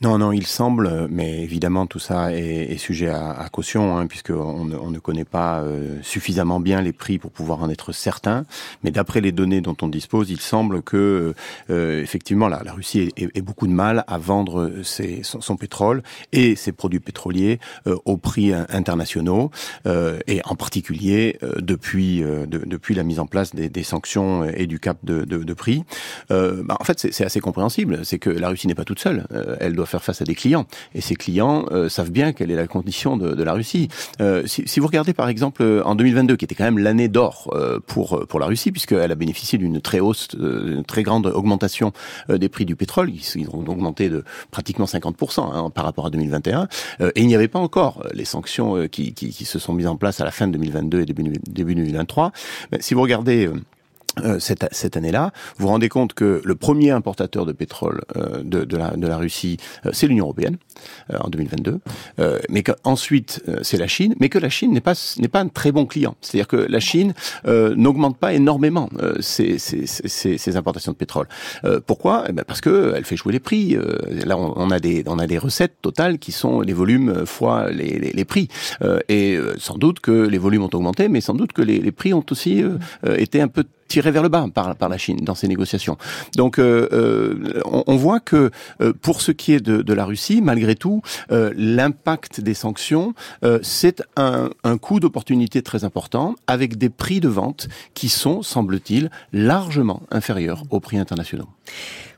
Non, 0.00 0.18
non, 0.18 0.32
il 0.32 0.46
semble, 0.46 1.06
mais 1.08 1.42
évidemment 1.42 1.86
tout 1.86 2.00
ça 2.00 2.32
est, 2.32 2.76
sujet 2.76 3.08
à, 3.08 3.48
caution, 3.50 3.96
hein, 3.96 4.06
puisqu'on 4.06 4.70
on 4.72 4.90
ne 4.90 4.98
connaît 4.98 5.24
pas 5.24 5.60
euh, 5.60 5.98
suffisamment 6.02 6.60
bien 6.60 6.82
les 6.82 6.92
prix 6.92 7.18
pour 7.18 7.30
pouvoir 7.30 7.62
en 7.62 7.70
être 7.70 7.92
certain. 7.92 8.44
Mais 8.82 8.90
d'après 8.90 9.20
les 9.20 9.32
données 9.32 9.60
dont 9.60 9.76
on 9.80 9.88
dispose, 9.88 10.30
il 10.30 10.40
semble 10.40 10.82
que 10.82 11.34
euh, 11.70 12.02
effectivement 12.02 12.48
la, 12.48 12.60
Russie 12.72 13.12
ait, 13.16 13.40
beaucoup 13.40 13.66
de 13.66 13.72
mal 13.72 14.04
à 14.08 14.18
vendre 14.18 14.72
son, 14.82 15.56
pétrole 15.56 16.02
et 16.32 16.56
ses 16.56 16.72
produits 16.72 17.00
pétroliers 17.00 17.60
euh, 17.86 17.96
au 18.04 18.16
prix 18.16 18.52
internationaux, 18.52 19.50
et 19.86 20.40
en 20.44 20.56
particulier 20.56 21.38
depuis 21.58 22.20
de, 22.20 22.46
depuis 22.46 22.94
la 22.94 23.04
mise 23.04 23.20
en 23.20 23.26
place 23.26 23.54
des, 23.54 23.82
sanctions 23.82 24.44
et 24.44 24.66
du 24.66 24.80
cap 24.80 24.98
de, 25.04 25.54
prix. 25.54 25.84
Bah, 26.30 26.76
en 26.80 26.84
fait, 26.84 26.98
c'est 27.12 27.24
assez 27.24 27.40
compréhensible. 27.40 28.04
C'est 28.04 28.18
que 28.18 28.30
la 28.30 28.48
Russie 28.48 28.66
n'est 28.66 28.74
pas 28.74 28.84
toute 28.84 28.98
seule. 28.98 29.26
Faire 29.86 30.02
face 30.02 30.22
à 30.22 30.24
des 30.24 30.34
clients. 30.34 30.66
Et 30.94 31.00
ces 31.00 31.14
clients 31.14 31.66
euh, 31.70 31.88
savent 31.88 32.10
bien 32.10 32.32
quelle 32.32 32.50
est 32.50 32.56
la 32.56 32.66
condition 32.66 33.16
de, 33.16 33.42
la 33.42 33.52
Russie. 33.52 33.88
Euh, 34.20 34.44
si, 34.46 34.80
vous 34.80 34.86
regardez 34.86 35.12
par 35.12 35.28
exemple 35.28 35.62
euh, 35.62 35.82
en 35.84 35.94
2022, 35.94 36.36
qui 36.36 36.44
était 36.44 36.54
quand 36.54 36.64
même 36.64 36.78
l'année 36.78 37.08
d'or 37.08 37.54
pour 37.86 38.24
pour 38.26 38.40
la 38.40 38.46
Russie, 38.46 38.72
puisqu'elle 38.72 39.10
a 39.10 39.14
bénéficié 39.14 39.58
d'une 39.58 39.80
très 39.80 40.00
hausse, 40.00 40.28
très 40.86 41.02
grande 41.02 41.26
augmentation 41.26 41.92
des 42.28 42.48
prix 42.48 42.64
du 42.64 42.76
pétrole, 42.76 43.10
ils, 43.10 43.48
ont 43.50 43.66
augmenté 43.66 44.08
de 44.08 44.24
pratiquement 44.50 44.86
50% 44.86 45.40
hein, 45.52 45.70
par 45.70 45.84
rapport 45.84 46.06
à 46.06 46.10
2021. 46.10 46.68
et 47.00 47.20
il 47.20 47.26
n'y 47.26 47.34
avait 47.34 47.48
pas 47.48 47.58
encore 47.58 48.04
les 48.12 48.24
sanctions 48.24 48.88
qui, 48.88 49.14
qui, 49.14 49.32
se 49.44 49.58
sont 49.58 49.72
mises 49.72 49.86
en 49.86 49.96
place 49.96 50.20
à 50.20 50.24
la 50.24 50.30
fin 50.30 50.46
de 50.46 50.52
2022 50.52 51.00
et 51.00 51.06
début, 51.06 51.24
début 51.48 51.74
2023. 51.74 52.32
Mais 52.72 52.78
si 52.80 52.94
vous 52.94 53.02
regardez 53.02 53.50
cette, 54.38 54.66
cette 54.72 54.96
année-là, 54.96 55.32
vous 55.56 55.66
vous 55.66 55.68
rendez 55.68 55.88
compte 55.88 56.14
que 56.14 56.40
le 56.44 56.54
premier 56.54 56.90
importateur 56.90 57.46
de 57.46 57.52
pétrole 57.52 58.02
euh, 58.16 58.42
de, 58.42 58.64
de, 58.64 58.76
la, 58.76 58.90
de 58.90 59.06
la 59.06 59.16
Russie, 59.16 59.58
euh, 59.86 59.90
c'est 59.92 60.06
l'Union 60.06 60.24
européenne 60.24 60.56
en 61.18 61.28
2022, 61.28 61.80
mais 62.48 62.62
qu'ensuite 62.62 63.42
c'est 63.62 63.76
la 63.76 63.86
Chine, 63.86 64.14
mais 64.20 64.28
que 64.28 64.38
la 64.38 64.48
Chine 64.48 64.72
n'est 64.72 64.80
pas 64.80 64.94
n'est 65.18 65.28
pas 65.28 65.40
un 65.40 65.48
très 65.48 65.72
bon 65.72 65.86
client. 65.86 66.16
C'est-à-dire 66.20 66.48
que 66.48 66.56
la 66.56 66.80
Chine 66.80 67.14
n'augmente 67.46 68.16
pas 68.16 68.32
énormément 68.32 68.88
ses, 69.20 69.58
ses, 69.58 69.86
ses, 69.86 70.38
ses, 70.38 70.56
importations 70.56 70.92
de 70.92 70.96
pétrole. 70.96 71.28
pourquoi? 71.86 72.24
Eh 72.28 72.32
ben 72.32 72.44
Parce 72.46 72.60
que 72.60 72.94
elle 72.96 73.04
fait 73.04 73.16
jouer 73.16 73.32
les 73.32 73.40
prix. 73.40 73.76
là, 74.26 74.36
on, 74.36 74.54
on, 74.56 74.70
a 74.70 74.80
des 74.80 75.04
on 75.06 75.18
a 75.18 75.26
des 75.26 75.38
recettes 75.38 75.76
totales 75.82 76.18
qui 76.18 76.32
sont 76.32 76.60
les 76.60 76.72
volumes 76.72 77.26
fois 77.26 77.70
les, 77.70 77.98
les, 77.98 78.12
les 78.12 78.24
prix. 78.24 78.48
et 79.08 79.38
sans 79.58 79.78
doute 79.78 80.00
que 80.00 80.26
les 80.26 80.38
volumes 80.38 80.62
ont 80.62 80.74
augmenté, 80.74 81.08
mais 81.08 81.20
sans 81.20 81.34
doute 81.34 81.52
que 81.52 81.62
les, 81.62 81.78
les 81.78 81.92
prix 81.92 82.14
ont 82.14 82.24
aussi 82.30 82.64
été 83.04 83.40
un 83.40 83.48
peu 83.48 83.64
tiré 83.88 84.10
vers 84.10 84.22
le 84.22 84.28
bas 84.28 84.46
par, 84.52 84.88
la 84.88 84.98
Chine 84.98 85.18
dans 85.22 85.34
ces 85.34 85.48
négociations. 85.48 85.96
Donc 86.36 86.58
euh, 86.58 86.88
euh 86.92 87.62
on, 87.64 87.96
voit 87.96 88.20
que 88.20 88.50
euh, 88.80 88.92
pour 88.92 89.20
ce 89.20 89.32
qui 89.32 89.52
est 89.52 89.60
de, 89.60 89.92
la 89.92 90.04
Russie, 90.04 90.40
malgré 90.42 90.74
tout, 90.74 91.02
euh, 91.30 91.52
l'impact 91.56 92.40
des 92.40 92.54
sanctions, 92.54 93.14
c'est 93.62 94.02
un, 94.16 94.50
un 94.64 94.78
coût 94.78 95.00
d'opportunité 95.00 95.62
très 95.62 95.84
important 95.84 96.34
avec 96.46 96.76
des 96.78 96.88
prix 96.88 97.20
de 97.20 97.28
vente 97.28 97.68
qui 97.94 98.08
sont, 98.08 98.42
semble-t-il, 98.42 99.10
largement 99.32 100.02
inférieurs 100.10 100.62
aux 100.70 100.80
prix 100.80 100.98
internationaux. 100.98 101.48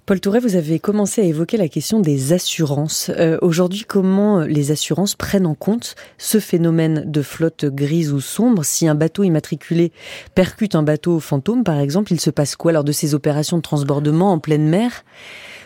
Paul 0.07 0.21
Touret, 0.21 0.39
vous 0.39 0.55
avez 0.55 0.79
commencé 0.79 1.21
à 1.21 1.25
évoquer 1.25 1.57
la 1.57 1.67
question 1.67 1.99
des 1.99 2.33
assurances. 2.33 3.11
Euh, 3.19 3.39
Aujourd'hui, 3.43 3.85
comment 3.85 4.39
les 4.39 4.71
assurances 4.71 5.17
prennent 5.17 5.47
en 5.47 5.57
compte 5.57 5.97
ce 6.17 6.39
phénomène 6.39 7.11
de 7.11 7.23
flotte 7.23 7.65
grise 7.65 8.13
ou 8.13 8.21
sombre? 8.21 8.65
Si 8.65 8.87
un 8.87 8.95
bateau 8.95 9.25
immatriculé 9.25 9.91
percute 10.37 10.77
un 10.77 10.85
bateau 10.85 11.19
fantôme, 11.19 11.65
par 11.65 11.81
exemple, 11.81 12.13
il 12.13 12.21
se 12.21 12.31
passe 12.31 12.55
quoi 12.55 12.71
lors 12.71 12.85
de 12.85 12.93
ces 12.93 13.17
opérations 13.17 13.57
de 13.57 13.63
transbordement 13.63 14.31
en 14.31 14.39
pleine 14.39 14.69
mer? 14.69 15.05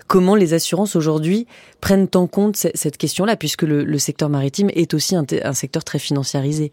Comment 0.06 0.36
les 0.36 0.54
assurances 0.54 0.96
aujourd'hui 0.96 1.46
prennent 1.82 2.08
en 2.14 2.26
compte 2.26 2.56
cette 2.56 2.96
question-là, 2.96 3.36
puisque 3.36 3.62
le, 3.64 3.98
secteur 3.98 4.30
maritime 4.30 4.70
est 4.72 4.94
aussi 4.94 5.16
un, 5.16 5.26
un 5.42 5.52
secteur 5.52 5.84
très 5.84 5.98
financiarisé? 5.98 6.72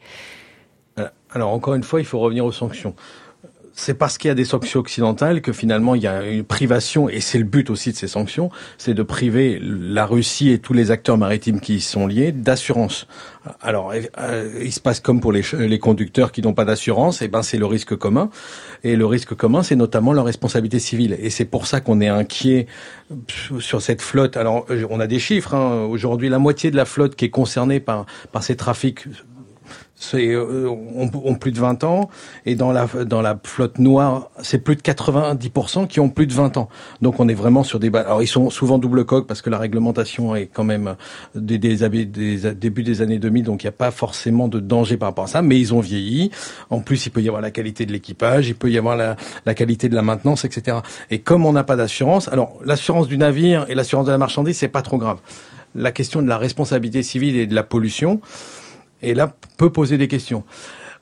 Euh, 0.99 1.10
Alors 1.32 1.49
encore 1.49 1.75
une 1.75 1.84
fois, 1.84 1.99
il 1.99 2.06
faut 2.06 2.19
revenir 2.19 2.45
aux 2.45 2.53
sanctions 2.53 2.95
c'est 3.78 3.94
parce 3.94 4.18
qu'il 4.18 4.28
y 4.28 4.32
a 4.32 4.36
des 4.36 4.44
sanctions 4.44 4.80
occidentales 4.80 5.42
que 5.42 5.54
finalement 5.54 5.94
il 5.94 6.02
y 6.02 6.08
a 6.08 6.26
une 6.28 6.44
privation, 6.44 7.10
et 7.10 7.22
c'est 7.22 7.38
le 7.38 7.44
but 7.44 7.70
aussi 7.70 7.92
de 7.92 7.96
ces 7.96 8.08
sanctions, 8.08 8.50
c'est 8.80 8.96
de 8.96 9.04
priver 9.04 9.60
la 9.62 10.08
Russie 10.08 10.50
et 10.50 10.58
tous 10.58 10.74
les 10.74 10.90
acteurs 10.90 11.18
maritimes 11.18 11.62
qui 11.62 11.76
y 11.76 11.82
sont 11.82 12.08
liés 12.08 12.32
d'assurance. 12.32 13.08
Alors, 13.62 13.94
euh, 13.94 14.60
il 14.62 14.74
se 14.74 14.80
passe 14.80 15.00
comme 15.00 15.22
pour 15.22 15.32
les, 15.32 15.80
conducteurs 15.80 16.32
qui 16.32 16.42
n'ont 16.42 16.56
pas 16.56 16.66
d'assurance, 16.66 17.22
et 17.22 17.26
eh 17.26 17.28
ben 17.28 17.44
c'est 17.44 17.58
le 17.58 17.68
risque 17.68 17.96
commun. 17.96 18.30
Et 18.84 18.96
le 18.96 19.06
risque 19.06 19.36
commun, 19.36 19.63
c'est 19.63 19.76
notamment 19.76 20.12
leur 20.12 20.26
responsabilité 20.26 20.80
civile. 20.80 21.16
Et 21.22 21.30
c'est 21.30 21.46
pour 21.46 21.68
ça 21.68 21.80
qu'on 21.80 22.02
est 22.02 22.10
inquiet 22.10 22.66
sur 23.60 23.82
cette 23.82 24.02
flotte. 24.02 24.36
Alors, 24.36 24.66
on 24.90 25.00
a 25.00 25.08
des 25.08 25.20
chiffres. 25.20 25.54
Hein. 25.54 25.86
Aujourd'hui, 25.86 26.28
la 26.28 26.40
moitié 26.40 26.72
de 26.72 26.76
la 26.76 26.86
flotte 26.86 27.16
qui 27.16 27.26
est 27.26 27.30
concernée 27.30 27.80
par 27.80 28.06
ces 28.42 28.58
trafics 28.58 29.06
c'est 29.99 30.27
euh, 30.27 30.69
ont, 30.69 31.36
plus 31.36 31.51
de 31.51 31.60
20 31.60 31.83
ans 31.83 32.10
et 32.45 32.55
dans 32.55 32.71
la 32.71 32.86
dans 33.05 33.21
la 33.21 33.38
flotte 33.43 33.79
noire 33.79 34.29
c'est 34.43 34.60
plus 34.60 34.75
de 34.75 34.81
90% 34.81 35.88
qui 35.88 35.99
ont 35.99 36.10
plus 36.10 36.27
de 36.27 36.33
20 36.33 36.57
ans. 36.57 36.69
Donc 37.01 37.19
on 37.19 37.27
est 37.27 37.33
vraiment 37.33 37.63
sur 37.63 37.79
des 37.79 37.89
alors 37.95 38.21
ils 38.21 38.27
sont 38.27 38.51
souvent 38.51 38.77
double 38.77 39.05
coque 39.05 39.25
parce 39.25 39.41
que 39.41 39.49
la 39.49 39.57
réglementation 39.57 40.36
est 40.36 40.45
quand 40.45 40.63
même 40.63 40.95
des, 41.33 41.57
des, 41.57 41.77
des, 42.05 42.53
début 42.53 42.83
des 42.83 43.01
années 43.01 43.17
2000 43.17 43.43
donc 43.45 43.63
il 43.63 43.65
n'y 43.65 43.69
a 43.69 43.73
pas 43.73 43.89
forcément 43.89 44.47
de 44.47 44.60
danger 44.60 44.97
par 44.97 45.10
rapport 45.10 45.25
à 45.25 45.27
ça 45.27 45.41
mais 45.41 45.60
ils 45.60 45.73
ont 45.73 45.79
vieilli. 45.79 46.29
En 46.69 46.79
plus 46.79 47.07
il 47.07 47.10
peut 47.10 47.21
y 47.21 47.27
avoir 47.27 47.41
la 47.41 47.51
qualité 47.51 47.88
de 47.88 47.91
l'équipage 47.91 48.47
il 48.49 48.55
peut 48.55 48.69
y 48.69 48.77
avoir 48.77 48.95
la, 48.95 49.15
la 49.47 49.55
qualité 49.55 49.89
de 49.89 49.95
la 49.95 50.03
maintenance 50.03 50.45
etc 50.45 50.77
et 51.10 51.19
comme 51.19 51.43
on 51.45 51.53
n'a 51.53 51.63
pas 51.63 51.75
d'assurance 51.75 52.27
alors 52.27 52.60
l'assurance 52.63 53.07
du 53.07 53.17
navire 53.17 53.65
et 53.67 53.73
l'assurance 53.73 54.05
de 54.05 54.12
la 54.12 54.19
marchandise 54.19 54.57
c'est 54.57 54.67
pas 54.67 54.83
trop 54.83 54.99
grave. 54.99 55.17
La 55.73 55.91
question 55.91 56.21
de 56.21 56.27
la 56.27 56.38
responsabilité 56.38 57.01
civile 57.01 57.36
et 57.36 57.47
de 57.47 57.55
la 57.55 57.63
pollution 57.63 58.21
et 59.01 59.13
là 59.13 59.33
peut 59.57 59.71
poser 59.71 59.97
des 59.97 60.07
questions. 60.07 60.43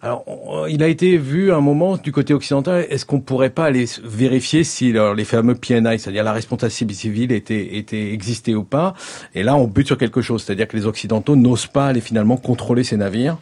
Alors, 0.01 0.23
il 0.69 0.83
a 0.83 0.87
été 0.87 1.17
vu 1.17 1.51
un 1.51 1.61
moment 1.61 1.97
du 1.97 2.11
côté 2.11 2.33
occidental. 2.33 2.85
Est-ce 2.89 3.07
qu'on 3.07 3.21
pourrait 3.21 3.49
pas 3.49 3.65
aller 3.65 3.85
vérifier 4.03 4.63
si 4.63 4.93
les 4.93 5.23
fameux 5.23 5.55
PNI, 5.55 5.97
c'est-à-dire 5.97 6.23
la 6.23 6.33
responsabilité 6.33 6.93
civile, 6.93 7.31
était, 7.31 7.77
était 7.77 8.13
existait 8.13 8.53
ou 8.53 8.63
pas? 8.63 8.93
Et 9.33 9.41
là, 9.41 9.55
on 9.55 9.65
bute 9.65 9.87
sur 9.87 9.97
quelque 9.97 10.21
chose, 10.21 10.43
c'est-à-dire 10.43 10.67
que 10.67 10.77
les 10.77 10.85
occidentaux 10.85 11.35
n'osent 11.35 11.65
pas 11.65 11.87
aller 11.87 12.01
finalement 12.01 12.37
contrôler 12.37 12.83
ces 12.83 12.97
navires 12.97 13.37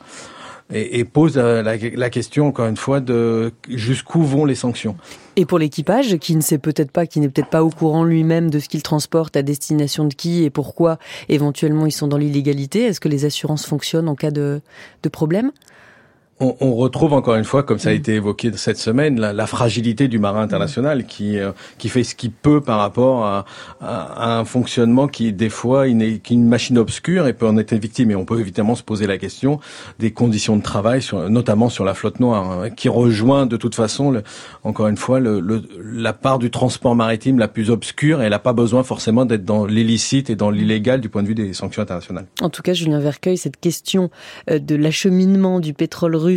et, 0.72 1.04
pose 1.04 1.38
la, 1.38 1.62
la, 1.62 2.10
question 2.10 2.48
encore 2.48 2.68
une 2.68 2.78
fois 2.78 3.00
de 3.00 3.52
jusqu'où 3.70 4.24
vont 4.24 4.46
les 4.46 4.56
sanctions. 4.56 4.96
Et 5.36 5.46
pour 5.46 5.60
l'équipage, 5.60 6.18
qui 6.18 6.36
ne 6.36 6.42
sait 6.42 6.58
peut-être 6.58 6.92
pas, 6.92 7.06
qui 7.06 7.20
n'est 7.20 7.30
peut-être 7.30 7.50
pas 7.50 7.64
au 7.64 7.70
courant 7.70 8.04
lui-même 8.04 8.50
de 8.50 8.60
ce 8.60 8.70
qu'il 8.70 8.82
transporte, 8.82 9.36
à 9.36 9.42
destination 9.42 10.06
de 10.06 10.14
qui 10.14 10.44
et 10.44 10.50
pourquoi 10.50 10.98
éventuellement 11.30 11.86
ils 11.86 11.92
sont 11.92 12.08
dans 12.08 12.18
l'illégalité, 12.18 12.84
est-ce 12.84 13.00
que 13.00 13.10
les 13.10 13.26
assurances 13.26 13.66
fonctionnent 13.66 14.10
en 14.10 14.16
cas 14.16 14.32
de, 14.32 14.62
de 15.04 15.10
problème? 15.10 15.52
On, 16.44 16.56
on, 16.60 16.76
retrouve 16.76 17.14
encore 17.14 17.36
une 17.36 17.44
fois, 17.44 17.64
comme 17.64 17.80
ça 17.80 17.90
a 17.90 17.94
mm. 17.94 17.98
été 17.98 18.14
évoqué 18.16 18.52
cette 18.56 18.78
semaine, 18.78 19.20
la, 19.20 19.34
la 19.34 19.48
fragilité 19.48 20.08
du 20.08 20.20
marin 20.20 20.42
international 20.42 21.06
qui 21.06 21.40
euh, 21.40 21.52
qui 21.78 21.90
fait 21.90 22.04
ce 22.04 22.16
qu'il 22.16 22.32
peut 22.32 22.62
par 22.62 22.80
rapport 22.80 23.26
à, 23.26 23.46
à, 23.82 24.38
un 24.38 24.46
fonctionnement 24.46 25.08
qui 25.08 25.32
des 25.34 25.50
fois 25.50 25.88
est 25.88 26.30
une 26.30 26.48
machine 26.48 26.78
obscure 26.78 27.28
et 27.28 27.34
peut 27.34 27.48
en 27.48 27.58
être 27.58 27.74
victime. 27.74 28.12
Et 28.12 28.16
on 28.16 28.26
peut 28.26 28.40
évidemment 28.40 28.76
se 28.76 28.84
poser 28.84 29.08
la 29.08 29.18
question 29.18 29.60
des 30.00 30.12
conditions 30.12 30.58
de 30.58 30.62
travail, 30.62 31.02
sur, 31.02 31.30
notamment 31.30 31.70
sur 31.70 31.86
la 31.86 31.94
flotte 31.94 32.20
noire, 32.20 32.52
hein, 32.52 32.70
qui 32.70 32.90
rejoint 32.90 33.46
de 33.46 33.58
toute 33.58 33.76
façon, 33.76 34.12
le, 34.12 34.24
encore 34.64 34.88
une 34.88 34.98
fois, 34.98 35.20
le, 35.20 35.40
le, 35.40 35.64
la 35.82 36.14
part 36.14 36.40
du 36.40 36.52
transport 36.52 36.96
maritime 36.96 37.40
la 37.40 37.48
plus 37.48 37.70
obscure. 37.70 38.22
Et 38.22 38.26
elle 38.26 38.32
n'a 38.32 38.40
pas 38.40 38.54
besoin 38.54 38.84
forcément 38.84 39.26
d'être 39.26 39.46
dans 39.46 39.66
l'illicite 39.66 40.30
et 40.30 40.36
dans 40.36 40.52
l'illégal 40.52 41.02
du 41.02 41.10
point 41.10 41.24
de 41.24 41.28
vue 41.28 41.36
des 41.36 41.54
sanctions 41.54 41.82
internationales. 41.82 42.26
En 42.42 42.50
tout 42.50 42.62
cas, 42.62 42.74
Julien 42.74 43.00
Vercueil, 43.00 43.38
cette 43.38 43.60
question 43.60 44.10
euh, 44.50 44.60
de 44.60 44.76
l'acheminement 44.76 45.60
du 45.60 45.74
pétrole 45.74 46.16
russe 46.16 46.33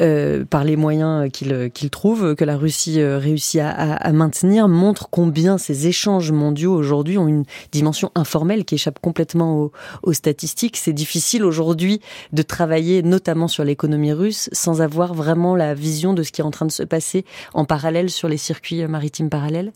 euh, 0.00 0.44
par 0.44 0.64
les 0.64 0.76
moyens 0.76 1.30
qu'il 1.30 1.70
qu'il 1.72 1.90
trouve, 1.90 2.34
que 2.34 2.44
la 2.44 2.56
Russie 2.56 3.00
euh, 3.00 3.18
réussit 3.18 3.60
à, 3.60 4.12
maintenir, 4.12 4.68
montre 4.68 5.08
combien 5.10 5.58
ces 5.58 5.86
échanges 5.86 6.32
mondiaux 6.32 6.74
aujourd'hui 6.74 7.18
ont 7.18 7.28
une 7.28 7.44
dimension 7.72 8.10
informelle 8.14 8.64
qui 8.64 8.76
échappe 8.76 8.98
complètement 9.00 9.70
aux, 10.02 10.12
statistiques. 10.12 10.76
C'est 10.76 10.92
difficile 10.92 11.44
aujourd'hui 11.44 12.00
de 12.32 12.42
travailler 12.42 13.02
notamment 13.02 13.48
sur 13.48 13.64
l'économie 13.64 14.12
russe 14.12 14.48
sans 14.52 14.80
avoir 14.80 15.14
vraiment 15.14 15.56
la 15.56 15.74
vision 15.74 16.14
de 16.14 16.22
ce 16.22 16.32
qui 16.32 16.40
est 16.40 16.44
en 16.44 16.50
train 16.50 16.66
de 16.66 16.72
se 16.72 16.82
passer 16.82 17.24
en 17.52 17.64
parallèle 17.64 18.10
sur 18.10 18.28
les 18.28 18.36
circuits 18.36 18.86
maritimes 18.86 19.30
parallèles. 19.30 19.72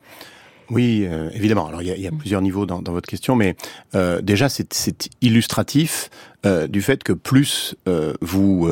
Oui, 0.70 1.06
euh, 1.06 1.30
évidemment. 1.32 1.66
Alors 1.66 1.82
il 1.82 1.88
y 1.88 2.06
a, 2.06 2.10
plusieurs 2.10 2.42
niveaux 2.42 2.66
dans, 2.66 2.82
votre 2.92 3.08
question, 3.08 3.34
mais 3.36 3.56
euh, 3.94 4.20
déjà 4.20 4.48
c'est 4.48 5.08
illustratif 5.22 6.10
euh, 6.46 6.68
du 6.68 6.82
fait 6.82 7.02
que 7.02 7.12
plus 7.12 7.74
euh, 7.88 8.14
vous 8.20 8.70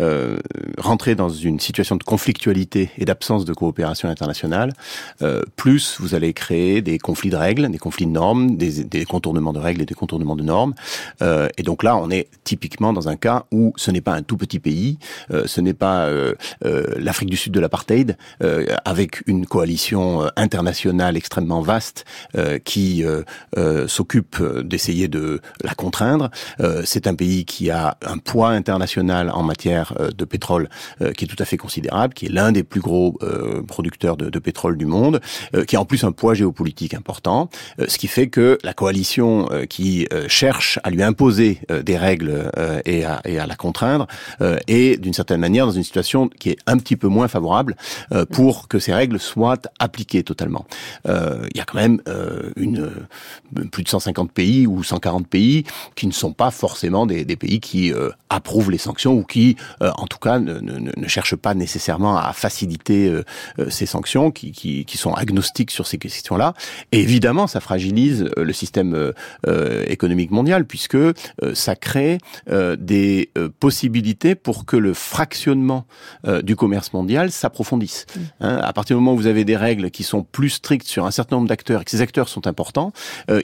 euh, 0.00 0.38
rentrez 0.76 1.14
dans 1.14 1.30
une 1.30 1.58
situation 1.58 1.96
de 1.96 2.02
conflictualité 2.02 2.90
et 2.98 3.06
d'absence 3.06 3.46
de 3.46 3.54
coopération 3.54 4.08
internationale, 4.08 4.72
plus 5.56 5.96
vous 5.98 6.14
allez 6.14 6.32
créer 6.32 6.82
des 6.82 6.98
conflits 6.98 7.30
de 7.30 7.36
règles, 7.36 7.70
des 7.70 7.78
conflits 7.78 8.06
de 8.06 8.10
normes, 8.10 8.56
des, 8.56 9.04
contournements 9.04 9.52
de 9.52 9.58
règles 9.58 9.82
et 9.82 9.86
des 9.86 9.94
contournements 9.94 10.36
de 10.36 10.42
normes. 10.42 10.74
et 11.22 11.62
donc 11.62 11.82
là, 11.82 11.96
on 11.96 12.10
est 12.10 12.28
typiquement 12.44 12.92
dans 12.92 13.08
un 13.08 13.16
cas 13.16 13.44
où 13.50 13.72
ce 13.76 13.90
n'est 13.90 14.00
pas 14.00 14.14
un 14.14 14.22
tout 14.22 14.36
petit 14.36 14.58
pays, 14.58 14.98
ce 15.30 15.60
n'est 15.60 15.74
pas 15.74 16.08
l'Afrique 16.62 17.30
du 17.30 17.36
Sud 17.36 17.52
de 17.52 17.60
l'apartheid, 17.60 18.16
avec 18.84 19.22
une 19.26 19.46
coalition 19.46 20.28
internationale 20.36 21.16
extrêmement 21.16 21.62
vaste 21.62 22.04
qui 22.64 23.04
s'occupe 23.86 24.42
d'essayer 24.62 25.08
de 25.08 25.40
la 25.62 25.74
contraindre. 25.74 26.30
Un 27.06 27.14
pays 27.14 27.44
qui 27.44 27.70
a 27.70 27.96
un 28.04 28.18
poids 28.18 28.50
international 28.50 29.30
en 29.30 29.42
matière 29.42 29.94
euh, 30.00 30.10
de 30.10 30.24
pétrole 30.24 30.68
euh, 31.00 31.12
qui 31.12 31.24
est 31.24 31.28
tout 31.28 31.40
à 31.40 31.44
fait 31.44 31.56
considérable, 31.56 32.14
qui 32.14 32.26
est 32.26 32.32
l'un 32.32 32.52
des 32.52 32.62
plus 32.62 32.80
gros 32.80 33.18
euh, 33.22 33.62
producteurs 33.62 34.16
de, 34.16 34.30
de, 34.30 34.38
pétrole 34.38 34.76
du 34.76 34.86
monde, 34.86 35.20
qui 35.66 35.76
a 35.76 35.80
en 35.80 35.84
plus 35.84 36.04
un 36.04 36.12
poids 36.12 36.34
géopolitique 36.34 36.94
important, 36.94 37.48
ce 37.88 37.98
qui 37.98 38.06
fait 38.06 38.28
que 38.28 38.58
la 38.62 38.74
coalition 38.74 39.48
qui 39.68 40.06
cherche 40.28 40.78
à 40.84 40.90
lui 40.90 41.02
imposer 41.02 41.60
des 41.84 41.96
règles 41.96 42.50
et 42.84 43.04
à, 43.04 43.20
et, 43.24 43.38
à, 43.38 43.46
la 43.46 43.56
contraindre 43.56 44.06
est 44.68 45.00
d'une 45.00 45.14
certaine 45.14 45.40
manière 45.40 45.66
dans 45.66 45.72
une 45.72 45.82
situation 45.82 46.28
qui 46.28 46.50
est 46.50 46.58
un 46.66 46.76
petit 46.76 46.96
peu 46.96 47.08
moins 47.08 47.28
favorable 47.28 47.76
pour 48.30 48.68
que 48.68 48.78
ces 48.78 48.94
règles 48.94 49.18
soient 49.18 49.58
appliquées 49.80 50.22
totalement. 50.22 50.66
Il 51.06 51.56
y 51.56 51.60
a 51.60 51.64
quand 51.64 51.78
même 51.78 52.00
une 52.56 52.90
plus 53.72 53.82
de 53.82 53.88
150 53.88 54.30
pays 54.30 54.66
ou 54.66 54.84
140 54.84 55.26
pays 55.26 55.64
qui 55.96 56.06
ne 56.06 56.12
sont 56.12 56.32
pas 56.32 56.50
forcément 56.50 56.95
des, 57.04 57.36
pays 57.36 57.60
qui 57.60 57.92
euh, 57.92 58.10
approuvent 58.30 58.70
les 58.70 58.78
sanctions 58.78 59.12
ou 59.12 59.22
qui, 59.22 59.56
euh, 59.82 59.90
en 59.98 60.06
tout 60.06 60.18
cas, 60.18 60.38
ne, 60.38 60.54
ne, 60.54 60.90
ne, 60.96 61.08
cherchent 61.08 61.36
pas 61.36 61.52
nécessairement 61.52 62.16
à 62.16 62.32
faciliter 62.32 63.08
euh, 63.08 63.68
ces 63.68 63.84
sanctions, 63.84 64.30
qui, 64.30 64.52
qui, 64.52 64.86
qui, 64.86 64.96
sont 64.96 65.12
agnostiques 65.12 65.70
sur 65.70 65.86
ces 65.86 65.98
questions-là. 65.98 66.54
Et 66.92 67.00
évidemment, 67.00 67.46
ça 67.46 67.60
fragilise 67.60 68.30
le 68.36 68.52
système 68.52 69.12
économique 69.86 70.30
mondial 70.30 70.64
puisque 70.64 70.96
ça 71.54 71.74
crée 71.74 72.18
des 72.78 73.30
possibilités 73.60 74.34
pour 74.34 74.64
que 74.64 74.76
le 74.76 74.94
fractionnement 74.94 75.86
du 76.42 76.56
commerce 76.56 76.92
mondial 76.92 77.30
s'approfondisse. 77.30 78.06
Mmh. 78.06 78.20
Hein, 78.40 78.60
à 78.62 78.72
partir 78.72 78.96
du 78.96 79.02
moment 79.02 79.14
où 79.14 79.16
vous 79.16 79.26
avez 79.26 79.44
des 79.44 79.56
règles 79.56 79.90
qui 79.90 80.04
sont 80.04 80.22
plus 80.22 80.50
strictes 80.50 80.86
sur 80.86 81.04
un 81.04 81.10
certain 81.10 81.36
nombre 81.36 81.48
d'acteurs 81.48 81.82
et 81.82 81.84
que 81.84 81.90
ces 81.90 82.00
acteurs 82.00 82.28
sont 82.28 82.46
importants, 82.46 82.92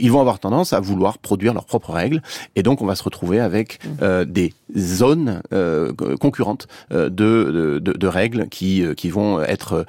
ils 0.00 0.10
vont 0.10 0.20
avoir 0.20 0.38
tendance 0.38 0.72
à 0.72 0.80
vouloir 0.80 1.18
produire 1.18 1.54
leurs 1.54 1.66
propres 1.66 1.92
règles 1.92 2.22
et 2.56 2.62
donc 2.62 2.80
on 2.82 2.86
va 2.86 2.94
se 2.94 3.02
retrouver 3.02 3.40
avec 3.42 3.78
euh, 4.00 4.24
des 4.24 4.54
zones 4.76 5.42
euh, 5.52 5.92
concurrentes 5.92 6.66
euh, 6.92 7.10
de, 7.10 7.78
de, 7.78 7.92
de, 7.92 8.06
règles 8.06 8.48
qui, 8.48 8.84
qui 8.96 9.10
vont 9.10 9.42
être 9.42 9.84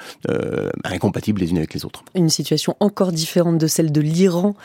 incompatibles 0.84 1.42
les 1.42 1.52
unes 1.52 1.58
avec 1.58 1.74
les 1.74 1.86
autres. 1.86 2.04
Une 2.16 2.30
situation 2.30 2.76
encore 2.80 3.12
différente 3.12 3.58
de 3.58 3.68
celle 3.68 3.92
de 3.92 4.02
l'Iran, 4.02 4.56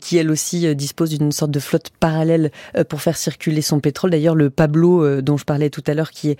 qui 0.00 0.16
elle 0.16 0.30
aussi 0.30 0.74
dispose 0.74 1.10
d'une 1.10 1.32
sorte 1.32 1.50
de 1.50 1.60
flotte 1.60 1.90
parallèle 2.00 2.50
pour 2.88 3.00
faire 3.00 3.16
circuler 3.16 3.62
son 3.62 3.80
pétrole. 3.80 4.10
D'ailleurs, 4.10 4.34
le 4.34 4.50
Pablo 4.50 5.20
dont 5.20 5.36
je 5.36 5.44
parlais 5.44 5.70
tout 5.70 5.82
à 5.86 5.94
l'heure, 5.94 6.10
qui, 6.10 6.36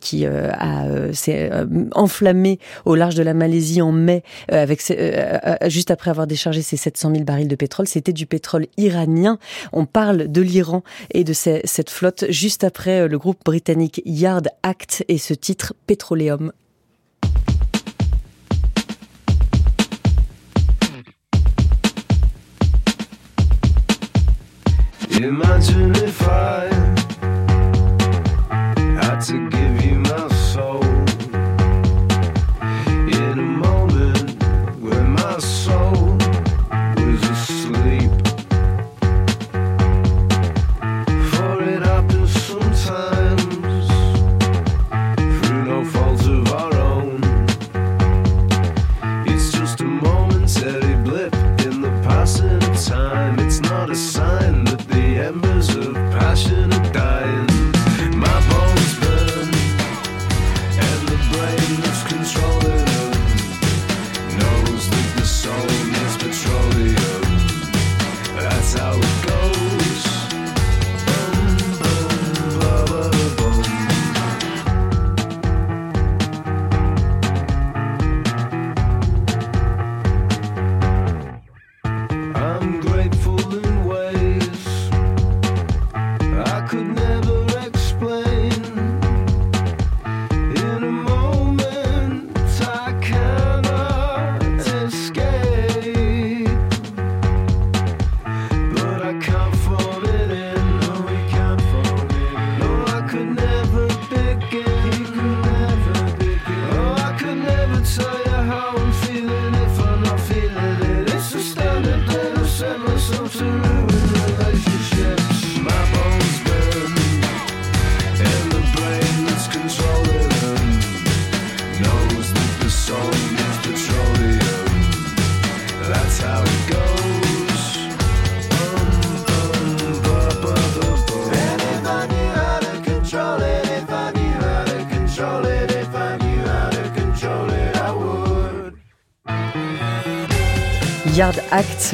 qui 0.00 0.26
a 0.26 1.12
s'est 1.12 1.50
enflammé 1.92 2.58
au 2.84 2.94
large 2.94 3.14
de 3.14 3.22
la 3.22 3.34
Malaisie 3.34 3.82
en 3.82 3.92
mai, 3.92 4.22
avec 4.48 4.82
juste 5.66 5.90
après 5.90 6.10
avoir 6.10 6.26
déchargé 6.26 6.62
ses 6.62 6.76
700 6.76 7.10
000 7.12 7.24
barils 7.24 7.48
de 7.48 7.56
pétrole, 7.56 7.86
c'était 7.86 8.12
du 8.12 8.26
pétrole 8.26 8.66
iranien. 8.76 9.38
On 9.72 9.86
parle 9.86 10.28
de 10.28 10.40
l'Iran 10.40 10.82
et 11.12 11.24
de 11.24 11.32
cette 11.64 11.90
flotte 11.90 12.24
juste 12.30 12.64
après 12.64 13.00
euh, 13.00 13.08
le 13.08 13.18
groupe 13.18 13.44
britannique 13.44 14.02
Yard 14.04 14.48
Act 14.62 15.04
et 15.08 15.18
ce 15.18 15.34
titre 15.34 15.74
Petroleum. 15.86 16.52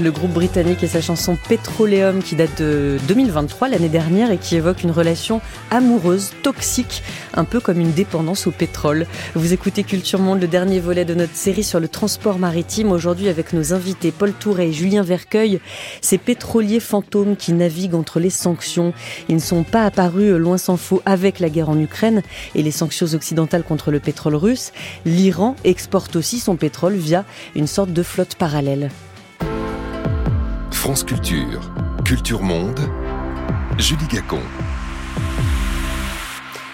Le 0.03 0.11
groupe 0.11 0.33
britannique 0.33 0.83
et 0.83 0.87
sa 0.87 1.01
chanson 1.01 1.37
Petroleum 1.49 2.23
qui 2.23 2.35
date 2.35 2.61
de 2.61 2.99
2023, 3.09 3.69
l'année 3.69 3.89
dernière, 3.89 4.31
et 4.31 4.39
qui 4.39 4.57
évoque 4.57 4.83
une 4.83 4.91
relation 4.91 5.41
amoureuse, 5.71 6.33
toxique, 6.43 7.03
un 7.35 7.45
peu 7.45 7.61
comme 7.61 7.81
une 7.81 7.93
dépendance 7.93 8.47
au 8.47 8.51
pétrole. 8.51 9.07
Vous 9.35 9.53
écoutez 9.53 9.83
Culture 9.83 10.19
Monde, 10.19 10.41
le 10.41 10.47
dernier 10.47 10.81
volet 10.81 11.05
de 11.05 11.15
notre 11.15 11.35
série 11.35 11.65
sur 11.65 11.81
le 11.81 11.89
transport 11.89 12.39
maritime, 12.39 12.93
aujourd'hui 12.93 13.29
avec 13.29 13.53
nos 13.53 13.73
invités 13.73 14.13
Paul 14.13 14.33
Touret 14.33 14.69
et 14.69 14.73
Julien 14.73 15.03
Vercueil, 15.03 15.61
ces 16.01 16.19
pétroliers 16.19 16.81
fantômes 16.81 17.37
qui 17.37 17.53
naviguent 17.53 17.95
entre 17.95 18.21
les 18.21 18.31
sanctions. 18.31 18.93
Ils 19.29 19.37
ne 19.37 19.41
sont 19.41 19.65
pas 19.65 19.85
apparus, 19.85 20.37
loin 20.37 20.59
s'en 20.59 20.77
faut, 20.77 21.03
avec 21.05 21.41
la 21.41 21.51
guerre 21.51 21.69
en 21.69 21.79
Ukraine 21.79 22.23
et 22.55 22.63
les 22.63 22.71
sanctions 22.71 23.13
occidentales 23.15 23.65
contre 23.65 23.91
le 23.91 24.01
pétrole 24.01 24.37
russe. 24.37 24.73
L'Iran 25.05 25.57
exporte 25.65 26.17
aussi 26.17 26.39
son 26.39 26.57
pétrole 26.57 26.95
via 26.95 27.25
une 27.55 27.67
sorte 27.67 27.93
de 27.93 28.03
flotte 28.03 28.37
parallèle. 28.37 28.91
France 30.73 31.05
Culture, 31.05 31.61
Culture 32.05 32.43
Monde, 32.43 32.81
Julie 33.79 34.07
Gacon. 34.09 34.41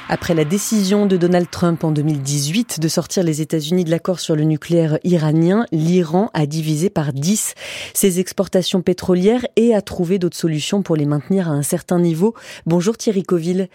Après 0.08 0.34
la 0.34 0.44
décision 0.44 1.06
de 1.06 1.16
Donald 1.16 1.50
Trump 1.50 1.82
en 1.82 1.90
2018 1.90 2.78
de 2.78 2.88
sortir 2.88 3.24
les 3.24 3.40
États-Unis 3.42 3.84
de 3.84 3.90
l'accord 3.90 4.20
sur 4.20 4.36
le 4.36 4.44
nucléaire 4.44 4.98
iranien, 5.02 5.66
l'Iran 5.72 6.30
a 6.34 6.46
divisé 6.46 6.90
par 6.90 7.12
10 7.12 7.54
ses 7.94 8.20
exportations 8.20 8.82
pétrolières 8.82 9.46
et 9.56 9.74
a 9.74 9.82
trouvé 9.82 10.18
d'autres 10.18 10.36
solutions 10.36 10.82
pour 10.82 10.94
les 10.94 11.06
maintenir 11.06 11.48
à 11.48 11.52
un 11.52 11.62
certain 11.62 11.98
niveau. 11.98 12.34
Bonjour 12.66 12.96
Thierry 12.96 13.24
Coville. 13.24 13.68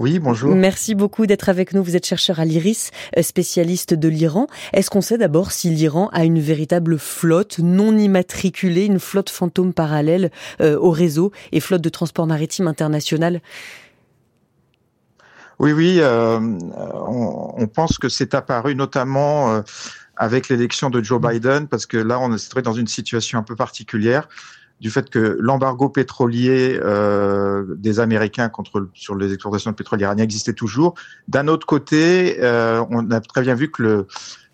Oui, 0.00 0.18
bonjour. 0.18 0.54
Merci 0.54 0.94
beaucoup 0.94 1.26
d'être 1.26 1.50
avec 1.50 1.74
nous. 1.74 1.84
Vous 1.84 1.94
êtes 1.94 2.06
chercheur 2.06 2.40
à 2.40 2.46
l'IRIS, 2.46 2.90
euh, 3.18 3.22
spécialiste 3.22 3.92
de 3.92 4.08
l'Iran. 4.08 4.46
Est-ce 4.72 4.88
qu'on 4.88 5.02
sait 5.02 5.18
d'abord 5.18 5.52
si 5.52 5.68
l'Iran 5.68 6.08
a 6.14 6.24
une 6.24 6.40
véritable 6.40 6.98
flotte 6.98 7.58
non 7.58 7.94
immatriculée, 7.98 8.86
une 8.86 8.98
flotte 8.98 9.28
fantôme 9.28 9.74
parallèle 9.74 10.30
euh, 10.62 10.78
au 10.78 10.90
réseau 10.90 11.32
et 11.52 11.60
flotte 11.60 11.82
de 11.82 11.90
transport 11.90 12.26
maritime 12.26 12.66
international? 12.66 13.42
Oui, 15.58 15.72
oui. 15.72 15.98
Euh, 15.98 16.40
on, 17.06 17.66
pense 17.66 17.98
que 17.98 18.08
c'est 18.08 18.34
apparu 18.34 18.74
notamment 18.74 19.62
avec 20.16 20.48
l'élection 20.48 20.88
de 20.88 21.04
Joe 21.04 21.20
Biden, 21.20 21.68
parce 21.68 21.84
que 21.84 21.98
là, 21.98 22.18
on 22.18 22.34
est 22.34 22.62
dans 22.62 22.72
une 22.72 22.86
situation 22.86 23.38
un 23.38 23.42
peu 23.42 23.54
particulière 23.54 24.28
du 24.80 24.90
fait 24.90 25.10
que 25.10 25.36
l'embargo 25.40 25.88
pétrolier 25.88 26.78
euh, 26.82 27.64
des 27.76 28.00
Américains 28.00 28.48
contre 28.48 28.88
sur 28.94 29.14
les 29.14 29.32
exportations 29.32 29.70
de 29.70 29.76
pétrole 29.76 30.00
iranien 30.00 30.24
existait 30.24 30.54
toujours. 30.54 30.94
D'un 31.28 31.48
autre 31.48 31.66
côté, 31.66 32.38
euh, 32.40 32.82
on 32.90 33.10
a 33.10 33.20
très 33.20 33.42
bien 33.42 33.54
vu 33.54 33.70
que 33.70 33.82
le 33.82 34.06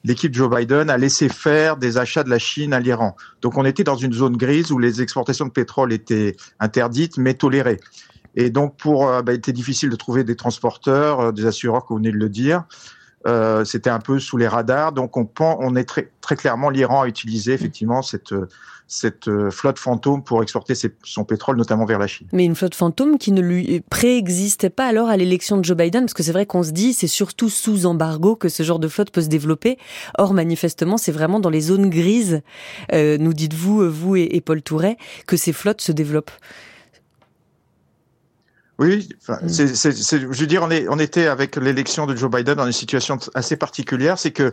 l'équipe 0.05 0.33
Joe 0.33 0.49
Biden 0.49 0.89
a 0.89 0.99
laissé 0.99 1.29
faire 1.29 1.77
des 1.77 1.99
achats 1.99 2.23
de 2.23 2.31
la 2.31 2.39
Chine 2.39 2.73
à 2.73 2.79
l'Iran. 2.79 3.17
Donc 3.43 3.59
on 3.59 3.65
était 3.65 3.83
dans 3.83 3.97
une 3.97 4.13
zone 4.13 4.37
grise 4.37 4.71
où 4.71 4.79
les 4.79 5.03
exportations 5.03 5.47
de 5.47 5.51
pétrole 5.51 5.93
étaient 5.93 6.37
interdites 6.61 7.19
mais 7.19 7.35
tolérées. 7.35 7.81
Et 8.37 8.51
donc 8.51 8.77
pour, 8.77 9.09
euh, 9.09 9.23
bah, 9.23 9.33
il 9.33 9.37
était 9.37 9.53
difficile 9.53 9.91
de 9.91 9.97
trouver 9.97 10.23
des 10.23 10.37
transporteurs, 10.37 11.21
euh, 11.21 11.33
des 11.33 11.47
assureurs, 11.47 11.85
comme 11.85 11.97
vous 11.97 12.03
venez 12.03 12.13
de 12.13 12.19
le 12.19 12.29
dire. 12.29 12.65
Euh, 13.27 13.65
c'était 13.65 13.91
un 13.91 13.99
peu 13.99 14.19
sous 14.19 14.37
les 14.37 14.49
radars. 14.49 14.93
Donc 14.93 15.17
on, 15.17 15.29
on 15.39 15.77
est 15.77 15.85
très, 15.85 16.11
très 16.21 16.37
clairement 16.37 16.71
l'Iran 16.71 17.03
a 17.03 17.09
utilisé 17.09 17.53
effectivement 17.53 18.03
cette 18.03 18.33
cette 18.89 19.27
euh, 19.29 19.51
flotte 19.51 19.79
fantôme 19.79 20.23
pour 20.23 20.43
exporter 20.43 20.75
son 21.03 21.25
pétrole, 21.25 21.57
notamment 21.57 21.85
vers 21.85 21.99
la 21.99 22.07
Chine. 22.07 22.29
Mais 22.33 22.45
une 22.45 22.55
flotte 22.55 22.75
fantôme 22.75 23.19
qui 23.19 23.33
ne 23.33 23.41
lui 23.41 23.83
préexistait 23.91 24.71
pas 24.71 24.87
alors 24.87 25.09
à 25.09 25.17
l'élection 25.17 25.57
de 25.57 25.65
Joe 25.65 25.77
Biden, 25.77 26.03
parce 26.03 26.15
que 26.15 26.23
c'est 26.23 26.33
vrai 26.33 26.47
qu'on 26.47 26.63
se 26.63 26.71
dit 26.71 26.93
c'est 26.93 27.07
surtout 27.07 27.49
sous 27.49 27.87
embargo 27.87 28.37
que 28.37 28.49
ce 28.49 28.63
genre 28.63 28.79
de 28.79 28.89
flotte 28.89 29.11
peut 29.11 29.23
se 29.23 29.29
développer. 29.29 29.79
Or, 30.19 30.35
manifestement, 30.35 30.99
c'est 30.99 31.13
vraiment 31.13 31.41
dans 31.41 31.51
les 31.51 31.63
zones 31.63 31.91
grises, 31.91 32.43
euh, 32.93 33.19
nous 33.19 33.33
dites-vous, 33.33 33.91
vous 33.91 34.17
et, 34.17 34.41
Paul 34.41 34.63
Touret, 34.63 34.97
que 35.27 35.37
ces 35.37 35.53
flottes 35.53 35.81
se 35.81 35.93
développent. 35.93 36.31
Oui, 38.79 39.09
mm. 39.29 39.49
je 39.49 40.41
veux 40.41 40.47
dire, 40.47 40.63
on, 40.63 40.71
est, 40.71 40.87
on 40.89 40.99
était 40.99 41.27
avec 41.27 41.57
l'élection 41.57 42.07
de 42.07 42.15
Joe 42.15 42.31
Biden 42.31 42.55
dans 42.55 42.67
une 42.67 42.73
situation 42.73 43.19
assez 43.35 43.57
particulière. 43.57 44.19
C'est 44.19 44.33
que, 44.33 44.51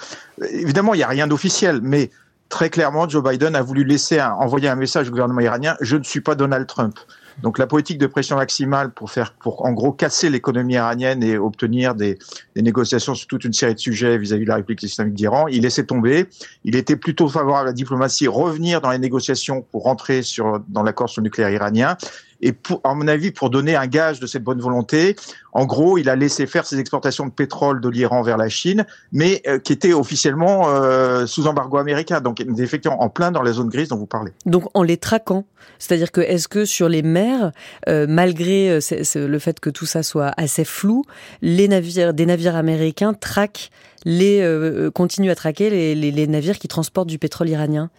évidemment, 0.50 0.94
il 0.94 0.98
n'y 0.98 1.04
a 1.04 1.10
rien 1.10 1.28
d'officiel, 1.28 1.82
mais 1.82 2.10
très 2.50 2.70
clairement, 2.70 3.10
Joe 3.10 3.24
Biden 3.24 3.56
a 3.56 3.62
voulu 3.62 3.84
laisser 3.84 4.22
envoyer 4.22 4.70
un 4.70 4.76
message 4.76 5.08
au 5.08 5.12
gouvernement 5.12 5.42
iranien 5.42 5.76
je 5.82 5.98
ne 5.98 6.04
suis 6.04 6.22
pas 6.22 6.36
Donald 6.36 6.68
Trump. 6.68 7.00
Donc 7.42 7.58
la 7.58 7.66
politique 7.66 7.98
de 7.98 8.06
pression 8.06 8.36
maximale 8.36 8.92
pour 8.92 9.10
faire, 9.10 9.34
pour 9.34 9.66
en 9.66 9.72
gros 9.72 9.92
casser 9.92 10.30
l'économie 10.30 10.76
iranienne 10.76 11.24
et 11.24 11.38
obtenir 11.38 11.96
des, 11.96 12.20
des, 12.56 12.62
négociations 12.62 13.16
sur 13.16 13.28
toute 13.28 13.44
une 13.44 13.54
série 13.54 13.74
de 13.74 13.80
sujets 13.80 14.20
vis-à-vis 14.20 14.44
de 14.44 14.50
la 14.50 14.58
République 14.58 14.84
islamique 14.84 15.16
d'Iran, 15.16 15.48
il 15.48 15.64
laissait 15.64 15.86
tomber. 15.86 16.28
Il 16.64 16.76
était 16.76 16.96
plutôt 16.96 17.28
favorable 17.28 17.68
à 17.68 17.72
la 17.72 17.74
diplomatie, 17.74 18.28
revenir 18.28 18.82
dans 18.82 18.92
les 18.92 19.00
négociations 19.00 19.64
pour 19.72 19.84
rentrer 19.84 20.22
sur 20.22 20.60
dans 20.68 20.84
l'accord 20.84 21.10
sur 21.10 21.22
le 21.22 21.26
nucléaire 21.26 21.50
iranien. 21.50 21.98
Et 22.44 22.52
pour, 22.52 22.82
à 22.84 22.94
mon 22.94 23.08
avis, 23.08 23.32
pour 23.32 23.50
donner 23.50 23.76
un 23.76 23.88
gage 23.88 24.20
de 24.20 24.28
cette 24.28 24.44
bonne 24.44 24.60
volonté, 24.60 25.16
en 25.54 25.66
gros, 25.66 25.98
il 25.98 26.10
a 26.10 26.16
laissé 26.18 26.46
faire 26.46 26.66
ses 26.66 26.78
exportations 26.78 27.26
de 27.26 27.32
pétrole 27.32 27.80
de 27.80 27.88
l'Iran 27.88 28.22
vers 28.22 28.36
la 28.36 28.50
Chine, 28.50 28.86
mais 29.14 29.42
euh, 29.48 29.60
qui 29.60 29.72
étaient 29.72 29.94
officiellement 29.94 30.68
euh, 30.68 31.26
sous 31.26 31.48
embargo 31.48 31.78
américain, 31.78 32.20
donc 32.20 32.44
effectivement 32.58 33.02
en 33.02 33.08
plein 33.10 33.32
dans 33.32 33.42
la 33.42 33.54
zone 33.54 33.70
grise 33.70 33.88
dont 33.88 33.96
vous 33.96 34.08
parlez. 34.08 34.32
Donc 34.46 34.66
en 34.74 34.84
les 34.84 34.98
traquant, 34.98 35.46
c'est-à-dire 35.80 36.12
que 36.12 36.20
est-ce 36.20 36.50
que 36.50 36.66
sur 36.66 36.90
les 36.90 37.02
mers, 37.02 37.54
euh, 37.88 38.08
malgré 38.10 38.78
le 38.78 39.40
fait 39.40 39.62
que 39.62 39.70
tout 39.70 39.86
ça 39.86 40.04
soit 40.04 40.34
assez 40.36 40.66
flou, 40.66 41.06
les 41.42 41.70
navires, 41.70 42.14
des 42.14 42.26
navires 42.26 42.58
américains 42.58 43.14
traquent 43.14 43.70
les, 44.04 44.46
continuent 44.94 45.32
à 45.32 45.36
traquer 45.36 45.70
les, 45.70 45.96
les 45.96 46.28
navires 46.28 46.60
qui 46.60 46.68
transportent 46.68 47.08
du 47.08 47.20
pétrole 47.20 47.48
iranien? 47.48 47.90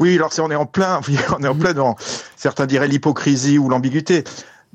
Oui, 0.00 0.16
alors 0.16 0.30
on 0.38 0.50
est 0.50 0.56
en 0.56 0.66
plein, 0.66 1.00
on 1.38 1.42
est 1.42 1.48
en 1.48 1.54
plein 1.54 1.72
dans, 1.72 1.96
certains 2.36 2.66
diraient 2.66 2.88
l'hypocrisie 2.88 3.58
ou 3.58 3.68
l'ambiguïté. 3.68 4.24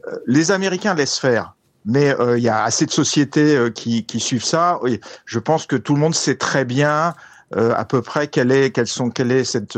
Euh, 0.08 0.18
les 0.28 0.52
Américains 0.52 0.94
laissent 0.94 1.20
faire, 1.20 1.56
mais 1.86 2.10
euh, 2.20 2.38
il 2.38 2.44
y 2.44 2.50
a 2.50 2.64
assez 2.64 2.86
de 2.86 2.92
sociétés 2.92 3.56
euh, 3.56 3.70
qui, 3.70 4.06
qui, 4.06 4.20
suivent 4.20 4.46
ça. 4.46 4.80
Oui, 4.82 5.00
je 5.26 5.40
pense 5.40 5.66
que 5.66 5.76
tout 5.76 5.94
le 5.94 6.00
monde 6.00 6.16
sait 6.16 6.36
très 6.36 6.66
bien 6.66 7.16
à 7.52 7.84
peu 7.84 8.04
près 8.04 8.28
quelle 8.28 8.52
est, 8.52 8.86
sont, 8.86 9.10
quelle 9.10 9.32
est 9.32 9.44
cette, 9.44 9.76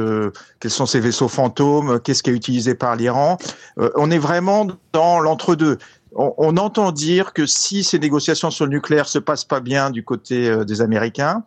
quels 0.60 0.72
sont 0.72 0.86
ces 0.86 1.00
vaisseaux 1.00 1.30
fantômes, 1.30 2.02
qu'est-ce 2.02 2.22
qui 2.22 2.30
est 2.30 2.34
utilisé 2.34 2.76
par 2.76 2.98
l'Iran. 2.98 3.38
on 3.96 4.12
est 4.12 4.18
vraiment 4.18 4.68
dans 4.92 5.22
l'entre-deux. 5.22 5.78
On, 6.14 6.34
on, 6.38 6.58
entend 6.58 6.92
dire 6.92 7.32
que 7.32 7.46
si 7.46 7.86
ces 7.86 7.98
négociations 7.98 8.52
sur 8.52 8.66
le 8.66 8.72
nucléaire 8.72 9.08
se 9.08 9.20
passent 9.20 9.46
pas 9.46 9.62
bien 9.62 9.90
du 9.90 10.04
côté 10.04 10.54
des 10.66 10.82
Américains, 10.82 11.46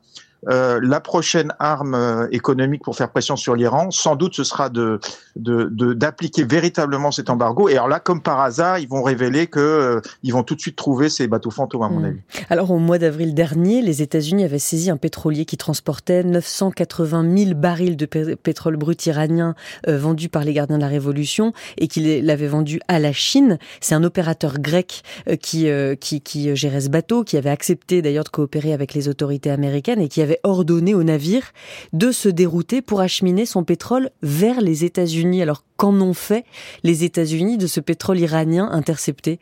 euh, 0.49 0.81
la 0.83 1.01
prochaine 1.01 1.53
arme 1.59 1.95
euh, 1.95 2.27
économique 2.31 2.83
pour 2.83 2.97
faire 2.97 3.11
pression 3.11 3.37
sur 3.37 3.55
l'Iran, 3.55 3.91
sans 3.91 4.17
doute, 4.17 4.35
ce 4.35 4.45
sera 4.45 4.69
de 4.69 5.01
d'appliquer 5.37 6.45
véritablement 6.45 7.11
cet 7.11 7.29
embargo. 7.29 7.69
Et 7.69 7.73
alors 7.73 7.89
là, 7.89 7.99
comme 7.99 8.23
par 8.23 8.41
hasard, 8.41 8.79
ils 8.79 8.89
vont 8.89 9.03
révéler 9.03 9.47
que 9.47 9.59
euh, 9.59 10.01
ils 10.23 10.33
vont 10.33 10.43
tout 10.43 10.55
de 10.55 10.61
suite 10.61 10.77
trouver 10.77 11.09
ces 11.09 11.27
bateaux 11.27 11.51
fantômes, 11.51 11.83
à 11.83 11.89
mon 11.89 12.01
hmm. 12.01 12.05
avis. 12.05 12.21
Alors, 12.51 12.71
au 12.71 12.79
mois 12.79 12.99
d'avril 12.99 13.35
dernier, 13.35 13.83
les 13.83 14.03
États-Unis 14.03 14.45
avaient 14.45 14.59
saisi 14.59 14.91
un 14.91 14.97
pétrolier 14.97 15.45
qui 15.45 15.57
transportait 15.57 16.23
980 16.23 17.37
000 17.37 17.55
barils 17.55 17.97
de 17.97 18.07
pétrole 18.07 18.77
brut 18.77 19.05
iranien 19.07 19.55
vendus 19.87 20.29
par 20.29 20.45
les 20.45 20.53
gardiens 20.53 20.77
de 20.77 20.83
la 20.83 20.89
Révolution 20.89 21.53
et 21.79 21.89
qu'il 21.89 22.25
l'avait 22.25 22.47
vendu 22.47 22.81
à 22.89 22.99
la 22.99 23.13
Chine. 23.13 23.59
C'est 23.81 23.95
un 23.95 24.05
opérateur 24.05 24.59
grec 24.59 25.03
qui, 25.41 25.69
qui, 26.01 26.21
qui 26.21 26.57
gérait 26.57 26.83
ce 26.83 26.89
bateau, 26.89 27.25
qui 27.25 27.37
avait 27.37 27.51
accepté 27.51 28.03
d'ailleurs 28.03 28.25
de 28.25 28.29
coopérer 28.29 28.73
avec 28.73 28.95
les 28.95 29.09
autorités 29.09 29.51
américaines 29.51 30.01
et 30.01 30.09
qui 30.09 30.23
avait 30.23 30.34
ordonné 30.43 30.95
au 30.95 31.03
navire 31.03 31.53
de 31.93 32.13
se 32.13 32.29
dérouter 32.29 32.83
pour 32.83 33.01
acheminer 33.01 33.47
son 33.47 33.65
pétrole 33.65 34.11
vers 34.23 34.61
les 34.61 34.85
États-Unis. 34.85 35.43
Alors 35.43 35.65
qu'en 35.77 36.01
ont 36.01 36.15
fait 36.15 36.45
les 36.83 37.05
États-Unis 37.05 37.59
de 37.59 37.67
ce 37.67 37.81
pétrole 37.81 38.19
iranien 38.19 38.69
intercepté? 38.71 39.41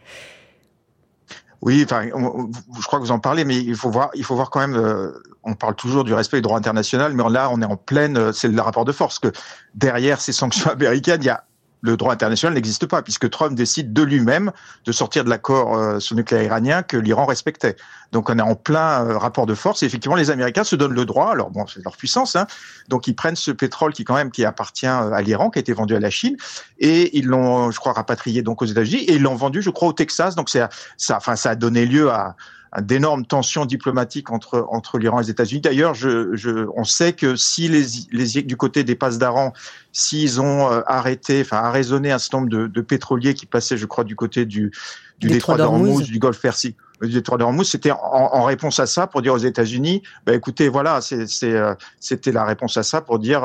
Oui, 1.62 1.86
je 1.88 2.86
crois 2.86 2.98
que 2.98 3.04
vous 3.04 3.12
en 3.12 3.20
parlez, 3.20 3.44
mais 3.44 3.56
il 3.56 3.76
faut 3.76 3.90
voir, 3.90 4.10
il 4.14 4.24
faut 4.24 4.34
voir 4.34 4.50
quand 4.50 4.58
même. 4.58 4.74
Euh, 4.74 5.12
on 5.44 5.54
parle 5.54 5.76
toujours 5.76 6.02
du 6.02 6.12
respect 6.12 6.38
du 6.38 6.42
droit 6.42 6.58
international, 6.58 7.14
mais 7.14 7.22
là, 7.30 7.50
on 7.52 7.62
est 7.62 7.66
en 7.66 7.76
pleine. 7.76 8.16
Euh, 8.16 8.32
c'est 8.32 8.48
le 8.48 8.60
rapport 8.60 8.84
de 8.84 8.90
force 8.90 9.20
que 9.20 9.28
derrière 9.74 10.20
ces 10.20 10.32
sanctions 10.32 10.70
américaines, 10.72 11.22
il 11.22 11.26
y 11.26 11.30
a 11.30 11.44
le 11.82 11.96
droit 11.96 12.12
international 12.12 12.54
n'existe 12.54 12.86
pas, 12.86 13.02
puisque 13.02 13.28
Trump 13.28 13.54
décide 13.54 13.92
de 13.92 14.02
lui-même 14.02 14.52
de 14.84 14.92
sortir 14.92 15.24
de 15.24 15.30
l'accord 15.30 15.76
euh, 15.76 15.98
sur 15.98 16.14
le 16.14 16.20
nucléaire 16.20 16.44
iranien 16.44 16.82
que 16.82 16.96
l'Iran 16.96 17.26
respectait. 17.26 17.76
Donc 18.12 18.30
on 18.30 18.38
est 18.38 18.42
en 18.42 18.54
plein 18.54 19.04
euh, 19.04 19.18
rapport 19.18 19.46
de 19.46 19.54
force. 19.54 19.82
Et 19.82 19.86
effectivement, 19.86 20.16
les 20.16 20.30
Américains 20.30 20.64
se 20.64 20.76
donnent 20.76 20.94
le 20.94 21.04
droit. 21.04 21.32
Alors 21.32 21.50
bon, 21.50 21.66
c'est 21.66 21.82
leur 21.84 21.96
puissance. 21.96 22.36
Hein, 22.36 22.46
donc 22.88 23.08
ils 23.08 23.16
prennent 23.16 23.36
ce 23.36 23.50
pétrole 23.50 23.92
qui 23.92 24.04
quand 24.04 24.14
même 24.14 24.30
qui 24.30 24.44
appartient 24.44 24.86
euh, 24.86 25.12
à 25.12 25.20
l'Iran, 25.22 25.50
qui 25.50 25.58
a 25.58 25.60
été 25.60 25.72
vendu 25.72 25.96
à 25.96 26.00
la 26.00 26.10
Chine, 26.10 26.36
et 26.78 27.18
ils 27.18 27.26
l'ont, 27.26 27.72
je 27.72 27.78
crois, 27.80 27.92
rapatrié 27.92 28.42
donc 28.42 28.62
aux 28.62 28.66
États-Unis 28.66 29.02
et 29.02 29.14
ils 29.14 29.22
l'ont 29.22 29.34
vendu, 29.34 29.60
je 29.60 29.70
crois, 29.70 29.88
au 29.88 29.92
Texas. 29.92 30.36
Donc 30.36 30.50
c'est 30.50 30.62
ça, 30.96 31.18
ça 31.20 31.50
a 31.50 31.54
donné 31.56 31.84
lieu 31.84 32.10
à 32.10 32.36
d'énormes 32.80 33.26
tensions 33.26 33.66
diplomatiques 33.66 34.30
entre 34.30 34.66
entre 34.70 34.98
l'Iran 34.98 35.20
et 35.20 35.24
les 35.24 35.30
États-Unis. 35.30 35.60
D'ailleurs, 35.60 35.94
je, 35.94 36.34
je, 36.34 36.66
on 36.74 36.84
sait 36.84 37.12
que 37.12 37.36
si 37.36 37.68
les, 37.68 37.84
les 38.12 38.42
du 38.42 38.56
côté 38.56 38.82
des 38.82 38.94
passes 38.94 39.18
d'Aran, 39.18 39.52
s'ils 39.92 40.40
ont 40.40 40.72
euh, 40.72 40.80
arrêté, 40.86 41.42
enfin 41.42 41.58
arraisonné 41.58 42.10
un 42.10 42.18
certain 42.18 42.38
nombre 42.38 42.48
de, 42.48 42.66
de, 42.66 42.80
pétroliers 42.80 43.34
qui 43.34 43.44
passaient, 43.44 43.76
je 43.76 43.84
crois, 43.84 44.04
du 44.04 44.16
côté 44.16 44.46
du, 44.46 44.72
du 45.18 45.28
détroit 45.28 45.58
d'Ormuz, 45.58 46.04
du 46.04 46.18
Golfe 46.18 46.40
Persique, 46.40 46.76
du 47.02 47.12
détroit 47.12 47.38
d'Ormuz, 47.38 47.68
c'était 47.68 47.90
en, 47.92 48.42
réponse 48.44 48.80
à 48.80 48.86
ça 48.86 49.06
pour 49.06 49.22
dire 49.22 49.34
aux 49.34 49.38
États-Unis, 49.38 50.02
bah, 50.26 50.34
écoutez, 50.34 50.68
voilà, 50.68 51.00
c'était 51.00 52.32
la 52.32 52.44
réponse 52.44 52.76
à 52.76 52.82
ça 52.82 53.00
pour 53.00 53.18
dire 53.18 53.42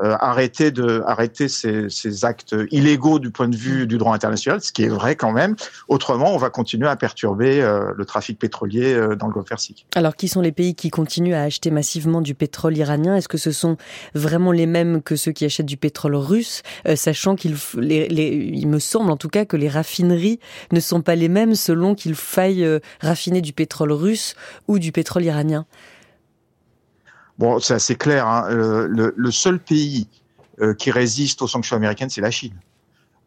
arrêtez 0.00 0.70
de 0.70 1.02
arrêter 1.06 1.48
ces, 1.48 1.88
ces, 1.88 2.24
actes 2.24 2.54
illégaux 2.70 3.18
du 3.18 3.30
point 3.30 3.48
de 3.48 3.56
vue 3.56 3.86
du 3.86 3.98
droit 3.98 4.14
international, 4.14 4.60
ce 4.60 4.72
qui 4.72 4.84
est 4.84 4.88
vrai 4.88 5.16
quand 5.16 5.32
même. 5.32 5.56
Autrement, 5.88 6.34
on 6.34 6.38
va 6.38 6.50
continuer 6.50 6.88
à 6.88 6.96
perturber 6.96 7.60
le 7.96 8.04
trafic 8.04 8.38
pétrolier 8.38 8.94
dans 9.18 9.26
le 9.26 9.32
Golfe 9.32 9.48
Persique. 9.48 9.86
Alors, 9.94 10.16
qui 10.16 10.28
sont 10.28 10.40
les 10.40 10.52
pays 10.52 10.74
qui 10.74 10.90
continuent 10.90 11.34
à 11.34 11.42
acheter 11.42 11.70
massivement 11.70 12.20
du 12.20 12.34
pétrole 12.34 12.76
iranien? 12.76 13.16
Est-ce 13.16 13.28
que 13.28 13.38
ce 13.38 13.52
sont 13.52 13.76
vraiment 14.14 14.52
les 14.52 14.66
mêmes 14.66 15.02
que 15.02 15.16
ceux 15.16 15.32
qui 15.32 15.44
achètent 15.44 15.66
du 15.66 15.76
pétrole 15.76 16.16
russe, 16.16 16.62
sachant 16.94 17.36
qu'il 17.36 17.56
il 17.80 18.68
me 18.68 18.78
semble 18.78 19.10
en 19.10 19.16
tout 19.16 19.28
cas 19.28 19.44
que 19.44 19.56
les 19.56 19.68
raffineries 19.68 20.40
ne 20.72 20.80
sont 20.80 21.02
pas 21.02 21.14
les 21.14 21.28
mêmes 21.28 21.54
selon 21.54 21.94
qu'il 21.94 22.14
faille 22.14 22.69
euh, 22.76 22.80
raffiner 23.00 23.40
du 23.40 23.52
pétrole 23.52 23.92
russe 23.92 24.34
ou 24.68 24.78
du 24.78 24.92
pétrole 24.92 25.24
iranien. 25.24 25.66
Bon, 27.38 27.58
c'est 27.58 27.74
assez 27.74 27.96
clair. 27.96 28.26
Hein. 28.26 28.46
Le, 28.50 29.30
seul 29.30 29.58
pays 29.58 30.08
euh, 30.60 30.74
qui 30.74 30.90
résiste 30.90 31.40
aux 31.42 31.46
sanctions 31.46 31.76
américaines, 31.76 32.10
c'est 32.10 32.20
la 32.20 32.30
Chine. 32.30 32.54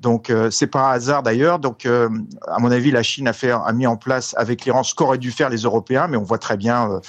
Donc 0.02 0.30
euh, 0.30 0.52
c'est 0.52 0.68
pas 0.68 0.90
un 0.90 0.92
hasard 0.92 1.24
d'ailleurs. 1.24 1.60
Donc 1.60 1.86
à 1.86 2.60
mon 2.60 2.72
avis, 2.72 2.92
la 2.92 3.04
Chine 3.04 3.28
a 3.28 3.34
fait 3.34 3.52
a 3.52 3.72
mis 3.74 3.88
en 3.88 3.98
place 3.98 4.36
avec 4.38 4.66
l'Iran 4.66 4.84
ce 4.84 4.94
qu'auraient 4.94 5.18
dû 5.18 5.32
faire 5.32 5.50
les 5.50 5.62
Européens, 5.62 6.08
mais 6.08 6.18
on 6.18 6.24
voit 6.24 6.38
très 6.38 6.58
bien 6.58 7.02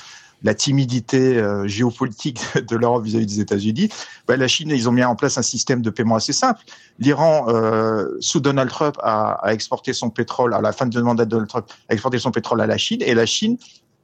la 0.43 0.55
timidité 0.55 1.39
euh, 1.39 1.66
géopolitique 1.66 2.41
de 2.68 2.76
l'Europe 2.76 3.05
vis-à-vis 3.05 3.26
des 3.26 3.41
États-Unis, 3.41 3.89
ben, 4.26 4.39
la 4.39 4.49
Chine, 4.49 4.70
ils 4.70 4.89
ont 4.89 4.93
mis 4.93 5.05
en 5.05 5.16
place 5.16 5.39
un 5.39 5.43
système 5.43 5.82
de 5.82 5.91
paiement 5.91 6.16
assez 6.16 6.32
simple. 6.32 6.61
L'Iran, 6.99 7.47
euh, 7.49 8.16
sous 8.20 8.41
Donald 8.41 8.70
Trump, 8.70 8.97
a, 9.03 9.32
a, 9.43 9.53
exporté 9.53 9.93
son 9.93 10.11
pétrole, 10.11 10.55
à 10.55 10.61
la 10.61 10.72
fin 10.72 10.87
de 10.87 11.01
mandat 11.01 11.24
de 11.24 11.30
Donald 11.30 11.49
Trump, 11.49 11.66
a 11.89 11.93
exporté 11.95 12.18
son 12.18 12.30
pétrole 12.30 12.61
à 12.61 12.66
la 12.66 12.76
Chine, 12.76 13.01
et 13.03 13.14
la 13.14 13.26
Chine 13.26 13.57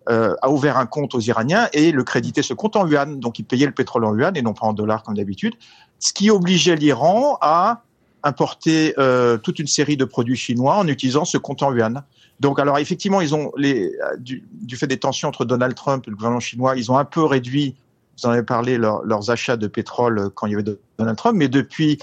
euh, 0.09 0.35
a 0.41 0.51
ouvert 0.51 0.79
un 0.79 0.87
compte 0.87 1.15
aux 1.15 1.21
Iraniens 1.21 1.69
et 1.75 1.93
le 1.93 2.03
crédité 2.05 2.43
ce 2.43 2.55
compte 2.55 2.75
en 2.75 2.87
yuan. 2.87 3.21
Donc, 3.21 3.39
ils 3.39 3.45
payaient 3.45 3.67
le 3.67 3.73
pétrole 3.73 4.05
en 4.05 4.17
yuan 4.17 4.35
et 4.35 4.41
non 4.41 4.55
pas 4.55 4.67
en 4.67 4.73
dollars 4.73 5.03
comme 5.03 5.15
d'habitude, 5.15 5.55
ce 5.99 6.15
qui 6.15 6.31
obligeait 6.31 6.75
l'Iran 6.75 7.37
à 7.43 7.83
importer 8.23 8.95
euh, 8.99 9.37
toute 9.37 9.59
une 9.59 9.67
série 9.67 9.97
de 9.99 10.07
produits 10.07 10.37
chinois 10.37 10.77
en 10.77 10.89
utilisant 10.89 11.27
ce 11.27 11.37
compte 11.37 11.63
en 11.63 11.75
yuan. 11.75 12.03
Donc, 12.41 12.59
alors 12.59 12.79
effectivement, 12.79 13.21
ils 13.21 13.35
ont 13.35 13.53
les 13.57 13.93
du, 14.19 14.43
du, 14.51 14.77
fait 14.77 14.87
des 14.87 14.99
tensions 14.99 15.29
entre 15.29 15.45
Donald 15.45 15.75
Trump 15.75 16.05
et 16.07 16.11
le 16.11 16.17
gouvernement 16.17 16.41
chinois, 16.41 16.75
ils 16.77 16.91
ont 16.91 16.97
un 16.97 17.05
peu 17.05 17.23
réduit. 17.23 17.77
Vous 18.19 18.27
en 18.27 18.31
avez 18.33 18.43
parlé 18.43 18.77
leurs 18.79 19.31
achats 19.31 19.57
de 19.57 19.67
pétrole 19.67 20.31
quand 20.35 20.47
il 20.47 20.53
y 20.53 20.55
avait 20.55 20.77
Donald 20.99 21.17
Trump, 21.17 21.37
mais 21.37 21.49
depuis 21.49 21.99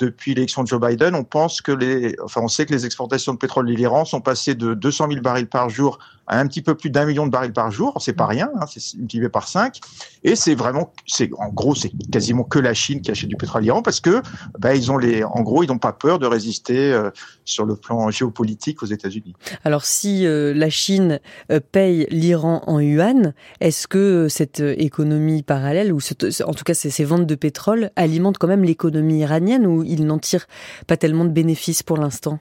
depuis 0.00 0.34
l'élection 0.34 0.62
de 0.62 0.68
Joe 0.68 0.80
Biden, 0.80 1.14
on 1.14 1.24
pense 1.24 1.60
que 1.60 1.72
les, 1.72 2.16
enfin, 2.24 2.40
on 2.42 2.48
sait 2.48 2.64
que 2.64 2.72
les 2.72 2.86
exportations 2.86 3.34
de 3.34 3.38
pétrole 3.38 3.66
de 3.66 3.72
l'Iran 3.72 4.04
sont 4.04 4.20
passées 4.20 4.54
de 4.54 4.74
200 4.74 5.08
000 5.08 5.20
barils 5.20 5.48
par 5.48 5.68
jour 5.68 5.98
à 6.30 6.38
un 6.38 6.46
petit 6.46 6.62
peu 6.62 6.76
plus 6.76 6.90
d'un 6.90 7.04
million 7.06 7.26
de 7.26 7.30
barils 7.30 7.52
par 7.52 7.70
jour. 7.70 7.98
C'est 8.00 8.12
pas 8.12 8.26
mm. 8.26 8.30
rien, 8.30 8.50
hein, 8.54 8.64
c'est 8.66 8.96
multiplié 8.96 9.28
par 9.28 9.48
5. 9.48 9.80
Et 10.22 10.36
c'est 10.36 10.54
vraiment, 10.54 10.92
c'est, 11.06 11.28
en 11.36 11.48
gros, 11.48 11.74
c'est 11.74 11.90
quasiment 12.10 12.44
que 12.44 12.58
la 12.58 12.72
Chine 12.72 13.02
qui 13.02 13.10
achète 13.10 13.28
du 13.28 13.36
pétrole 13.36 13.62
à 13.62 13.64
l'Iran 13.64 13.82
parce 13.82 14.00
que, 14.00 14.22
bah, 14.58 14.74
ils 14.74 14.90
ont 14.92 14.96
les, 14.96 15.24
en 15.24 15.42
gros, 15.42 15.64
ils 15.64 15.66
n'ont 15.66 15.78
pas 15.78 15.92
peur 15.92 16.18
de 16.18 16.26
résister 16.26 16.92
euh, 16.92 17.10
sur 17.44 17.66
le 17.66 17.74
plan 17.74 18.10
géopolitique 18.10 18.82
aux 18.82 18.86
États-Unis. 18.86 19.34
Alors, 19.64 19.84
si 19.84 20.24
euh, 20.24 20.54
la 20.54 20.70
Chine 20.70 21.20
euh, 21.50 21.58
paye 21.60 22.06
l'Iran 22.10 22.62
en 22.66 22.78
yuan, 22.78 23.34
est-ce 23.60 23.88
que 23.88 24.28
cette 24.28 24.60
économie 24.60 25.42
parallèle, 25.42 25.92
ou 25.92 25.98
en 25.98 26.54
tout 26.54 26.64
cas 26.64 26.74
ces, 26.74 26.90
ces 26.90 27.04
ventes 27.04 27.26
de 27.26 27.34
pétrole, 27.34 27.90
alimentent 27.96 28.38
quand 28.38 28.48
même 28.48 28.64
l'économie 28.64 29.18
iranienne 29.18 29.66
ou 29.66 29.82
ils 29.90 30.06
n'en 30.06 30.18
tirent 30.18 30.46
pas 30.86 30.96
tellement 30.96 31.24
de 31.24 31.30
bénéfices 31.30 31.82
pour 31.82 31.98
l'instant 31.98 32.38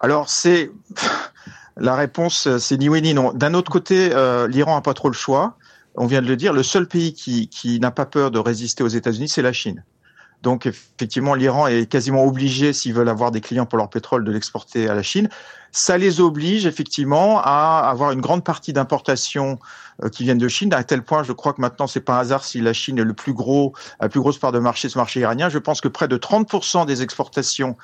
Alors, 0.00 0.28
c'est 0.28 0.70
la 1.76 1.94
réponse, 1.94 2.58
c'est 2.58 2.76
ni 2.76 2.88
oui 2.88 3.02
ni 3.02 3.14
non. 3.14 3.32
D'un 3.32 3.54
autre 3.54 3.70
côté, 3.70 4.10
euh, 4.12 4.46
l'Iran 4.48 4.76
n'a 4.76 4.82
pas 4.82 4.94
trop 4.94 5.08
le 5.08 5.14
choix. 5.14 5.56
On 5.94 6.06
vient 6.06 6.22
de 6.22 6.28
le 6.28 6.36
dire, 6.36 6.52
le 6.52 6.62
seul 6.62 6.86
pays 6.86 7.12
qui, 7.12 7.48
qui 7.48 7.78
n'a 7.80 7.90
pas 7.90 8.06
peur 8.06 8.30
de 8.30 8.38
résister 8.38 8.82
aux 8.82 8.88
États-Unis, 8.88 9.28
c'est 9.28 9.42
la 9.42 9.52
Chine. 9.52 9.84
Donc 10.42 10.66
effectivement, 10.66 11.34
l'Iran 11.34 11.68
est 11.68 11.86
quasiment 11.86 12.24
obligé, 12.24 12.72
s'ils 12.72 12.94
veulent 12.94 13.08
avoir 13.08 13.30
des 13.30 13.40
clients 13.40 13.66
pour 13.66 13.78
leur 13.78 13.88
pétrole, 13.88 14.24
de 14.24 14.32
l'exporter 14.32 14.88
à 14.88 14.94
la 14.94 15.02
Chine. 15.02 15.28
Ça 15.70 15.96
les 15.96 16.20
oblige 16.20 16.66
effectivement 16.66 17.40
à 17.42 17.88
avoir 17.88 18.10
une 18.10 18.20
grande 18.20 18.44
partie 18.44 18.72
d'importations 18.72 19.58
euh, 20.02 20.08
qui 20.08 20.24
viennent 20.24 20.38
de 20.38 20.48
Chine, 20.48 20.74
à 20.74 20.84
tel 20.84 21.02
point, 21.02 21.22
je 21.22 21.32
crois 21.32 21.52
que 21.52 21.60
maintenant, 21.60 21.86
c'est 21.86 22.00
pas 22.00 22.16
un 22.16 22.18
hasard 22.18 22.44
si 22.44 22.60
la 22.60 22.72
Chine 22.72 22.98
est 22.98 23.04
le 23.04 23.14
plus 23.14 23.32
gros, 23.32 23.72
la 24.00 24.08
plus 24.08 24.20
grosse 24.20 24.38
part 24.38 24.52
de 24.52 24.58
marché, 24.58 24.88
ce 24.88 24.98
marché 24.98 25.20
iranien. 25.20 25.48
Je 25.48 25.58
pense 25.58 25.80
que 25.80 25.88
près 25.88 26.08
de 26.08 26.16
30% 26.16 26.86
des 26.86 27.02
exportations 27.02 27.76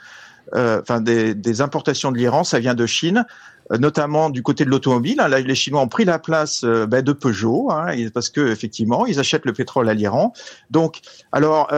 enfin 0.54 1.00
des, 1.00 1.34
des, 1.34 1.60
importations 1.60 2.12
de 2.12 2.16
l'Iran, 2.16 2.44
ça 2.44 2.58
vient 2.58 2.74
de 2.74 2.86
Chine, 2.86 3.24
euh, 3.72 3.76
notamment 3.78 4.30
du 4.30 4.42
côté 4.42 4.64
de 4.64 4.70
l'automobile. 4.70 5.20
Hein, 5.20 5.28
les 5.28 5.54
Chinois 5.54 5.82
ont 5.82 5.88
pris 5.88 6.04
la 6.04 6.18
place 6.18 6.62
euh, 6.64 6.86
ben, 6.86 7.02
de 7.02 7.12
Peugeot, 7.12 7.70
hein, 7.70 7.88
parce 8.14 8.30
que 8.30 8.50
effectivement, 8.50 9.04
ils 9.04 9.20
achètent 9.20 9.44
le 9.44 9.52
pétrole 9.52 9.88
à 9.88 9.94
l'Iran. 9.94 10.32
Donc, 10.70 11.00
alors, 11.32 11.70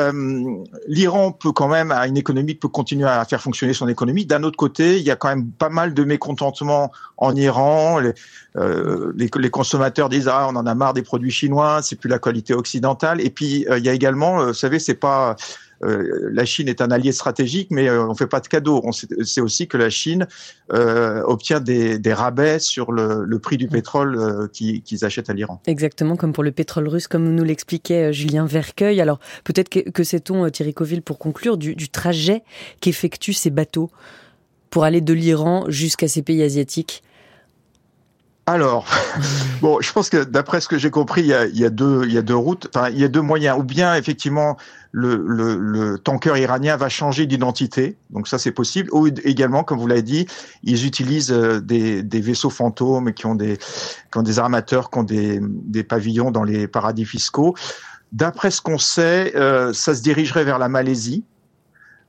l'Iran 0.87 1.33
peut 1.33 1.53
quand 1.53 1.69
même, 1.69 1.91
a 1.91 2.07
une 2.07 2.17
économie 2.17 2.55
peut 2.55 2.69
continuer 2.69 3.09
à 3.09 3.25
faire 3.25 3.41
fonctionner 3.41 3.73
son 3.73 3.89
économie. 3.89 4.27
D'un 4.27 4.43
autre 4.43 4.57
côté, 4.57 4.99
il 4.99 5.03
y 5.03 5.11
a 5.11 5.17
quand 5.17 5.29
même 5.29 5.51
pas 5.51 5.69
mal 5.69 5.95
de 5.95 6.05
mécontentement 6.05 6.93
en 7.17 7.35
Iran. 7.35 7.99
Les, 7.99 8.13
les, 8.57 9.31
les, 9.35 9.51
consommateurs 9.51 10.09
disent 10.09 10.29
ah, 10.29 10.47
on 10.49 10.57
en 10.57 10.67
a 10.67 10.75
marre 10.75 10.93
des 10.93 11.03
produits 11.03 11.31
chinois, 11.31 11.81
c'est 11.83 11.97
plus 11.97 12.09
la 12.09 12.19
qualité 12.19 12.55
occidentale. 12.55 13.21
Et 13.21 13.31
puis, 13.31 13.67
il 13.69 13.85
y 13.85 13.89
a 13.89 13.93
également, 13.93 14.47
vous 14.47 14.55
savez, 14.55 14.79
c'est 14.79 14.95
pas 14.95 15.31
euh, 15.31 15.35
la 15.83 16.45
Chine 16.45 16.69
est 16.69 16.81
un 16.81 16.91
allié 16.91 17.13
stratégique, 17.13 17.69
mais 17.71 17.89
euh, 17.89 18.07
on 18.07 18.15
fait 18.15 18.27
pas 18.27 18.41
de 18.41 18.49
cadeaux. 18.49 18.81
On 18.85 18.93
sait 18.93 19.41
aussi 19.41 19.67
que 19.67 19.77
la 19.77 19.91
Chine 19.91 20.27
euh, 20.73 21.23
obtient 21.25 21.61
des, 21.61 22.01
rabais 22.13 22.59
sur 22.59 22.93
le, 22.93 23.39
prix 23.39 23.57
du 23.57 23.69
pétrole 23.69 24.49
qu'ils 24.53 25.05
achètent 25.05 25.31
à 25.31 25.33
l'Iran. 25.33 25.63
Exactement, 25.67 26.17
comme 26.17 26.33
pour 26.33 26.45
le 26.45 26.53
pétrole 26.53 26.89
russe, 26.89 27.09
comme 27.09 27.35
nous 27.35 27.45
l'expliquait 27.45 28.13
Julien 28.13 28.47
Vercueil. 28.47 29.01
Alors 29.01 29.21
peut-être 29.45 29.69
que, 29.69 30.05
sait-on, 30.05 30.49
Thierry 30.51 30.75
Coville, 30.75 31.03
pour 31.03 31.19
conclure, 31.19 31.57
du 31.57 31.89
trajet 31.89 32.43
qu'effectuent 32.81 33.33
ces 33.33 33.51
bateaux 33.51 33.91
pour 34.71 34.85
aller 34.85 35.01
de 35.01 35.13
l'Iran 35.13 35.65
jusqu'à 35.69 36.09
ces 36.09 36.23
pays 36.23 36.43
asiatiques? 36.43 37.03
Alors, 38.51 38.87
bon, 39.61 39.81
je 39.81 39.93
pense 39.93 40.11
que 40.11 40.25
d'après 40.25 40.61
ce 40.61 40.69
que 40.69 40.79
j'ai 40.79 40.91
compris, 40.91 41.23
il 41.23 41.27
y, 41.27 41.65
a, 41.65 41.71
deux, 41.71 42.35
routes, 42.35 42.69
enfin, 42.75 42.91
il 42.91 42.99
y 42.99 43.05
a 43.05 43.09
deux 43.09 43.21
moyens. 43.21 43.59
Ou 43.59 43.63
bien, 43.63 43.95
effectivement, 43.95 44.57
le, 44.93 45.97
tanker 45.97 46.37
iranien 46.37 46.77
va 46.77 46.89
changer 46.89 47.27
d'identité, 47.27 47.97
donc 48.11 48.29
ça 48.29 48.39
c'est 48.39 48.53
possible. 48.53 48.91
Ou 48.93 49.09
également, 49.25 49.65
comme 49.65 49.79
vous 49.79 49.87
l'avez 49.87 50.03
dit, 50.03 50.27
ils 50.63 50.87
utilisent 50.87 51.33
euh, 51.33 51.61
des, 51.61 52.03
vaisseaux 52.21 52.51
fantômes 52.51 53.13
qui 53.13 53.27
ont 53.27 53.35
des, 53.35 53.59
armateurs, 54.39 54.91
qui 54.91 54.99
ont 54.99 55.05
des, 55.05 55.41
des 55.43 55.85
pavillons 55.85 56.31
dans 56.31 56.45
les 56.45 56.67
paradis 56.67 57.05
fiscaux. 57.05 57.55
D'après 58.13 58.51
ce 58.51 58.61
qu'on 58.61 58.79
sait, 58.79 59.33
euh, 59.37 59.73
ça 59.73 59.95
se 59.95 60.03
dirigerait 60.03 60.45
vers 60.45 60.59
la 60.59 60.69
Malaisie. 60.69 61.25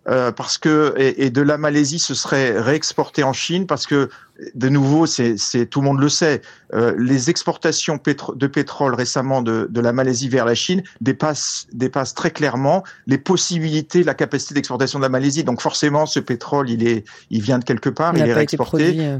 Euh, 0.09 0.31
parce 0.31 0.57
que 0.57 0.95
et, 0.97 1.29
de 1.29 1.43
la 1.43 1.59
Malaisie 1.59 1.99
ce 1.99 2.15
serait 2.15 2.59
réexporté 2.59 3.21
en 3.21 3.33
Chine 3.33 3.67
parce 3.67 3.85
que 3.85 4.09
de 4.55 4.67
nouveau 4.67 5.05
c'est 5.05 5.35
tout 5.69 5.79
le 5.79 5.85
monde 5.85 5.99
le 5.99 6.09
sait 6.09 6.41
euh, 6.73 6.95
les 6.97 7.29
exportations 7.29 7.99
de 8.35 8.47
pétrole 8.47 8.95
récemment 8.95 9.43
de, 9.43 9.67
de, 9.69 9.79
la 9.79 9.93
Malaisie 9.93 10.27
vers 10.27 10.45
la 10.45 10.55
Chine 10.55 10.81
dépassent 11.01 11.67
dépassent 11.71 12.15
très 12.15 12.31
clairement 12.31 12.83
les 13.05 13.19
possibilités 13.19 14.01
la 14.01 14.15
capacité 14.15 14.55
d'exportation 14.55 14.97
de 14.97 15.03
la 15.03 15.09
Malaisie 15.09 15.43
donc 15.43 15.61
forcément 15.61 16.07
ce 16.07 16.19
pétrole 16.19 16.71
il 16.71 16.87
est 16.87 17.03
il 17.29 17.43
vient 17.43 17.59
de 17.59 17.63
quelque 17.63 17.89
part 17.89 18.17
il, 18.17 18.27
est 18.27 18.33
réexporté 18.33 18.95
euh. 18.97 19.19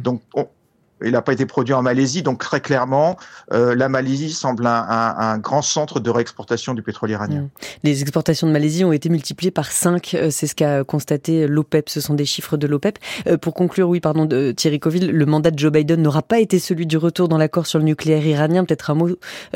Il 1.03 1.11
n'a 1.11 1.21
pas 1.21 1.33
été 1.33 1.45
produit 1.45 1.73
en 1.73 1.81
Malaisie, 1.81 2.23
donc 2.23 2.39
très 2.39 2.61
clairement, 2.61 3.17
euh, 3.53 3.75
la 3.75 3.89
Malaisie 3.89 4.31
semble 4.31 4.65
un, 4.67 5.37
grand 5.37 5.61
centre 5.61 5.99
de 5.99 6.09
réexportation 6.09 6.73
du 6.73 6.81
pétrole 6.81 7.11
iranien. 7.11 7.41
Mmh. 7.41 7.49
Les 7.83 8.01
exportations 8.01 8.47
de 8.47 8.51
Malaisie 8.51 8.83
ont 8.83 8.91
été 8.91 9.09
multipliées 9.09 9.51
par 9.51 9.71
5, 9.71 10.13
euh, 10.13 10.29
c'est 10.29 10.47
ce 10.47 10.55
qu'a 10.55 10.83
constaté 10.83 11.47
l'OPEP, 11.47 11.89
ce 11.89 12.01
sont 12.01 12.13
des 12.13 12.25
chiffres 12.25 12.57
de 12.57 12.67
l'OPEP. 12.67 12.99
Euh, 13.27 13.37
pour 13.37 13.53
conclure, 13.53 13.89
oui, 13.89 13.99
pardon, 13.99 14.27
Thierry 14.55 14.79
Coville, 14.79 15.11
le 15.11 15.25
mandat 15.25 15.51
de 15.51 15.59
Joe 15.59 15.71
Biden 15.71 16.01
n'aura 16.01 16.21
pas 16.21 16.39
été 16.39 16.59
celui 16.59 16.85
du 16.85 16.97
retour 16.97 17.27
dans 17.27 17.37
l'accord 17.37 17.67
sur 17.67 17.79
le 17.79 17.85
nucléaire 17.85 18.25
iranien. 18.25 18.63
Peut-être 18.65 18.91
un 18.91 18.95
mot 18.95 19.09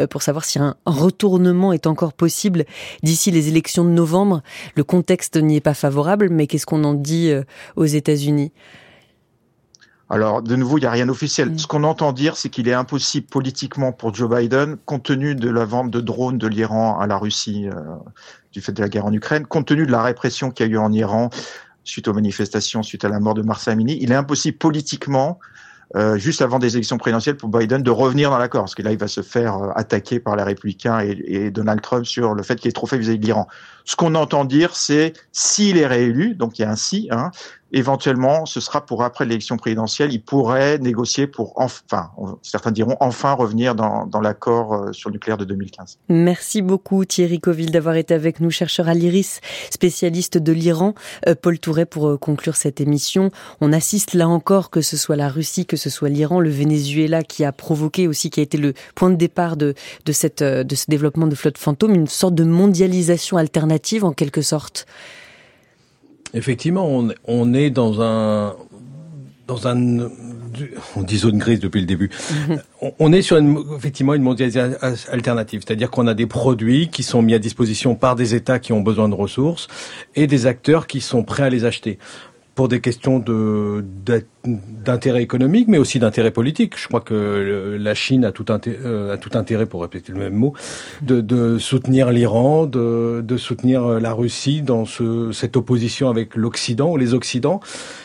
pour 0.09 0.21
savoir 0.21 0.45
si 0.45 0.59
un 0.59 0.75
retournement 0.85 1.73
est 1.73 1.87
encore 1.87 2.13
possible 2.13 2.65
d'ici 3.03 3.31
les 3.31 3.47
élections 3.47 3.83
de 3.83 3.89
novembre. 3.89 4.41
Le 4.75 4.83
contexte 4.83 5.37
n'y 5.37 5.57
est 5.57 5.61
pas 5.61 5.73
favorable, 5.73 6.29
mais 6.29 6.47
qu'est-ce 6.47 6.65
qu'on 6.65 6.83
en 6.83 6.93
dit 6.93 7.31
aux 7.75 7.85
États-Unis? 7.85 8.51
Alors, 10.10 10.43
de 10.43 10.56
nouveau, 10.56 10.78
il 10.78 10.82
n'y 10.82 10.88
a 10.88 10.91
rien 10.91 11.08
d'officiel. 11.08 11.49
Mm. 11.51 11.58
Ce 11.58 11.68
qu'on 11.68 11.84
entend 11.84 12.14
dire, 12.14 12.38
c'est 12.38 12.49
qu'il 12.49 12.68
est 12.68 12.74
impossible 12.74 13.28
politiquement 13.28 13.91
pour 13.91 14.14
Joe 14.14 14.30
Biden, 14.30 14.78
compte 14.86 15.03
tenu 15.03 15.36
de 15.36 15.49
la 15.49 15.66
vente 15.66 15.89
de 15.89 15.99
drones 15.99 16.38
de 16.38 16.47
l'Iran 16.47 16.99
à 16.99 17.08
la 17.08 17.18
Russie 17.18 17.68
euh, 17.68 17.74
du 18.53 18.62
fait 18.62 18.72
de 18.72 18.82
la 18.82 18.89
guerre 18.89 19.06
en 19.06 19.14
Ukraine, 19.14 19.45
compte 19.45 19.68
tenu 19.68 19.86
de 19.86 19.91
la 19.91 20.03
répression 20.03 20.51
qu'il 20.51 20.68
y 20.68 20.70
a 20.70 20.72
eu 20.74 20.78
en 20.78 20.91
Iran 20.91 21.30
suite 21.84 22.08
aux 22.08 22.14
manifestations, 22.14 22.84
suite 22.84 23.06
à 23.06 23.10
la 23.10 23.20
mort 23.20 23.36
de 23.36 23.43
Marsa 23.43 23.72
Amini, 23.72 23.97
il 24.01 24.12
est 24.12 24.16
impossible 24.16 24.58
politiquement 24.58 25.39
euh, 25.95 26.18
juste 26.18 26.41
avant 26.41 26.58
des 26.58 26.76
élections 26.76 26.97
présidentielles 26.97 27.38
pour 27.38 27.49
Biden 27.49 27.84
de 27.84 27.91
revenir 27.91 28.32
dans 28.32 28.39
l'accord, 28.39 28.64
parce 28.64 28.74
que 28.74 28.82
là 28.82 28.91
il 28.91 28.97
va 28.97 29.08
se 29.08 29.22
faire 29.22 29.58
euh, 29.58 29.70
attaquer 29.76 30.20
par 30.20 30.36
les 30.36 30.41
républicains 30.41 30.99
et, 30.99 31.12
et, 31.28 31.51
Donald 31.51 31.80
Trump 31.82 32.06
sur 32.06 32.34
le 32.34 32.41
fait 32.41 32.56
qu'il 32.56 32.70
est 32.70 32.74
trop 32.74 32.88
fait 32.88 32.97
vis-à-vis 32.97 33.20
de 33.20 33.26
l'Iran. 33.26 33.47
Ce 33.86 33.95
qu'on 33.95 34.16
entend 34.16 34.45
dire, 34.45 34.76
c'est 34.76 35.14
s'il 35.32 35.78
est 35.78 35.86
réélu, 35.86 36.34
donc 36.34 36.58
il 36.58 36.64
y 36.64 36.66
a 36.66 36.72
un 36.72 36.76
si, 36.76 37.08
hein, 37.12 37.30
éventuellement, 37.76 38.45
ce 38.45 38.61
sera 38.61 38.86
pour 38.86 39.03
après 39.03 39.26
l'élection 39.26 39.57
présidentielle. 39.57 40.13
Il 40.13 40.23
pourrait 40.23 40.80
négocier 40.80 41.28
pour, 41.28 41.51
enfin, 41.57 42.09
certains 42.41 42.71
diront 42.71 42.95
enfin 43.01 43.34
revenir 43.34 43.76
dans, 43.76 44.07
dans 44.07 44.21
l'accord 44.21 44.73
euh, 44.73 44.93
sur 44.93 45.09
le 45.09 45.15
nucléaire 45.15 45.38
de 45.38 45.43
2015. 45.43 45.99
Merci 46.07 46.61
beaucoup 46.61 47.03
Thierry 47.03 47.41
Coville 47.41 47.71
d'avoir 47.71 47.95
été 47.97 48.13
avec 48.13 48.39
nous, 48.39 48.49
chercheur 48.49 48.88
à 48.88 48.93
l'IRIS, 48.93 49.41
spécialiste 49.69 50.38
de 50.38 50.53
l'Iran. 50.53 50.95
Euh, 51.28 51.36
Paul 51.39 51.59
Touret, 51.59 51.86
pour 51.86 52.07
euh, 52.07 52.17
conclure 52.17 52.55
cette 52.55 52.80
émission, 52.80 53.30
on 53.59 53.73
assiste 53.73 54.13
là 54.13 54.30
encore, 54.30 54.69
que 54.69 54.80
ce 54.80 54.95
soit 54.95 55.17
la 55.17 55.28
Russie, 55.28 55.65
que 55.65 55.76
ce 55.76 55.89
soit 55.89 56.07
l'Iran, 56.07 56.39
le 56.39 56.49
Venezuela 56.49 57.23
qui 57.23 57.43
a 57.43 57.51
provoqué 57.51 58.07
aussi, 58.07 58.30
qui 58.30 58.39
a 58.39 58.43
été 58.43 58.57
le 58.57 58.73
point 58.95 59.09
de 59.09 59.15
départ 59.15 59.57
de, 59.57 59.73
de, 60.05 60.11
cette, 60.13 60.41
de 60.41 60.76
ce 60.76 60.86
développement 60.88 61.28
de 61.28 61.36
flotte 61.36 61.57
fantôme, 61.57 61.93
une 61.93 62.07
sorte 62.07 62.36
de 62.36 62.45
mondialisation 62.45 63.36
alternative 63.36 64.05
en 64.05 64.13
quelque 64.13 64.41
sorte. 64.41 64.86
Effectivement, 66.36 66.88
on, 66.88 67.07
on 67.23 67.53
est 67.53 67.69
dans 67.71 68.01
un 68.01 68.55
dans 69.47 69.67
un 69.67 70.09
on 70.95 71.01
dit 71.01 71.17
zone 71.17 71.38
grise 71.38 71.59
depuis 71.59 71.81
le 71.81 71.88
début. 71.88 72.09
on 72.99 73.11
est 73.13 73.21
sur 73.21 73.38
une, 73.38 73.63
effectivement 73.77 74.13
une 74.13 74.21
mondialisation 74.21 74.77
alternative, 75.11 75.63
c'est-à-dire 75.65 75.91
qu'on 75.91 76.07
a 76.07 76.13
des 76.13 76.25
produits 76.25 76.89
qui 76.89 77.03
sont 77.03 77.21
mis 77.21 77.33
à 77.33 77.39
disposition 77.39 77.95
par 77.95 78.15
des 78.15 78.36
États 78.36 78.59
qui 78.59 78.73
ont 78.73 78.81
besoin 78.81 79.09
de 79.09 79.15
ressources 79.15 79.67
et 80.15 80.27
des 80.27 80.45
acteurs 80.45 80.88
qui 80.88 81.01
sont 81.01 81.23
prêts 81.23 81.43
à 81.43 81.49
les 81.49 81.65
acheter 81.65 81.99
pour 82.56 82.70
des 82.70 82.80
questions 82.80 83.20
de 83.20 83.84
d'intérêt 84.45 85.24
économique, 85.24 85.68
mais 85.68 85.78
aussi 85.78 85.99
d'intérêt 85.99 86.32
politique. 86.32 86.78
Je 86.78 86.88
crois 86.88 87.01
que 87.01 87.78
la 87.80 87.95
Chine 87.95 88.24
a 88.24 88.32
tout, 88.32 88.45
intérêt, 88.49 88.78
euh, 88.86 89.14
a 89.14 89.18
tout 89.18 89.32
intérêt, 89.34 89.66
pour 89.66 89.82
répéter 89.82 90.14
le 90.14 90.20
même 90.20 90.36
mot, 90.36 90.53
de, 91.01 91.22
de 91.22 91.58
soutenir 91.58 92.12
l'Iran, 92.12 92.66
de, 92.66 93.24
de, 93.26 93.38
soutenir 93.38 93.84
euh, 93.84 93.99
la 93.99 94.14
Russie 94.14 94.62
dans 94.62 94.86
ce, 94.86 95.32
cette 95.32 95.58
opposition 95.58 96.10
avec 96.10 96.36
l'Occident 96.36 96.91
ou 96.91 96.97
les 96.97 97.14
Occidents. 97.14 97.60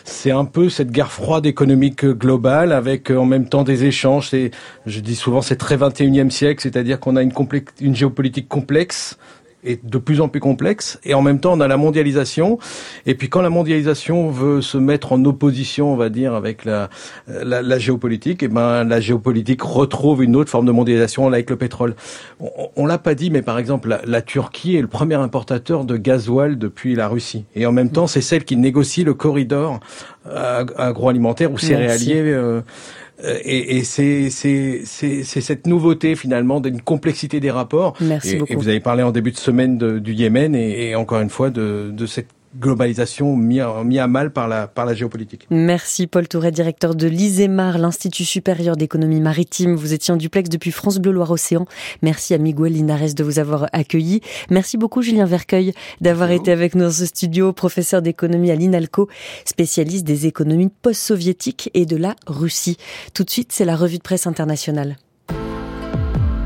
C'est 0.04 0.30
un 0.30 0.46
peu 0.46 0.70
cette 0.70 0.90
guerre 0.90 1.12
froide 1.12 1.46
économique 1.46 2.06
globale 2.06 2.72
avec 2.72 3.10
euh, 3.10 3.18
en 3.18 3.26
même 3.26 3.48
temps 3.48 3.62
des 3.62 3.84
échanges. 3.84 4.30
C'est, 4.30 4.50
je 4.86 5.00
dis 5.00 5.16
souvent, 5.16 5.42
c'est 5.42 5.56
très 5.56 5.76
21e 5.76 6.30
siècle, 6.30 6.62
c'est-à-dire 6.62 7.00
qu'on 7.00 7.16
a 7.16 7.22
une, 7.22 7.32
une 7.80 7.94
géopolitique 7.94 8.48
complexe 8.48 9.18
est 9.64 9.84
de 9.84 9.98
plus 9.98 10.20
en 10.20 10.28
plus 10.28 10.40
complexe 10.40 10.98
et 11.04 11.14
en 11.14 11.22
même 11.22 11.40
temps 11.40 11.52
on 11.52 11.60
a 11.60 11.68
la 11.68 11.76
mondialisation. 11.76 12.58
Et 13.06 13.14
puis 13.14 13.28
quand 13.28 13.42
la 13.42 13.50
mondialisation 13.50 14.30
veut 14.30 14.62
se 14.62 14.78
mettre 14.78 15.12
en 15.12 15.24
opposition 15.24 15.92
on 15.92 15.96
va 15.96 16.08
dire 16.08 16.34
avec 16.34 16.64
la 16.64 16.90
la, 17.28 17.62
la 17.62 17.78
géopolitique 17.78 18.42
et 18.42 18.46
eh 18.46 18.48
ben 18.48 18.84
la 18.84 19.00
géopolitique 19.00 19.62
retrouve 19.62 20.22
une 20.22 20.36
autre 20.36 20.50
forme 20.50 20.66
de 20.66 20.72
mondialisation 20.72 21.26
avec 21.26 21.50
le 21.50 21.56
pétrole. 21.56 21.94
On, 22.40 22.50
on 22.76 22.86
l'a 22.86 22.98
pas 22.98 23.14
dit 23.14 23.30
mais 23.30 23.42
par 23.42 23.58
exemple 23.58 23.88
la, 23.88 24.00
la, 24.04 24.22
Turquie 24.22 24.76
est 24.76 24.82
le 24.82 24.88
premier 24.88 25.14
importateur 25.14 25.84
de 25.84 25.96
gasoil 25.96 26.58
depuis 26.58 26.94
la 26.94 27.08
Russie. 27.08 27.44
Et 27.54 27.66
en 27.66 27.72
même 27.72 27.90
temps 27.90 28.06
c'est 28.06 28.20
celle 28.20 28.44
qui 28.44 28.56
négocie 28.56 29.04
le 29.04 29.14
corridor 29.14 29.80
agroalimentaire 30.76 31.50
ou 31.50 31.58
céréalier 31.58 32.20
euh, 32.20 32.40
euh, 32.40 32.60
et, 33.24 33.78
et 33.78 33.84
c'est 33.84 34.30
cette 35.24 35.66
nouveauté 35.66 36.16
finalement 36.16 36.60
d'une 36.60 36.80
complexité 36.80 37.40
des 37.40 37.50
rapports. 37.50 37.94
Merci 38.00 38.36
et, 38.36 38.38
beaucoup. 38.38 38.52
Et 38.52 38.56
vous 38.56 38.68
avez 38.68 38.80
parlé 38.80 39.02
en 39.02 39.10
début 39.10 39.32
de 39.32 39.38
semaine 39.38 39.78
de, 39.78 39.98
du 39.98 40.12
Yémen 40.12 40.54
et, 40.54 40.90
et, 40.90 40.94
encore 40.94 41.20
une 41.20 41.30
fois 41.30 41.50
de, 41.50 41.90
de 41.92 42.06
cette 42.06 42.28
globalisation 42.58 43.36
mis 43.36 43.60
à, 43.60 43.82
mis 43.84 43.98
à 43.98 44.06
mal 44.06 44.32
par 44.32 44.48
la, 44.48 44.66
par 44.66 44.86
la 44.86 44.94
géopolitique. 44.94 45.46
Merci 45.50 46.06
Paul 46.06 46.26
Touret, 46.28 46.50
directeur 46.50 46.94
de 46.94 47.06
l'ISEMAR, 47.06 47.78
l'Institut 47.78 48.24
supérieur 48.24 48.76
d'économie 48.76 49.20
maritime. 49.20 49.76
Vous 49.76 49.92
étiez 49.92 50.12
en 50.12 50.16
duplex 50.16 50.48
depuis 50.48 50.70
France 50.70 50.98
Bleu 50.98 51.12
Loire-Océan. 51.12 51.66
Merci 52.02 52.34
à 52.34 52.38
Miguel 52.38 52.72
Linares 52.72 53.14
de 53.14 53.24
vous 53.24 53.38
avoir 53.38 53.68
accueilli. 53.72 54.20
Merci 54.50 54.76
beaucoup 54.76 55.02
Julien 55.02 55.26
Vercueil 55.26 55.72
d'avoir 56.00 56.30
été 56.30 56.50
avec 56.52 56.74
nous 56.74 56.84
dans 56.84 56.90
ce 56.90 57.06
studio, 57.06 57.52
professeur 57.52 58.02
d'économie 58.02 58.50
à 58.50 58.56
l'INALCO, 58.56 59.08
spécialiste 59.44 60.04
des 60.04 60.26
économies 60.26 60.70
post-soviétiques 60.82 61.70
et 61.74 61.86
de 61.86 61.96
la 61.96 62.16
Russie. 62.26 62.76
Tout 63.14 63.24
de 63.24 63.30
suite, 63.30 63.52
c'est 63.52 63.64
la 63.64 63.76
revue 63.76 63.98
de 63.98 64.02
presse 64.02 64.26
internationale. 64.26 64.96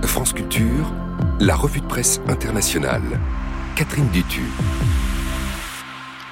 France 0.03 0.33
Culture, 0.33 0.93
la 1.41 1.57
revue 1.57 1.81
de 1.81 1.87
presse 1.87 2.21
internationale. 2.29 3.03
Catherine 3.75 4.09
Dutu. 4.13 4.43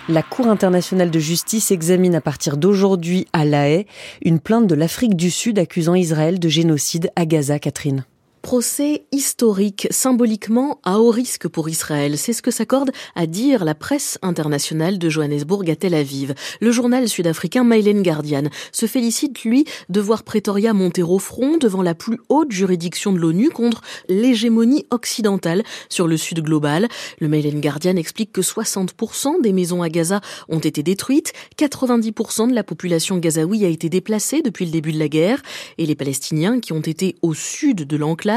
La 0.09 0.24
Cour 0.24 0.48
internationale 0.48 1.12
de 1.12 1.18
justice 1.20 1.70
examine 1.70 2.16
à 2.16 2.20
partir 2.20 2.57
d'aujourd'hui 2.57 3.28
à 3.32 3.44
La 3.44 3.68
Haye 3.68 3.86
une 4.20 4.40
plainte 4.40 4.66
de 4.66 4.74
l'Afrique 4.74 5.14
du 5.14 5.30
Sud 5.30 5.61
accusant 5.61 5.94
Israël 5.94 6.40
de 6.40 6.48
génocide 6.48 7.12
à 7.14 7.24
Gaza, 7.24 7.61
Catherine 7.61 8.05
procès 8.43 9.07
historique, 9.12 9.86
symboliquement 9.90 10.80
à 10.84 10.99
haut 10.99 11.11
risque 11.11 11.47
pour 11.47 11.68
Israël. 11.68 12.18
C'est 12.18 12.32
ce 12.32 12.43
que 12.43 12.51
s'accorde 12.51 12.90
à 13.14 13.26
dire 13.26 13.64
la 13.64 13.76
presse 13.76 14.18
internationale 14.20 14.99
de 14.99 15.09
Johannesburg 15.09 15.70
à 15.70 15.76
Tel 15.76 15.95
Aviv. 15.95 16.34
Le 16.61 16.72
journal 16.72 17.09
sud-africain 17.09 17.62
Mailen 17.62 18.03
Guardian 18.03 18.45
se 18.72 18.86
félicite, 18.86 19.45
lui, 19.45 19.64
de 19.88 20.01
voir 20.01 20.24
Pretoria 20.24 20.74
monter 20.74 21.03
au 21.03 21.20
front 21.20 21.57
devant 21.57 21.82
la 21.82 21.95
plus 21.95 22.18
haute 22.28 22.51
juridiction 22.51 23.12
de 23.12 23.18
l'ONU 23.18 23.49
contre 23.49 23.80
l'hégémonie 24.09 24.86
occidentale 24.90 25.62
sur 25.88 26.09
le 26.09 26.16
sud 26.16 26.40
global. 26.40 26.88
Le 27.20 27.28
Mailen 27.28 27.61
Guardian 27.61 27.97
explique 27.97 28.32
que 28.32 28.40
60% 28.40 29.40
des 29.40 29.53
maisons 29.53 29.82
à 29.82 29.88
Gaza 29.88 30.20
ont 30.49 30.59
été 30.59 30.82
détruites, 30.82 31.32
90% 31.59 32.51
de 32.51 32.55
la 32.55 32.64
population 32.64 33.18
gazaoui 33.18 33.64
a 33.64 33.68
été 33.68 33.88
déplacée 33.88 34.43
depuis 34.43 34.64
le 34.64 34.72
début 34.72 34.93
de 34.93 34.99
la 34.99 35.09
guerre, 35.09 35.43
et 35.78 35.86
les 35.86 35.95
Palestiniens 35.95 36.59
qui 36.59 36.72
ont 36.72 36.80
été 36.80 37.14
au 37.22 37.34
sud 37.34 37.86
de 37.86 37.97
l'enclave 37.97 38.32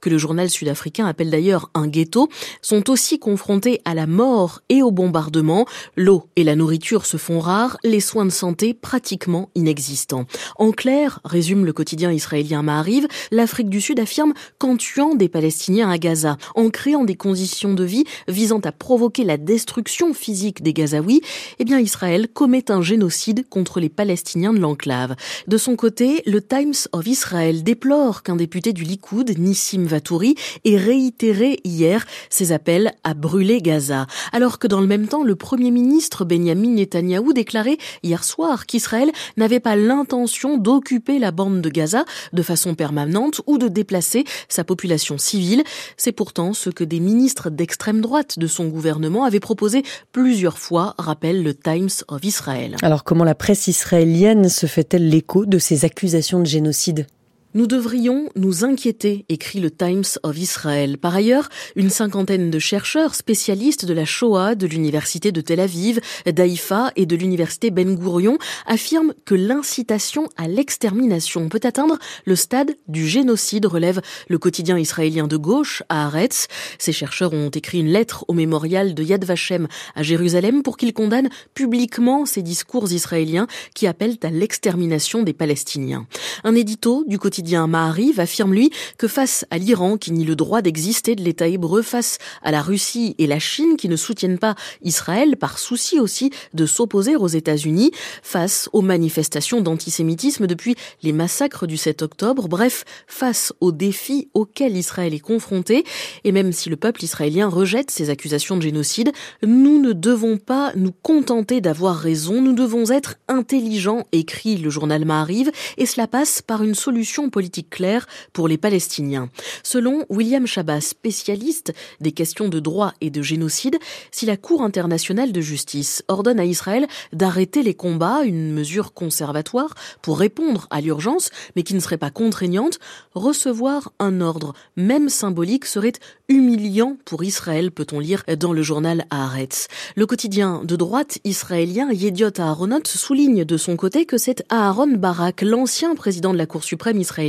que 0.00 0.10
le 0.10 0.18
journal 0.18 0.50
sud-africain 0.50 1.06
appelle 1.06 1.30
d'ailleurs 1.30 1.70
un 1.74 1.86
ghetto, 1.86 2.28
sont 2.62 2.90
aussi 2.90 3.18
confrontés 3.18 3.80
à 3.84 3.94
la 3.94 4.06
mort 4.06 4.60
et 4.68 4.82
au 4.82 4.90
bombardement. 4.90 5.66
L'eau 5.96 6.28
et 6.36 6.44
la 6.44 6.56
nourriture 6.56 7.06
se 7.06 7.16
font 7.16 7.40
rares, 7.40 7.76
les 7.84 8.00
soins 8.00 8.24
de 8.24 8.30
santé 8.30 8.74
pratiquement 8.74 9.50
inexistants. 9.54 10.26
En 10.56 10.72
clair, 10.72 11.20
résume 11.24 11.64
le 11.64 11.72
quotidien 11.72 12.12
israélien 12.12 12.62
Maariv, 12.62 13.06
l'Afrique 13.30 13.70
du 13.70 13.80
Sud 13.80 14.00
affirme 14.00 14.34
qu'en 14.58 14.76
tuant 14.76 15.14
des 15.14 15.28
Palestiniens 15.28 15.90
à 15.90 15.98
Gaza, 15.98 16.36
en 16.54 16.70
créant 16.70 17.04
des 17.04 17.16
conditions 17.16 17.74
de 17.74 17.84
vie 17.84 18.04
visant 18.28 18.60
à 18.60 18.72
provoquer 18.72 19.24
la 19.24 19.36
destruction 19.36 20.14
physique 20.14 20.62
des 20.62 20.72
Gazaouis, 20.72 21.22
eh 21.58 21.64
bien 21.64 21.78
Israël 21.78 22.28
commet 22.32 22.70
un 22.70 22.82
génocide 22.82 23.48
contre 23.48 23.80
les 23.80 23.88
Palestiniens 23.88 24.52
de 24.52 24.58
l'enclave. 24.58 25.16
De 25.46 25.56
son 25.58 25.76
côté, 25.76 26.22
le 26.26 26.40
Times 26.40 26.74
of 26.92 27.06
Israel 27.06 27.62
déplore 27.62 28.22
qu'un 28.22 28.36
député 28.36 28.72
du 28.72 28.84
Likoud, 28.84 29.38
Nissim 29.40 29.84
Vatouri 29.84 30.34
et 30.64 30.76
réitéré 30.76 31.58
hier 31.64 32.06
ses 32.28 32.52
appels 32.52 32.92
à 33.04 33.14
brûler 33.14 33.60
Gaza. 33.60 34.06
Alors 34.32 34.58
que 34.58 34.66
dans 34.66 34.80
le 34.80 34.86
même 34.86 35.08
temps, 35.08 35.24
le 35.24 35.34
Premier 35.34 35.70
ministre 35.70 36.24
Benjamin 36.24 36.70
Netanyahou 36.70 37.32
déclarait 37.32 37.78
hier 38.02 38.22
soir 38.22 38.66
qu'Israël 38.66 39.10
n'avait 39.36 39.60
pas 39.60 39.76
l'intention 39.76 40.58
d'occuper 40.58 41.18
la 41.18 41.32
bande 41.32 41.60
de 41.60 41.68
Gaza 41.68 42.04
de 42.32 42.42
façon 42.42 42.74
permanente 42.74 43.40
ou 43.46 43.58
de 43.58 43.68
déplacer 43.68 44.24
sa 44.48 44.64
population 44.64 45.18
civile. 45.18 45.64
C'est 45.96 46.12
pourtant 46.12 46.52
ce 46.52 46.70
que 46.70 46.84
des 46.84 47.00
ministres 47.00 47.50
d'extrême 47.50 48.00
droite 48.00 48.38
de 48.38 48.46
son 48.46 48.66
gouvernement 48.68 49.24
avaient 49.24 49.40
proposé 49.40 49.82
plusieurs 50.12 50.58
fois, 50.58 50.94
rappelle 50.98 51.42
le 51.42 51.54
Times 51.54 51.90
of 52.08 52.24
Israel. 52.24 52.76
Alors 52.82 53.04
comment 53.04 53.24
la 53.24 53.34
presse 53.34 53.66
israélienne 53.66 54.48
se 54.48 54.66
fait-elle 54.66 55.08
l'écho 55.08 55.46
de 55.46 55.58
ces 55.58 55.84
accusations 55.84 56.40
de 56.40 56.46
génocide? 56.46 57.06
Nous 57.54 57.66
devrions 57.66 58.28
nous 58.36 58.64
inquiéter, 58.64 59.24
écrit 59.28 59.58
le 59.58 59.72
Times 59.72 60.04
of 60.22 60.38
Israel. 60.38 60.98
Par 60.98 61.16
ailleurs, 61.16 61.48
une 61.74 61.90
cinquantaine 61.90 62.50
de 62.50 62.58
chercheurs 62.60 63.16
spécialistes 63.16 63.84
de 63.84 63.92
la 63.92 64.04
Shoah 64.04 64.54
de 64.54 64.68
l'université 64.68 65.32
de 65.32 65.40
Tel 65.40 65.58
Aviv, 65.58 66.00
d'Haïfa 66.26 66.92
et 66.94 67.06
de 67.06 67.16
l'université 67.16 67.70
Ben 67.70 67.96
Gurion 67.96 68.38
affirment 68.66 69.14
que 69.24 69.34
l'incitation 69.34 70.28
à 70.36 70.46
l'extermination 70.46 71.48
peut 71.48 71.60
atteindre 71.64 71.98
le 72.24 72.36
stade 72.36 72.76
du 72.86 73.08
génocide, 73.08 73.66
relève 73.66 74.00
le 74.28 74.38
quotidien 74.38 74.78
israélien 74.78 75.26
de 75.26 75.36
gauche 75.36 75.82
à 75.88 76.06
Haaretz. 76.06 76.46
Ces 76.78 76.92
chercheurs 76.92 77.32
ont 77.32 77.50
écrit 77.50 77.80
une 77.80 77.90
lettre 77.90 78.24
au 78.28 78.32
mémorial 78.32 78.94
de 78.94 79.02
Yad 79.02 79.24
Vashem 79.24 79.66
à 79.96 80.04
Jérusalem 80.04 80.62
pour 80.62 80.76
qu'ils 80.76 80.94
condamnent 80.94 81.30
publiquement 81.54 82.26
ces 82.26 82.42
discours 82.42 82.92
israéliens 82.92 83.48
qui 83.74 83.88
appellent 83.88 84.18
à 84.22 84.30
l'extermination 84.30 85.24
des 85.24 85.32
Palestiniens. 85.32 86.06
Un 86.44 86.54
édito 86.54 87.04
du 87.08 87.18
quotidien 87.18 87.39
quotidien. 87.40 87.66
Mahariv 87.66 88.20
affirme 88.20 88.52
lui 88.52 88.70
que 88.98 89.08
face 89.08 89.46
à 89.50 89.56
l'Iran 89.56 89.96
qui 89.96 90.12
nie 90.12 90.24
le 90.24 90.36
droit 90.36 90.60
d'exister 90.60 91.16
de 91.16 91.22
l'État 91.22 91.48
hébreu, 91.48 91.80
face 91.80 92.18
à 92.42 92.50
la 92.50 92.60
Russie 92.60 93.14
et 93.16 93.26
la 93.26 93.38
Chine 93.38 93.78
qui 93.78 93.88
ne 93.88 93.96
soutiennent 93.96 94.38
pas 94.38 94.56
Israël 94.82 95.38
par 95.38 95.58
souci 95.58 95.98
aussi 95.98 96.30
de 96.52 96.66
s'opposer 96.66 97.16
aux 97.16 97.28
États-Unis, 97.28 97.92
face 98.22 98.68
aux 98.74 98.82
manifestations 98.82 99.62
d'antisémitisme 99.62 100.46
depuis 100.46 100.74
les 101.02 101.12
massacres 101.12 101.66
du 101.66 101.78
7 101.78 102.02
octobre, 102.02 102.46
bref, 102.46 102.84
face 103.06 103.54
aux 103.62 103.72
défis 103.72 104.28
auxquels 104.34 104.76
Israël 104.76 105.14
est 105.14 105.18
confronté, 105.18 105.84
et 106.24 106.32
même 106.32 106.52
si 106.52 106.68
le 106.68 106.76
peuple 106.76 107.04
israélien 107.04 107.48
rejette 107.48 107.90
ces 107.90 108.10
accusations 108.10 108.58
de 108.58 108.62
génocide, 108.62 109.12
nous 109.42 109.80
ne 109.80 109.94
devons 109.94 110.36
pas 110.36 110.72
nous 110.76 110.92
contenter 110.92 111.62
d'avoir 111.62 111.96
raison, 111.96 112.42
nous 112.42 112.52
devons 112.52 112.90
être 112.90 113.14
intelligents, 113.28 114.04
écrit 114.12 114.58
le 114.58 114.68
journal 114.68 115.06
Mahariv, 115.06 115.50
et 115.78 115.86
cela 115.86 116.06
passe 116.06 116.42
par 116.42 116.62
une 116.62 116.74
solution 116.74 117.29
politique 117.30 117.70
claire 117.70 118.06
pour 118.32 118.48
les 118.48 118.58
Palestiniens. 118.58 119.30
Selon 119.62 120.04
William 120.08 120.46
Chabas, 120.46 120.80
spécialiste 120.80 121.72
des 122.00 122.12
questions 122.12 122.48
de 122.48 122.60
droit 122.60 122.92
et 123.00 123.10
de 123.10 123.22
génocide, 123.22 123.78
si 124.10 124.26
la 124.26 124.36
Cour 124.36 124.62
internationale 124.62 125.32
de 125.32 125.40
justice 125.40 126.02
ordonne 126.08 126.40
à 126.40 126.44
Israël 126.44 126.86
d'arrêter 127.12 127.62
les 127.62 127.74
combats, 127.74 128.22
une 128.24 128.52
mesure 128.52 128.92
conservatoire 128.92 129.74
pour 130.02 130.18
répondre 130.18 130.66
à 130.70 130.80
l'urgence, 130.80 131.30
mais 131.56 131.62
qui 131.62 131.74
ne 131.74 131.80
serait 131.80 131.98
pas 131.98 132.10
contraignante, 132.10 132.78
recevoir 133.14 133.92
un 133.98 134.20
ordre, 134.20 134.54
même 134.76 135.08
symbolique, 135.08 135.64
serait 135.64 135.92
humiliant 136.28 136.96
pour 137.04 137.24
Israël, 137.24 137.70
peut-on 137.72 137.98
lire 137.98 138.22
dans 138.38 138.52
le 138.52 138.62
journal 138.62 139.04
Haaretz. 139.10 139.68
Le 139.96 140.06
quotidien 140.06 140.62
de 140.64 140.76
droite 140.76 141.18
israélien 141.24 141.90
Yediot 141.90 142.38
Aharonot 142.38 142.84
souligne 142.84 143.44
de 143.44 143.56
son 143.56 143.76
côté 143.76 144.06
que 144.06 144.18
c'est 144.18 144.44
Aaron 144.48 144.92
Barak, 144.96 145.42
l'ancien 145.42 145.94
président 145.94 146.32
de 146.32 146.38
la 146.38 146.46
Cour 146.46 146.62
suprême 146.62 147.00
israélienne, 147.00 147.19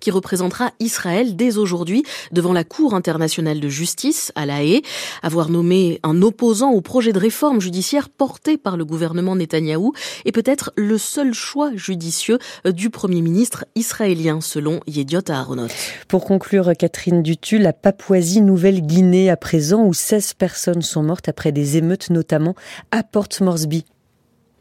qui 0.00 0.10
représentera 0.10 0.72
Israël 0.80 1.36
dès 1.36 1.56
aujourd'hui 1.56 2.04
devant 2.32 2.52
la 2.52 2.64
Cour 2.64 2.94
internationale 2.94 3.60
de 3.60 3.68
justice 3.68 4.32
à 4.34 4.46
La 4.46 4.62
Haye. 4.62 4.82
Avoir 5.22 5.48
nommé 5.48 6.00
un 6.02 6.22
opposant 6.22 6.70
au 6.70 6.80
projet 6.80 7.12
de 7.12 7.18
réforme 7.18 7.60
judiciaire 7.60 8.08
porté 8.08 8.56
par 8.56 8.76
le 8.76 8.84
gouvernement 8.84 9.36
Netanyahou 9.36 9.92
est 10.24 10.32
peut-être 10.32 10.72
le 10.76 10.98
seul 10.98 11.34
choix 11.34 11.70
judicieux 11.74 12.38
du 12.64 12.90
Premier 12.90 13.22
ministre 13.22 13.64
israélien, 13.74 14.40
selon 14.40 14.80
Yediot 14.86 15.28
Aharonot. 15.28 15.68
Pour 16.08 16.24
conclure, 16.24 16.72
Catherine 16.78 17.22
Dutu, 17.22 17.58
la 17.58 17.72
Papouasie-Nouvelle-Guinée 17.72 19.30
à 19.30 19.36
présent, 19.36 19.84
où 19.84 19.94
16 19.94 20.34
personnes 20.34 20.82
sont 20.82 21.02
mortes 21.02 21.28
après 21.28 21.52
des 21.52 21.76
émeutes, 21.76 22.10
notamment 22.10 22.54
à 22.90 23.02
Port 23.02 23.28
Moresby. 23.40 23.84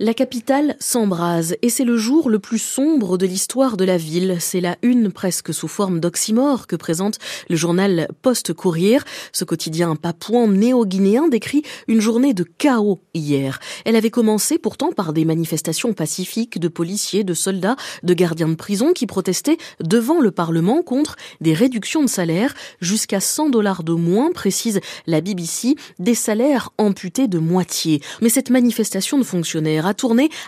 La 0.03 0.15
capitale 0.15 0.77
s'embrase 0.79 1.55
et 1.61 1.69
c'est 1.69 1.83
le 1.83 1.95
jour 1.95 2.31
le 2.31 2.39
plus 2.39 2.57
sombre 2.57 3.19
de 3.19 3.27
l'histoire 3.27 3.77
de 3.77 3.85
la 3.85 3.97
ville. 3.97 4.37
C'est 4.39 4.59
la 4.59 4.75
une 4.81 5.11
presque 5.11 5.53
sous 5.53 5.67
forme 5.67 5.99
d'oxymore 5.99 6.65
que 6.65 6.75
présente 6.75 7.19
le 7.49 7.55
journal 7.55 8.07
Post-Courrier. 8.23 8.97
Ce 9.31 9.45
quotidien 9.45 9.95
papouan 9.95 10.47
néo-guinéen 10.47 11.27
décrit 11.27 11.61
une 11.87 12.01
journée 12.01 12.33
de 12.33 12.41
chaos 12.41 12.99
hier. 13.13 13.59
Elle 13.85 13.95
avait 13.95 14.09
commencé 14.09 14.57
pourtant 14.57 14.91
par 14.91 15.13
des 15.13 15.23
manifestations 15.23 15.93
pacifiques 15.93 16.57
de 16.57 16.67
policiers, 16.67 17.23
de 17.23 17.35
soldats, 17.35 17.75
de 18.01 18.15
gardiens 18.15 18.49
de 18.49 18.55
prison 18.55 18.93
qui 18.93 19.05
protestaient 19.05 19.59
devant 19.83 20.19
le 20.19 20.31
Parlement 20.31 20.81
contre 20.81 21.15
des 21.41 21.53
réductions 21.53 22.01
de 22.01 22.09
salaire 22.09 22.55
jusqu'à 22.79 23.19
100 23.19 23.49
dollars 23.49 23.83
de 23.83 23.93
moins, 23.93 24.31
précise 24.31 24.79
la 25.05 25.21
BBC, 25.21 25.75
des 25.99 26.15
salaires 26.15 26.71
amputés 26.79 27.27
de 27.27 27.37
moitié. 27.37 28.01
Mais 28.23 28.29
cette 28.29 28.49
manifestation 28.49 29.19
de 29.19 29.23
fonctionnaires 29.23 29.90
a 29.91 29.95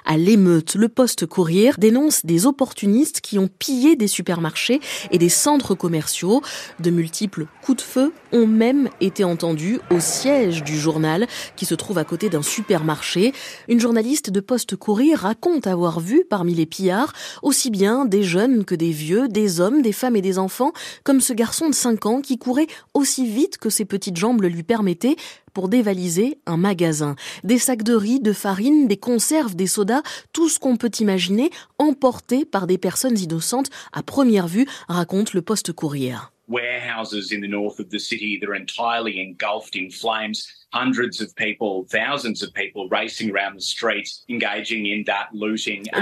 à 0.06 0.18
l'émeute. 0.18 0.76
Le 0.76 0.90
Poste 0.90 1.26
Courrier 1.26 1.72
dénonce 1.78 2.26
des 2.26 2.46
opportunistes 2.46 3.22
qui 3.22 3.38
ont 3.40 3.48
pillé 3.48 3.96
des 3.96 4.08
supermarchés 4.08 4.80
et 5.12 5.18
des 5.18 5.30
centres 5.30 5.76
commerciaux. 5.76 6.42
De 6.80 6.90
multiples 6.90 7.48
coups 7.64 7.78
de 7.78 7.82
feu 7.82 8.14
ont 8.32 8.48
même 8.48 8.90
été 9.00 9.24
entendus 9.24 9.80
au 9.92 10.00
siège 10.00 10.64
du 10.64 10.78
journal 10.78 11.28
qui 11.56 11.66
se 11.66 11.76
trouve 11.76 11.98
à 11.98 12.04
côté 12.04 12.30
d'un 12.30 12.42
supermarché. 12.42 13.34
Une 13.68 13.80
journaliste 13.80 14.30
de 14.30 14.40
Poste 14.40 14.76
Courrier 14.76 15.16
raconte 15.16 15.68
avoir 15.68 16.00
vu 16.00 16.24
parmi 16.30 16.54
les 16.54 16.66
pillards 16.66 17.14
aussi 17.42 17.70
bien 17.70 18.06
des 18.06 18.24
jeunes 18.24 18.66
que 18.66 18.76
des 18.76 18.92
vieux, 18.92 19.28
des 19.28 19.60
hommes, 19.60 19.82
des 19.82 19.94
femmes 19.94 20.16
et 20.16 20.22
des 20.22 20.40
enfants, 20.40 20.74
comme 21.04 21.22
ce 21.22 21.34
garçon 21.34 21.70
de 21.70 21.76
5 21.76 22.06
ans 22.06 22.22
qui 22.22 22.38
courait 22.38 22.68
aussi 22.94 23.26
vite 23.26 23.58
que 23.58 23.70
ses 23.70 23.86
petites 23.86 24.18
jambes 24.18 24.42
le 24.42 24.50
lui 24.50 24.64
permettaient 24.64 25.16
pour 25.54 25.70
dévaliser 25.70 26.40
un 26.46 26.58
magasin. 26.58 27.16
Des 27.44 27.60
sacs 27.60 27.84
de 27.84 27.96
riz, 27.96 28.20
de 28.20 28.34
farine, 28.34 28.88
des 28.88 28.98
conserves, 28.98 29.56
des 29.56 29.68
sodas, 29.68 30.02
tout 30.34 30.50
ce 30.50 30.60
qu'on 30.60 30.78
peut 30.78 30.92
imaginer 31.00 31.50
emporté 31.80 32.46
par 32.46 32.68
des 32.68 32.78
personnes 32.78 33.18
innocentes 33.18 33.70
à 33.92 34.04
première 34.04 34.48
vue, 34.48 34.68
raconte 34.88 35.34
le 35.34 35.42
poste 35.42 35.72
courrier. 35.72 36.16
Warehouses 36.50 37.32
in 37.32 37.40
the 37.40 37.50
north 37.50 37.80
of 37.80 37.90
the 37.90 38.00
city 38.00 38.38
that 38.40 38.50
are 38.50 38.56
entirely 38.56 39.20
engulfed 39.20 39.76
in 39.76 39.90
flames. 39.90 40.63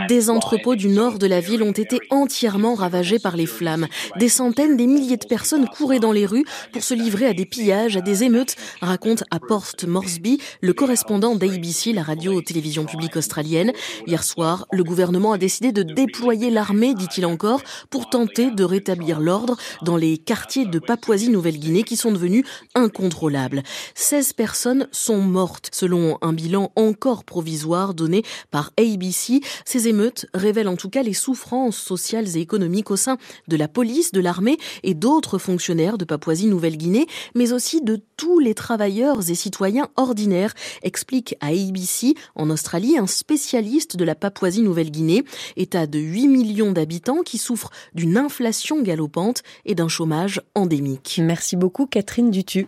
Des 0.08 0.30
entrepôts 0.30 0.76
du 0.76 0.88
nord 0.88 1.20
de 1.20 1.28
la 1.28 1.42
ville 1.42 1.62
ont 1.62 1.74
été 1.74 2.00
entièrement 2.10 2.74
ravagés 2.74 3.20
par 3.20 3.36
les 3.36 3.46
flammes. 3.46 3.88
Des 4.18 4.30
centaines, 4.30 4.78
des 4.78 4.88
milliers 4.88 5.18
de 5.18 5.26
personnes 5.26 5.68
couraient 5.68 6.00
dans 6.00 6.14
les 6.14 6.26
rues 6.26 6.46
pour 6.72 6.84
se 6.84 6.94
livrer 6.94 7.26
à 7.26 7.34
des 7.34 7.46
pillages, 7.46 7.98
à 7.98 8.02
des 8.02 8.24
émeutes, 8.24 8.56
raconte 8.80 9.26
à 9.30 9.40
Port 9.40 9.68
Moresby 9.86 10.40
le 10.62 10.72
correspondant 10.72 11.36
d'ABC, 11.36 11.92
la 11.94 12.04
radio-télévision 12.04 12.86
publique 12.86 13.18
australienne. 13.18 13.74
Hier 14.08 14.24
soir, 14.24 14.68
le 14.72 14.86
gouvernement 14.86 15.34
a 15.34 15.38
décidé 15.38 15.74
de 15.74 15.84
déployer 15.84 16.50
l'armée, 16.50 16.94
dit-il 16.94 17.26
encore, 17.26 17.62
pour 17.90 18.10
tenter 18.10 18.52
de 18.52 18.64
rétablir 18.64 19.20
l'ordre 19.20 19.58
dans 19.82 19.98
les 19.98 20.18
quartiers 20.18 20.66
de 20.66 20.80
Papouasie-Nouvelle-Guinée 20.80 21.84
qui 21.84 21.98
sont 21.98 22.14
devenus 22.14 22.46
incontrôlables. 22.74 23.64
16 23.96 24.32
personnes 24.32 24.61
sont 24.92 25.22
mortes. 25.22 25.70
Selon 25.74 26.18
un 26.22 26.34
bilan 26.34 26.72
encore 26.76 27.24
provisoire 27.24 27.94
donné 27.94 28.24
par 28.50 28.72
ABC, 28.78 29.42
ces 29.66 29.88
émeutes 29.88 30.26
révèlent 30.34 30.68
en 30.68 30.76
tout 30.76 30.90
cas 30.90 31.04
les 31.04 31.14
souffrances 31.14 31.78
sociales 31.78 32.38
et 32.38 32.42
économiques 32.42 32.92
au 32.92 32.96
sein 32.96 33.18
de 33.48 33.58
la 33.58 33.68
police, 33.68 34.12
de 34.12 34.22
l'armée 34.22 34.58
et 34.84 34.94
d'autres 34.94 35.38
fonctionnaires 35.38 35.98
de 35.98 36.06
Papouasie-Nouvelle-Guinée, 36.06 37.08
mais 37.36 37.54
aussi 37.54 37.82
de 37.82 38.00
tous 38.18 38.40
les 38.40 38.54
travailleurs 38.54 39.30
et 39.30 39.36
citoyens 39.36 39.90
ordinaires, 39.96 40.54
explique 40.84 41.36
à 41.40 41.48
ABC 41.48 42.14
en 42.36 42.50
Australie 42.50 42.98
un 42.98 43.08
spécialiste 43.08 43.96
de 43.96 44.04
la 44.04 44.16
Papouasie-Nouvelle-Guinée, 44.16 45.24
état 45.58 45.88
de 45.88 46.00
8 46.00 46.28
millions 46.28 46.72
d'habitants 46.72 47.22
qui 47.24 47.38
souffrent 47.38 47.72
d'une 47.94 48.18
inflation 48.18 48.82
galopante 48.82 49.44
et 49.66 49.76
d'un 49.76 49.88
chômage 49.88 50.42
endémique. 50.56 51.20
Merci 51.24 51.56
beaucoup 51.56 51.86
Catherine 51.86 52.32
Dutu. 52.32 52.68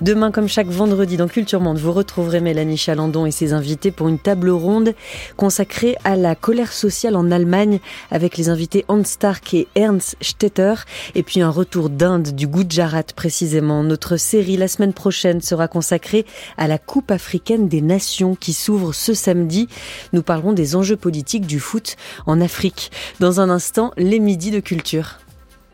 Demain, 0.00 0.32
comme 0.32 0.48
chaque 0.48 0.66
vendredi 0.66 1.16
dans 1.16 1.28
Culture 1.28 1.60
Monde, 1.60 1.78
vous 1.78 1.92
retrouverez 1.92 2.40
Mélanie 2.40 2.76
Chalandon 2.76 3.26
et 3.26 3.30
ses 3.30 3.52
invités 3.52 3.92
pour 3.92 4.08
une 4.08 4.18
table 4.18 4.50
ronde 4.50 4.92
consacrée 5.36 5.96
à 6.02 6.16
la 6.16 6.34
colère 6.34 6.72
sociale 6.72 7.14
en 7.14 7.30
Allemagne 7.30 7.78
avec 8.10 8.36
les 8.36 8.48
invités 8.48 8.84
Hans 8.88 9.04
Stark 9.04 9.54
et 9.54 9.68
Ernst 9.76 10.16
Stetter 10.20 10.74
et 11.14 11.22
puis 11.22 11.42
un 11.42 11.48
retour 11.48 11.90
d'Inde 11.90 12.34
du 12.34 12.48
Gujarat 12.48 13.04
précisément. 13.14 13.84
Notre 13.84 14.16
série 14.16 14.56
la 14.56 14.66
semaine 14.68 14.94
prochaine 14.94 15.40
sera 15.40 15.68
consacrée 15.68 16.26
à 16.58 16.66
la 16.66 16.78
Coupe 16.78 17.12
africaine 17.12 17.68
des 17.68 17.80
nations 17.80 18.34
qui 18.34 18.52
s'ouvre 18.52 18.92
ce 18.92 19.14
samedi. 19.14 19.68
Nous 20.12 20.22
parlerons 20.22 20.52
des 20.52 20.74
enjeux 20.74 20.96
politiques 20.96 21.46
du 21.46 21.60
foot 21.60 21.96
en 22.26 22.40
Afrique. 22.40 22.90
Dans 23.20 23.40
un 23.40 23.48
instant, 23.48 23.92
les 23.96 24.18
midis 24.18 24.50
de 24.50 24.60
culture. 24.60 25.18